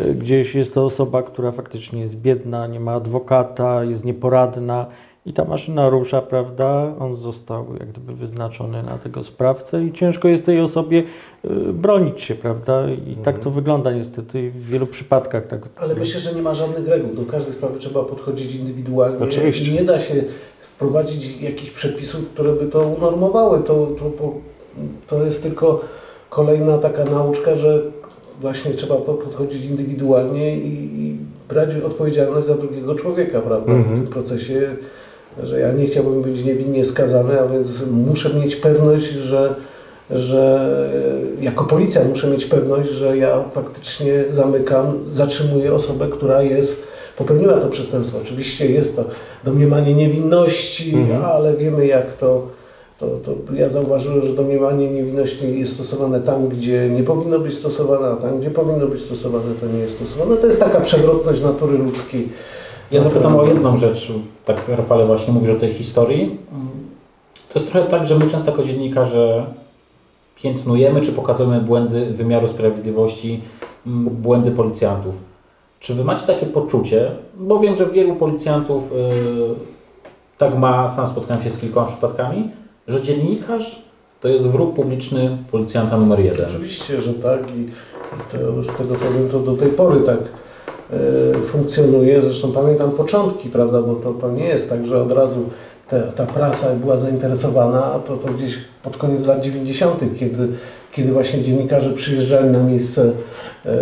y, 0.00 0.14
gdzieś 0.14 0.54
jest 0.54 0.74
to 0.74 0.84
osoba, 0.84 1.22
która 1.22 1.52
faktycznie 1.52 2.00
jest 2.00 2.16
biedna, 2.16 2.66
nie 2.66 2.80
ma 2.80 2.92
adwokata, 2.92 3.84
jest 3.84 4.04
nieporadna 4.04 4.86
i 5.26 5.32
ta 5.32 5.44
maszyna 5.44 5.90
rusza, 5.90 6.22
prawda? 6.22 6.94
On 7.00 7.16
został 7.16 7.66
jak 7.80 7.88
gdyby 7.88 8.14
wyznaczony 8.14 8.82
na 8.82 8.98
tego 8.98 9.24
sprawcę 9.24 9.84
i 9.84 9.92
ciężko 9.92 10.28
jest 10.28 10.44
tej 10.46 10.60
osobie 10.60 10.98
y, 11.44 11.48
bronić 11.72 12.20
się, 12.22 12.34
prawda? 12.34 12.90
I 12.90 13.16
tak 13.16 13.38
to 13.38 13.50
wygląda 13.50 13.92
niestety 13.92 14.50
w 14.50 14.66
wielu 14.66 14.86
przypadkach. 14.86 15.46
Tak. 15.46 15.60
Ale 15.76 15.94
myślę, 15.94 16.20
że 16.20 16.34
nie 16.34 16.42
ma 16.42 16.54
żadnych 16.54 16.88
reguł. 16.88 17.14
Do 17.24 17.32
każdej 17.32 17.52
sprawy 17.54 17.78
trzeba 17.78 18.02
podchodzić 18.02 18.54
indywidualnie. 18.54 19.18
Oczywiście. 19.24 19.70
I 19.70 19.74
nie 19.74 19.84
da 19.84 20.00
się 20.00 20.14
wprowadzić 20.74 21.40
jakichś 21.40 21.70
przepisów, 21.70 22.28
które 22.30 22.52
by 22.52 22.66
to 22.66 22.80
unormowały. 22.88 23.58
To, 23.62 23.86
to, 23.98 24.32
to 25.06 25.24
jest 25.24 25.42
tylko 25.42 25.80
kolejna 26.30 26.78
taka 26.78 27.04
nauczka, 27.04 27.54
że 27.54 27.82
właśnie 28.40 28.70
trzeba 28.74 28.96
po- 28.96 29.14
podchodzić 29.14 29.64
indywidualnie 29.64 30.56
i, 30.58 31.00
i 31.00 31.16
brać 31.48 31.68
odpowiedzialność 31.86 32.46
za 32.46 32.54
drugiego 32.54 32.94
człowieka, 32.94 33.40
prawda? 33.40 33.72
W 33.72 33.94
tym 33.94 34.06
procesie, 34.06 34.76
że 35.42 35.60
ja 35.60 35.72
nie 35.72 35.86
chciałbym 35.86 36.22
być 36.22 36.44
niewinnie 36.44 36.84
skazany, 36.84 37.40
a 37.40 37.46
więc 37.46 37.70
muszę 37.90 38.34
mieć 38.34 38.56
pewność, 38.56 39.04
że 39.04 39.54
że 40.10 40.68
jako 41.40 41.64
policjant 41.64 42.10
muszę 42.10 42.30
mieć 42.30 42.44
pewność, 42.44 42.90
że 42.90 43.16
ja 43.16 43.44
faktycznie 43.54 44.24
zamykam, 44.30 44.98
zatrzymuję 45.12 45.74
osobę, 45.74 46.08
która 46.08 46.42
jest, 46.42 46.82
popełniła 47.16 47.60
to 47.60 47.68
przestępstwo. 47.68 48.18
Oczywiście 48.22 48.66
jest 48.66 48.96
to 48.96 49.04
domniemanie 49.44 49.94
niewinności, 49.94 50.96
ale 51.24 51.56
wiemy 51.56 51.86
jak 51.86 52.12
to, 52.12 52.46
to, 52.98 53.06
to 53.06 53.54
ja 53.54 53.68
zauważyłem, 53.68 54.24
że 54.24 54.32
domniemanie 54.32 54.88
niewinności 54.88 55.58
jest 55.60 55.74
stosowane 55.74 56.20
tam, 56.20 56.48
gdzie 56.48 56.88
nie 56.88 57.02
powinno 57.02 57.38
być 57.38 57.54
stosowane, 57.54 58.08
a 58.08 58.16
tam, 58.16 58.40
gdzie 58.40 58.50
powinno 58.50 58.86
być 58.86 59.02
stosowane, 59.02 59.54
to 59.60 59.66
nie 59.66 59.78
jest 59.78 59.96
stosowane. 59.96 60.36
To 60.36 60.46
jest 60.46 60.60
taka 60.60 60.80
przewrotność 60.80 61.42
natury 61.42 61.78
ludzkiej. 61.78 62.28
Ja 62.90 63.02
zapytam 63.02 63.36
o 63.36 63.44
jedną 63.44 63.76
rzecz, 63.76 64.12
tak 64.44 64.68
Rafale 64.68 65.06
właśnie 65.06 65.32
mówisz 65.32 65.50
o 65.50 65.58
tej 65.58 65.72
historii. 65.72 66.38
To 67.52 67.58
jest 67.58 67.72
trochę 67.72 67.88
tak, 67.88 68.06
że 68.06 68.18
my 68.18 68.30
często 68.30 68.50
jako 68.50 68.64
dziennikarze 68.64 69.46
piętnujemy 70.36 71.00
czy 71.00 71.12
pokazujemy 71.12 71.60
błędy 71.60 72.06
wymiaru 72.06 72.48
sprawiedliwości, 72.48 73.40
błędy 74.10 74.50
policjantów. 74.50 75.14
Czy 75.80 75.94
wy 75.94 76.04
macie 76.04 76.26
takie 76.26 76.46
poczucie, 76.46 77.10
bo 77.36 77.60
wiem, 77.60 77.76
że 77.76 77.86
wielu 77.86 78.16
policjantów 78.16 78.92
y, 78.92 78.94
tak 80.38 80.58
ma, 80.58 80.88
sam 80.88 81.06
spotkałem 81.06 81.42
się 81.42 81.50
z 81.50 81.58
kilkoma 81.58 81.86
przypadkami, 81.86 82.50
że 82.88 83.02
dziennikarz 83.02 83.82
to 84.20 84.28
jest 84.28 84.48
wróg 84.48 84.74
publiczny 84.74 85.38
policjanta 85.50 85.96
numer 85.96 86.20
jeden. 86.20 86.46
Oczywiście, 86.50 87.02
że 87.02 87.14
tak 87.14 87.40
i, 87.50 87.68
to, 88.32 88.72
z 88.72 88.76
tego 88.76 88.96
co 88.96 89.04
wiem, 89.12 89.28
to 89.30 89.38
do 89.38 89.56
tej 89.56 89.70
pory 89.70 90.00
tak 90.00 90.18
funkcjonuje. 91.52 92.22
Zresztą 92.22 92.52
pamiętam 92.52 92.90
początki, 92.90 93.48
prawda, 93.48 93.82
bo 93.82 93.94
to, 93.94 94.12
to 94.12 94.30
nie 94.30 94.44
jest 94.44 94.70
tak, 94.70 94.86
że 94.86 95.02
od 95.02 95.12
razu 95.12 95.44
te, 95.90 96.02
ta 96.16 96.26
prasa 96.26 96.74
była 96.74 96.98
zainteresowana, 96.98 97.84
a 97.84 97.98
to, 97.98 98.16
to 98.16 98.32
gdzieś 98.32 98.58
pod 98.82 98.96
koniec 98.96 99.26
lat 99.26 99.40
90., 99.40 100.00
kiedy, 100.18 100.48
kiedy 100.92 101.12
właśnie 101.12 101.42
dziennikarze 101.42 101.90
przyjeżdżali 101.90 102.50
na 102.50 102.62
miejsce 102.62 103.12
e, 103.66 103.76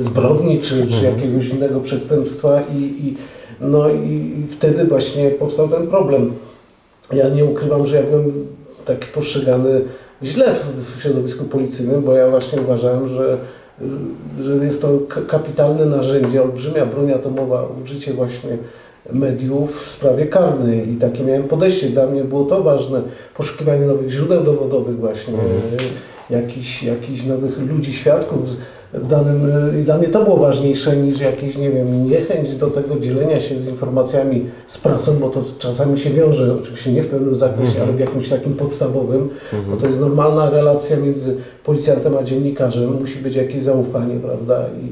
zbrodni 0.00 0.60
czy, 0.60 0.86
czy 0.86 1.04
jakiegoś 1.04 1.48
innego 1.48 1.80
przestępstwa 1.80 2.62
i, 2.76 2.82
i, 2.82 3.16
no 3.60 3.90
i, 3.90 4.08
i 4.40 4.46
wtedy 4.52 4.84
właśnie 4.84 5.30
powstał 5.30 5.68
ten 5.68 5.86
problem. 5.86 6.32
Ja 7.12 7.28
nie 7.28 7.44
ukrywam, 7.44 7.86
że 7.86 7.96
ja 7.96 8.02
byłem 8.02 8.32
taki 8.84 9.06
postrzegany 9.06 9.80
źle 10.22 10.54
w, 10.54 10.98
w 10.98 11.02
środowisku 11.02 11.44
policyjnym, 11.44 12.02
bo 12.02 12.12
ja 12.12 12.30
właśnie 12.30 12.60
uważałem, 12.60 13.08
że, 13.08 13.38
że 14.42 14.64
jest 14.64 14.82
to 14.82 14.98
kapitalne 15.28 15.86
narzędzie, 15.86 16.42
olbrzymia 16.42 16.86
broń 16.86 17.12
atomowa, 17.12 17.68
użycie 17.84 18.12
właśnie 18.12 18.50
mediów 19.12 19.86
w 19.86 19.90
sprawie 19.90 20.26
karnej. 20.26 20.92
I 20.92 20.96
takie 20.96 21.24
miałem 21.24 21.42
podejście. 21.42 21.88
Dla 21.88 22.06
mnie 22.06 22.24
było 22.24 22.44
to 22.44 22.62
ważne, 22.62 23.02
poszukiwanie 23.34 23.86
nowych 23.86 24.10
źródeł 24.10 24.44
dowodowych 24.44 25.00
właśnie, 25.00 25.34
e, 25.34 26.34
jakichś, 26.34 26.82
jakichś 26.82 27.24
nowych 27.24 27.58
ludzi, 27.70 27.92
świadków 27.92 28.40
danym, 28.94 29.50
e, 29.74 29.80
i 29.80 29.84
dla 29.84 29.98
mnie 29.98 30.08
to 30.08 30.24
było 30.24 30.36
ważniejsze 30.36 30.96
niż 30.96 31.20
jakieś, 31.20 31.56
nie 31.56 31.70
wiem, 31.70 32.08
niechęć 32.08 32.54
do 32.56 32.66
tego 32.66 33.00
dzielenia 33.00 33.40
się 33.40 33.58
z 33.58 33.68
informacjami 33.68 34.44
z 34.68 34.78
prasą, 34.78 35.18
bo 35.18 35.30
to 35.30 35.42
czasami 35.58 35.98
się 35.98 36.10
wiąże, 36.10 36.54
oczywiście 36.62 36.92
nie 36.92 37.02
w 37.02 37.08
pewnym 37.08 37.34
zakresie, 37.34 37.82
ale 37.82 37.92
w 37.92 37.98
jakimś 37.98 38.28
takim 38.28 38.54
podstawowym, 38.54 39.28
bo 39.70 39.76
to 39.76 39.86
jest 39.86 40.00
normalna 40.00 40.50
relacja 40.50 40.96
między 40.96 41.36
policjantem 41.64 42.16
a 42.16 42.22
dziennikarzem, 42.22 43.00
musi 43.00 43.18
być 43.18 43.36
jakieś 43.36 43.62
zaufanie, 43.62 44.14
prawda, 44.14 44.64
i, 44.82 44.86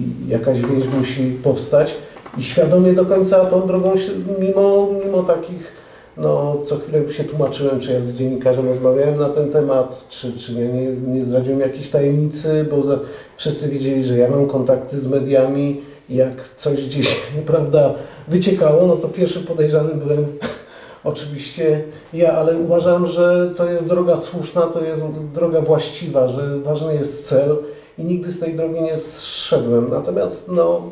i 0.00 0.28
jakaś 0.28 0.60
więź 0.60 0.84
musi 0.98 1.38
powstać. 1.42 1.94
I 2.38 2.42
świadomie 2.42 2.92
do 2.92 3.06
końca 3.06 3.44
tą 3.44 3.66
drogą, 3.66 3.92
mimo, 4.40 4.88
mimo 5.04 5.22
takich 5.22 5.79
no, 6.16 6.56
co 6.64 6.76
chwilę 6.78 7.12
się 7.12 7.24
tłumaczyłem, 7.24 7.80
czy 7.80 7.92
ja 7.92 8.00
z 8.00 8.12
dziennikarzem 8.12 8.68
rozmawiałem 8.68 9.18
na 9.18 9.28
ten 9.28 9.52
temat, 9.52 10.06
czy, 10.08 10.32
czy 10.32 10.52
ja 10.52 10.70
nie, 10.70 10.86
nie 10.86 11.24
zdradziłem 11.24 11.60
jakiejś 11.60 11.90
tajemnicy, 11.90 12.66
bo 12.70 12.82
za, 12.82 12.98
wszyscy 13.36 13.68
wiedzieli, 13.68 14.04
że 14.04 14.18
ja 14.18 14.30
mam 14.30 14.46
kontakty 14.46 15.00
z 15.00 15.08
mediami 15.08 15.80
i 16.08 16.16
jak 16.16 16.54
coś 16.56 16.86
gdzieś, 16.86 17.16
prawda, 17.46 17.94
wyciekało, 18.28 18.86
no 18.86 18.96
to 18.96 19.08
pierwszy 19.08 19.40
podejrzany 19.40 19.94
byłem 19.94 20.26
oczywiście 21.04 21.82
ja, 22.12 22.32
ale 22.32 22.58
uważam, 22.58 23.06
że 23.06 23.50
to 23.56 23.70
jest 23.70 23.88
droga 23.88 24.16
słuszna, 24.16 24.62
to 24.62 24.84
jest 24.84 25.02
droga 25.34 25.60
właściwa, 25.60 26.28
że 26.28 26.58
ważny 26.58 26.94
jest 26.94 27.28
cel 27.28 27.56
i 27.98 28.04
nigdy 28.04 28.32
z 28.32 28.40
tej 28.40 28.54
drogi 28.54 28.80
nie 28.80 28.98
zszedłem. 28.98 29.90
Natomiast 29.90 30.48
no, 30.48 30.82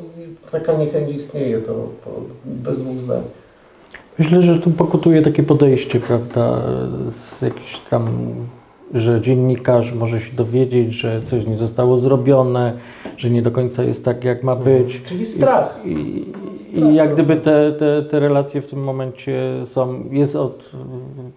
taka 0.52 0.72
niechęć 0.72 1.16
istnieje, 1.16 1.60
to, 1.60 1.72
to 2.04 2.10
bez 2.44 2.78
dwóch 2.78 2.98
zdań. 2.98 3.22
Myślę, 4.18 4.42
że 4.42 4.58
tu 4.58 4.70
pokutuje 4.70 5.22
takie 5.22 5.42
podejście, 5.42 6.00
prawda, 6.00 6.62
z 7.08 7.42
jakichś 7.42 7.78
tam 7.90 8.08
że 8.94 9.20
dziennikarz 9.20 9.92
może 9.92 10.20
się 10.20 10.36
dowiedzieć, 10.36 10.92
że 10.92 11.22
coś 11.22 11.46
nie 11.46 11.56
zostało 11.56 11.98
zrobione, 11.98 12.72
że 13.16 13.30
nie 13.30 13.42
do 13.42 13.50
końca 13.50 13.84
jest 13.84 14.04
tak, 14.04 14.24
jak 14.24 14.42
ma 14.42 14.56
być. 14.56 15.02
Czyli 15.02 15.26
strach. 15.26 15.80
I, 15.84 16.24
i 16.72 16.94
jak 16.94 17.14
gdyby 17.14 17.36
te, 17.36 17.72
te, 17.72 18.02
te 18.02 18.20
relacje 18.20 18.60
w 18.60 18.66
tym 18.66 18.84
momencie 18.84 19.52
są, 19.66 20.04
jest 20.10 20.36
od, 20.36 20.72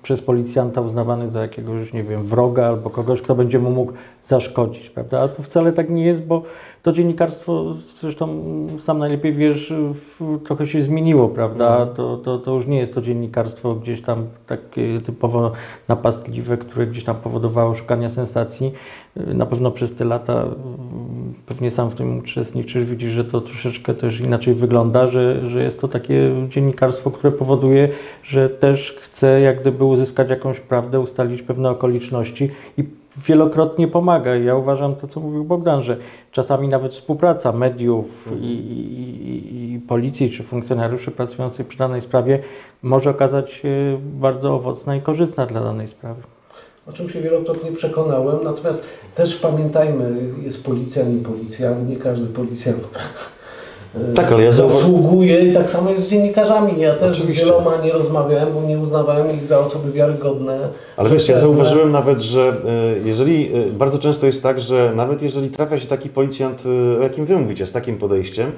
przez 0.03 0.21
policjanta 0.21 0.81
uznawany 0.81 1.29
za 1.29 1.41
jakiegoś, 1.41 1.93
nie 1.93 2.03
wiem, 2.03 2.23
wroga 2.23 2.67
albo 2.67 2.89
kogoś, 2.89 3.21
kto 3.21 3.35
będzie 3.35 3.59
mu 3.59 3.71
mógł 3.71 3.93
zaszkodzić, 4.23 4.89
prawda? 4.89 5.21
A 5.21 5.27
tu 5.27 5.43
wcale 5.43 5.71
tak 5.71 5.89
nie 5.89 6.05
jest, 6.05 6.25
bo 6.25 6.43
to 6.83 6.91
dziennikarstwo, 6.91 7.75
zresztą 7.99 8.43
sam 8.79 8.99
najlepiej 8.99 9.33
wiesz, 9.33 9.73
trochę 10.43 10.67
się 10.67 10.81
zmieniło, 10.81 11.29
prawda? 11.29 11.85
To, 11.85 12.17
to, 12.17 12.37
to 12.37 12.53
już 12.53 12.67
nie 12.67 12.79
jest 12.79 12.93
to 12.93 13.01
dziennikarstwo 13.01 13.75
gdzieś 13.75 14.01
tam 14.01 14.25
takie 14.47 15.01
typowo 15.01 15.51
napastliwe, 15.87 16.57
które 16.57 16.87
gdzieś 16.87 17.03
tam 17.03 17.15
powodowało 17.15 17.75
szukania 17.75 18.09
sensacji. 18.09 18.71
Na 19.15 19.45
pewno 19.45 19.71
przez 19.71 19.95
te 19.95 20.05
lata 20.05 20.33
mm, 20.33 21.33
pewnie 21.45 21.71
sam 21.71 21.89
w 21.89 21.95
tym 21.95 22.17
uczestniczysz, 22.17 22.85
widzisz, 22.85 23.11
że 23.11 23.23
to 23.23 23.41
troszeczkę 23.41 23.93
też 23.93 24.19
inaczej 24.19 24.53
wygląda, 24.53 25.07
że, 25.07 25.49
że 25.49 25.63
jest 25.63 25.81
to 25.81 25.87
takie 25.87 26.31
dziennikarstwo, 26.49 27.11
które 27.11 27.31
powoduje, 27.31 27.89
że 28.23 28.49
też 28.49 28.91
chce 28.91 29.41
jak 29.41 29.61
gdyby 29.61 29.85
uzyskać 29.85 30.29
jakąś 30.29 30.59
prawdę, 30.59 30.99
ustalić 30.99 31.41
pewne 31.41 31.69
okoliczności 31.69 32.49
i 32.77 33.00
wielokrotnie 33.17 33.87
pomaga. 33.87 34.35
Ja 34.35 34.55
uważam 34.55 34.95
to, 34.95 35.07
co 35.07 35.19
mówił 35.19 35.43
Bogdan, 35.43 35.83
że 35.83 35.97
czasami 36.31 36.67
nawet 36.67 36.91
współpraca 36.91 37.51
mediów 37.51 38.05
i, 38.41 38.45
i, 38.45 39.29
i, 39.29 39.73
i 39.73 39.79
policji 39.79 40.29
czy 40.29 40.43
funkcjonariuszy 40.43 41.11
pracujących 41.11 41.67
przy 41.67 41.77
danej 41.77 42.01
sprawie 42.01 42.39
może 42.83 43.09
okazać 43.09 43.53
się 43.53 43.99
bardzo 44.01 44.53
owocna 44.53 44.95
i 44.95 45.01
korzystna 45.01 45.45
dla 45.45 45.63
danej 45.63 45.87
sprawy. 45.87 46.21
O 46.87 46.93
czym 46.93 47.09
się 47.09 47.21
wielokrotnie 47.21 47.71
przekonałem. 47.71 48.43
Natomiast 48.43 48.87
też 49.15 49.35
pamiętajmy, 49.35 50.21
jest 50.41 50.65
policjant 50.65 51.21
i 51.21 51.23
policjant, 51.23 51.89
nie 51.89 51.95
każdy 51.95 52.27
policjant 52.27 52.87
Tak, 54.15 54.31
ale 54.31 54.43
ja 54.43 54.51
zasługuje 54.51 55.39
i 55.39 55.53
tak 55.53 55.69
samo 55.69 55.89
jest 55.89 56.03
z 56.03 56.07
dziennikarzami. 56.07 56.79
Ja 56.79 56.95
też 56.95 57.17
Oczywiście. 57.19 57.45
z 57.45 57.47
wieloma 57.47 57.77
nie 57.83 57.91
rozmawiałem, 57.91 58.53
bo 58.53 58.61
nie 58.61 58.79
uznawałem 58.79 59.35
ich 59.35 59.45
za 59.45 59.59
osoby 59.59 59.91
wiarygodne. 59.91 60.59
Ale 60.97 61.09
wiesz, 61.09 61.27
ja 61.27 61.35
rzetelne. 61.35 61.55
zauważyłem 61.55 61.91
nawet, 61.91 62.21
że 62.21 62.53
y, 62.97 63.07
jeżeli, 63.07 63.55
y, 63.55 63.71
bardzo 63.71 63.99
często 63.99 64.25
jest 64.25 64.43
tak, 64.43 64.59
że 64.59 64.91
nawet 64.95 65.21
jeżeli 65.21 65.49
trafia 65.49 65.79
się 65.79 65.87
taki 65.87 66.09
policjant, 66.09 66.63
o 66.99 67.03
jakim 67.03 67.25
wy 67.25 67.35
mówicie, 67.35 67.67
z 67.67 67.71
takim 67.71 67.97
podejściem, 67.97 68.51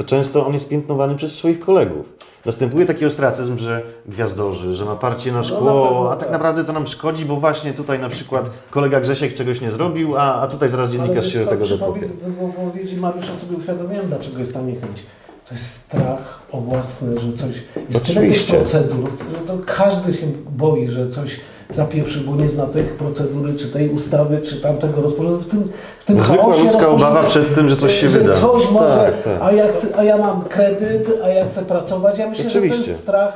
to 0.00 0.04
często 0.04 0.46
on 0.46 0.52
jest 0.52 0.68
piętnowany 0.68 1.14
przez 1.16 1.32
swoich 1.32 1.60
kolegów. 1.60 2.12
Następuje 2.44 2.86
taki 2.86 3.06
ostracyzm, 3.06 3.58
że 3.58 3.82
gwiazdorzy, 4.06 4.74
że 4.74 4.84
ma 4.84 4.96
parcie 4.96 5.32
na 5.32 5.38
na 5.38 5.44
szkło, 5.44 5.82
pewno 5.84 6.10
a 6.10 6.16
tak 6.16 6.20
tak. 6.20 6.32
naprawdę 6.32 6.64
to 6.64 6.72
nam 6.72 6.86
szkodzi, 6.86 7.24
bo 7.24 7.36
właśnie 7.36 7.72
tutaj 7.72 7.98
na 7.98 8.08
przykład 8.08 8.50
kolega 8.70 9.00
Grzesiek 9.00 9.34
czegoś 9.34 9.60
nie 9.60 9.70
zrobił, 9.70 10.16
a, 10.16 10.34
a 10.34 10.48
tutaj 10.48 10.68
zaraz 10.68 10.90
dziennikarz 10.90 11.32
się 11.32 11.38
do 11.38 11.46
tego 11.46 11.64
przy 11.64 11.78
dokopie. 11.78 12.08
wypowiedzi 12.26 12.96
Mariusza 12.96 13.36
sobie 13.36 13.56
uświadomiłem, 13.56 14.08
dlaczego 14.08 14.38
jest 14.38 14.54
ta 14.54 14.60
niechęć. 14.60 15.02
To 15.48 15.54
jest 15.54 15.66
strach 15.74 16.42
o 16.52 16.60
własne, 16.60 17.18
że 17.18 17.32
coś... 17.32 17.50
Jest 17.50 18.06
tyle 18.06 18.20
tych 18.20 18.30
Oczywiście. 18.30 18.54
procedur, 18.54 19.10
że 19.32 19.46
to 19.46 19.58
każdy 19.66 20.14
się 20.14 20.26
boi, 20.50 20.88
że 20.88 21.08
coś 21.08 21.40
zapieprzy, 21.74 22.20
bo 22.20 22.36
nie 22.36 22.48
zna 22.48 22.66
tych 22.66 22.96
procedury, 22.96 23.54
czy 23.54 23.68
tej 23.68 23.88
ustawy, 23.90 24.40
czy 24.40 24.60
tamtego 24.60 25.00
rozporządzenia. 25.02 25.42
W 25.44 25.46
tym, 25.50 25.68
w 26.00 26.04
tym 26.04 26.20
Zwykła 26.20 26.56
ludzka 26.56 26.88
obawa 26.88 27.22
przed 27.22 27.54
tym, 27.54 27.68
że 27.68 27.76
coś 27.76 28.00
się 28.00 28.08
że 28.08 28.18
wyda. 28.18 28.34
coś 28.34 28.70
może, 28.70 28.96
Tak, 28.96 29.22
tak. 29.22 29.38
A, 29.42 29.52
ja 29.52 29.68
chcę, 29.72 29.86
a 29.98 30.04
ja 30.04 30.18
mam 30.18 30.42
kredyt, 30.42 31.10
a 31.24 31.28
ja 31.28 31.48
chcę 31.48 31.62
pracować. 31.62 32.18
Ja 32.18 32.28
myślę, 32.28 32.44
że 32.44 32.50
Oczywiście. 32.58 32.84
ten 32.84 32.94
strach... 32.94 33.32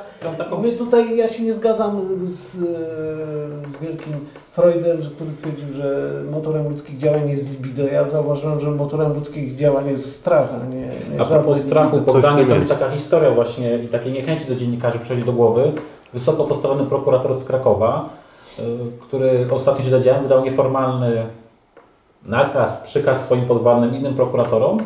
My 0.63 0.73
tutaj, 0.73 1.17
ja 1.17 1.29
się 1.29 1.43
nie 1.43 1.53
zgadzam 1.55 2.01
z, 2.25 2.55
e, 2.55 2.59
z 3.79 3.83
wielkim 3.83 4.13
Freudem, 4.53 5.03
że- 5.03 5.11
który 5.11 5.31
twierdził, 5.43 5.75
że 5.77 6.11
motorem 6.31 6.69
ludzkich 6.69 6.99
działań 6.99 7.31
jest 7.31 7.51
libido. 7.51 7.85
Ja 7.87 8.09
zauważyłem, 8.09 8.61
że 8.61 8.71
motorem 8.71 9.13
ludzkich 9.15 9.57
działań 9.57 9.89
jest 9.89 10.17
strach, 10.17 10.49
a 10.63 10.75
nie, 10.75 10.81
nie 11.15 11.21
A 11.21 11.25
propos 11.25 11.59
strachu, 11.61 12.01
Bogdanie, 12.01 12.47
to 12.47 12.55
jest. 12.55 12.69
taka 12.69 12.91
historia 12.91 13.31
właśnie 13.31 13.79
i 13.79 13.89
takiej 13.89 14.13
niechęci 14.13 14.45
do 14.49 14.55
dziennikarzy 14.55 14.99
przychodzi 14.99 15.25
do 15.25 15.33
głowy. 15.33 15.73
Wysoko 16.13 16.45
postawiony 16.45 16.85
prokurator 16.87 17.35
z 17.35 17.45
Krakowa, 17.45 18.09
który 19.01 19.47
ostatnio 19.51 19.85
się 19.85 19.91
dowiedziałem, 19.91 20.23
wydał 20.23 20.45
nieformalny 20.45 21.27
nakaz, 22.27 22.77
przykaz 22.77 23.25
swoim 23.25 23.47
podwładnym 23.47 23.95
innym 23.95 24.15
prokuratorom, 24.15 24.79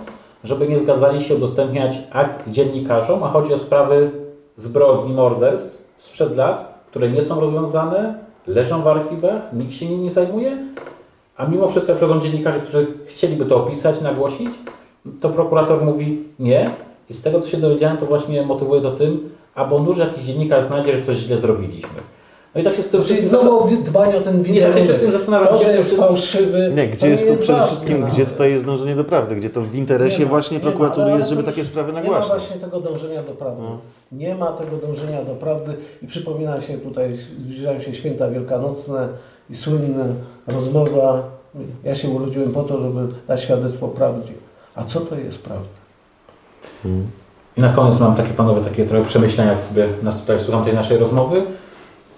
żeby 0.44 0.68
nie 0.68 0.78
zgadzali 0.78 1.24
się 1.24 1.34
udostępniać 1.34 1.98
akt 2.12 2.50
dziennikarzom, 2.50 3.22
a 3.22 3.28
chodzi 3.28 3.54
o 3.54 3.58
sprawy 3.58 4.10
zbrodni, 4.56 5.14
morderstw 5.14 5.84
sprzed 5.98 6.36
lat, 6.36 6.84
które 6.90 7.10
nie 7.10 7.22
są 7.22 7.40
rozwiązane, 7.40 8.14
leżą 8.46 8.82
w 8.82 8.88
archiwach, 8.88 9.52
nikt 9.52 9.72
się 9.72 9.86
nimi 9.86 10.04
nie 10.04 10.10
zajmuje, 10.10 10.58
a 11.36 11.46
mimo 11.46 11.68
wszystko 11.68 11.94
przychodzą 11.94 12.20
dziennikarze, 12.20 12.60
którzy 12.60 12.86
chcieliby 13.06 13.46
to 13.46 13.56
opisać, 13.56 14.00
nagłosić, 14.00 14.50
to 15.20 15.28
prokurator 15.28 15.84
mówi 15.84 16.24
nie. 16.38 16.70
I 17.10 17.14
z 17.14 17.22
tego, 17.22 17.40
co 17.40 17.48
się 17.48 17.56
dowiedziałem, 17.56 17.96
to 17.96 18.06
właśnie 18.06 18.42
motywuje 18.42 18.80
to 18.80 18.90
tym, 18.90 19.30
albo 19.54 19.78
nuż 19.78 19.98
jakiś 19.98 20.24
dziennikarz 20.24 20.64
znajdzie, 20.64 20.96
że 20.96 21.02
coś 21.02 21.16
źle 21.16 21.36
zrobiliśmy. 21.36 22.00
No 22.54 22.60
i 22.60 22.64
tak 22.64 22.74
się 22.74 22.82
z 22.82 22.86
tym 22.88 23.02
Czyli 23.02 23.16
wszystkim 23.16 23.40
znowu 23.40 23.68
dbanie 23.84 24.16
o 24.16 24.20
ten 24.20 24.34
Nie, 24.36 24.42
tak 24.44 24.52
wizerunek. 24.52 24.86
się 24.86 24.94
z 24.94 25.00
tym 25.00 25.12
zastanawiam, 25.12 25.48
To, 25.48 25.54
gdzie 25.56 25.64
że 25.64 25.70
to 25.70 25.76
jest 25.76 25.90
jest- 25.92 26.02
fałszywy, 26.02 26.72
Nie, 26.76 26.88
to 26.88 26.96
gdzie 26.96 27.08
jest 27.08 27.28
tu 27.28 27.36
przede 27.36 27.52
ważne. 27.58 27.66
wszystkim, 27.66 28.04
gdzie 28.06 28.26
tutaj 28.26 28.50
jest 28.50 28.64
dążenie 28.66 28.94
do 28.96 29.04
prawdy, 29.04 29.34
gdzie 29.36 29.50
to 29.50 29.60
w 29.62 29.74
interesie 29.74 30.22
ma, 30.22 30.28
właśnie 30.28 30.60
prokuratury 30.60 31.10
jest, 31.10 31.28
żeby 31.28 31.42
to 31.42 31.50
takie 31.50 31.64
sprawy 31.64 31.92
Nie 31.92 31.98
ma 31.98 32.04
nagłaśniać. 32.04 32.38
właśnie 32.40 32.56
tego 32.60 32.80
dążenia 32.80 33.22
do 33.22 33.32
prawdy. 33.32 33.62
No. 33.62 33.78
Nie 34.12 34.34
ma 34.34 34.52
tego 34.52 34.76
dążenia 34.76 35.24
do 35.24 35.34
prawdy 35.34 35.74
i 36.02 36.06
przypomina 36.06 36.60
się 36.60 36.78
tutaj, 36.78 37.18
zbliżają 37.40 37.80
się 37.80 37.94
święta 37.94 38.30
wielkanocne 38.30 39.08
i 39.50 39.56
słynna 39.56 40.04
rozmowa. 40.46 41.22
Ja 41.84 41.94
się 41.94 42.08
urodziłem 42.08 42.52
po 42.52 42.62
to, 42.62 42.80
żeby 42.82 43.00
dać 43.28 43.42
świadectwo 43.42 43.88
prawdzie. 43.88 44.32
A 44.74 44.84
co 44.84 45.00
to 45.00 45.14
jest 45.16 45.42
prawda? 45.42 45.68
I 47.56 47.60
na 47.60 47.68
koniec 47.72 48.00
mam 48.00 48.14
takie, 48.14 48.30
panowie, 48.30 48.60
takie 48.60 48.86
trochę 48.86 49.04
przemyślenia, 49.04 49.50
jak 49.50 49.60
sobie 49.60 49.88
nas 50.02 50.20
tutaj 50.20 50.40
słucham 50.40 50.64
tej 50.64 50.74
naszej 50.74 50.98
rozmowy, 50.98 51.42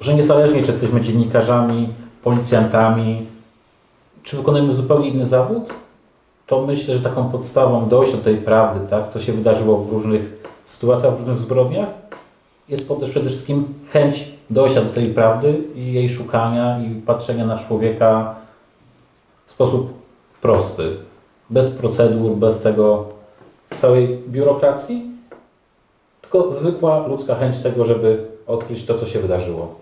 że 0.00 0.14
niezależnie, 0.14 0.62
czy 0.62 0.72
jesteśmy 0.72 1.00
dziennikarzami, 1.00 1.88
policjantami, 2.22 3.26
czy 4.22 4.36
wykonujemy 4.36 4.72
zupełnie 4.72 5.08
inny 5.08 5.26
zawód, 5.26 5.74
to 6.46 6.62
myślę, 6.62 6.94
że 6.96 7.02
taką 7.02 7.30
podstawą 7.30 7.88
dojścia 7.88 8.16
do 8.16 8.24
tej 8.24 8.36
prawdy, 8.36 8.88
tak, 8.88 9.08
co 9.08 9.20
się 9.20 9.32
wydarzyło 9.32 9.78
w 9.78 9.92
różnych 9.92 10.22
sytuacjach, 10.64 11.14
w 11.14 11.18
różnych 11.18 11.38
zbrodniach, 11.38 11.88
jest 12.68 12.88
też 13.00 13.10
przede 13.10 13.28
wszystkim 13.28 13.74
chęć 13.92 14.28
dojścia 14.50 14.82
do 14.82 14.92
tej 14.92 15.06
prawdy 15.06 15.54
i 15.74 15.92
jej 15.92 16.08
szukania 16.08 16.80
i 16.80 16.94
patrzenia 16.94 17.46
na 17.46 17.58
człowieka 17.58 18.34
w 19.46 19.50
sposób 19.50 19.92
prosty, 20.42 20.96
bez 21.50 21.70
procedur, 21.70 22.36
bez 22.36 22.60
tego 22.60 23.04
całej 23.76 24.18
biurokracji, 24.28 25.10
tylko 26.20 26.52
zwykła 26.52 27.06
ludzka 27.06 27.34
chęć 27.34 27.58
tego, 27.58 27.84
żeby 27.84 28.26
odkryć 28.46 28.84
to, 28.84 28.98
co 28.98 29.06
się 29.06 29.20
wydarzyło. 29.20 29.74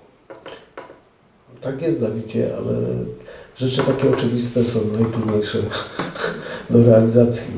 Tak 1.63 1.83
jest, 1.83 2.01
Dawidzie, 2.01 2.51
ale 2.57 2.73
rzeczy 3.57 3.83
takie 3.83 4.11
oczywiste 4.11 4.65
są 4.65 4.81
najtrudniejsze 5.01 5.59
do 6.71 6.85
realizacji. 6.85 7.55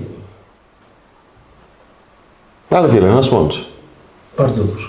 Ale 2.71 2.89
wiele 2.89 3.09
nas 3.09 3.33
łączy. 3.33 3.65
Bardzo 4.39 4.65
dużo. 4.65 4.89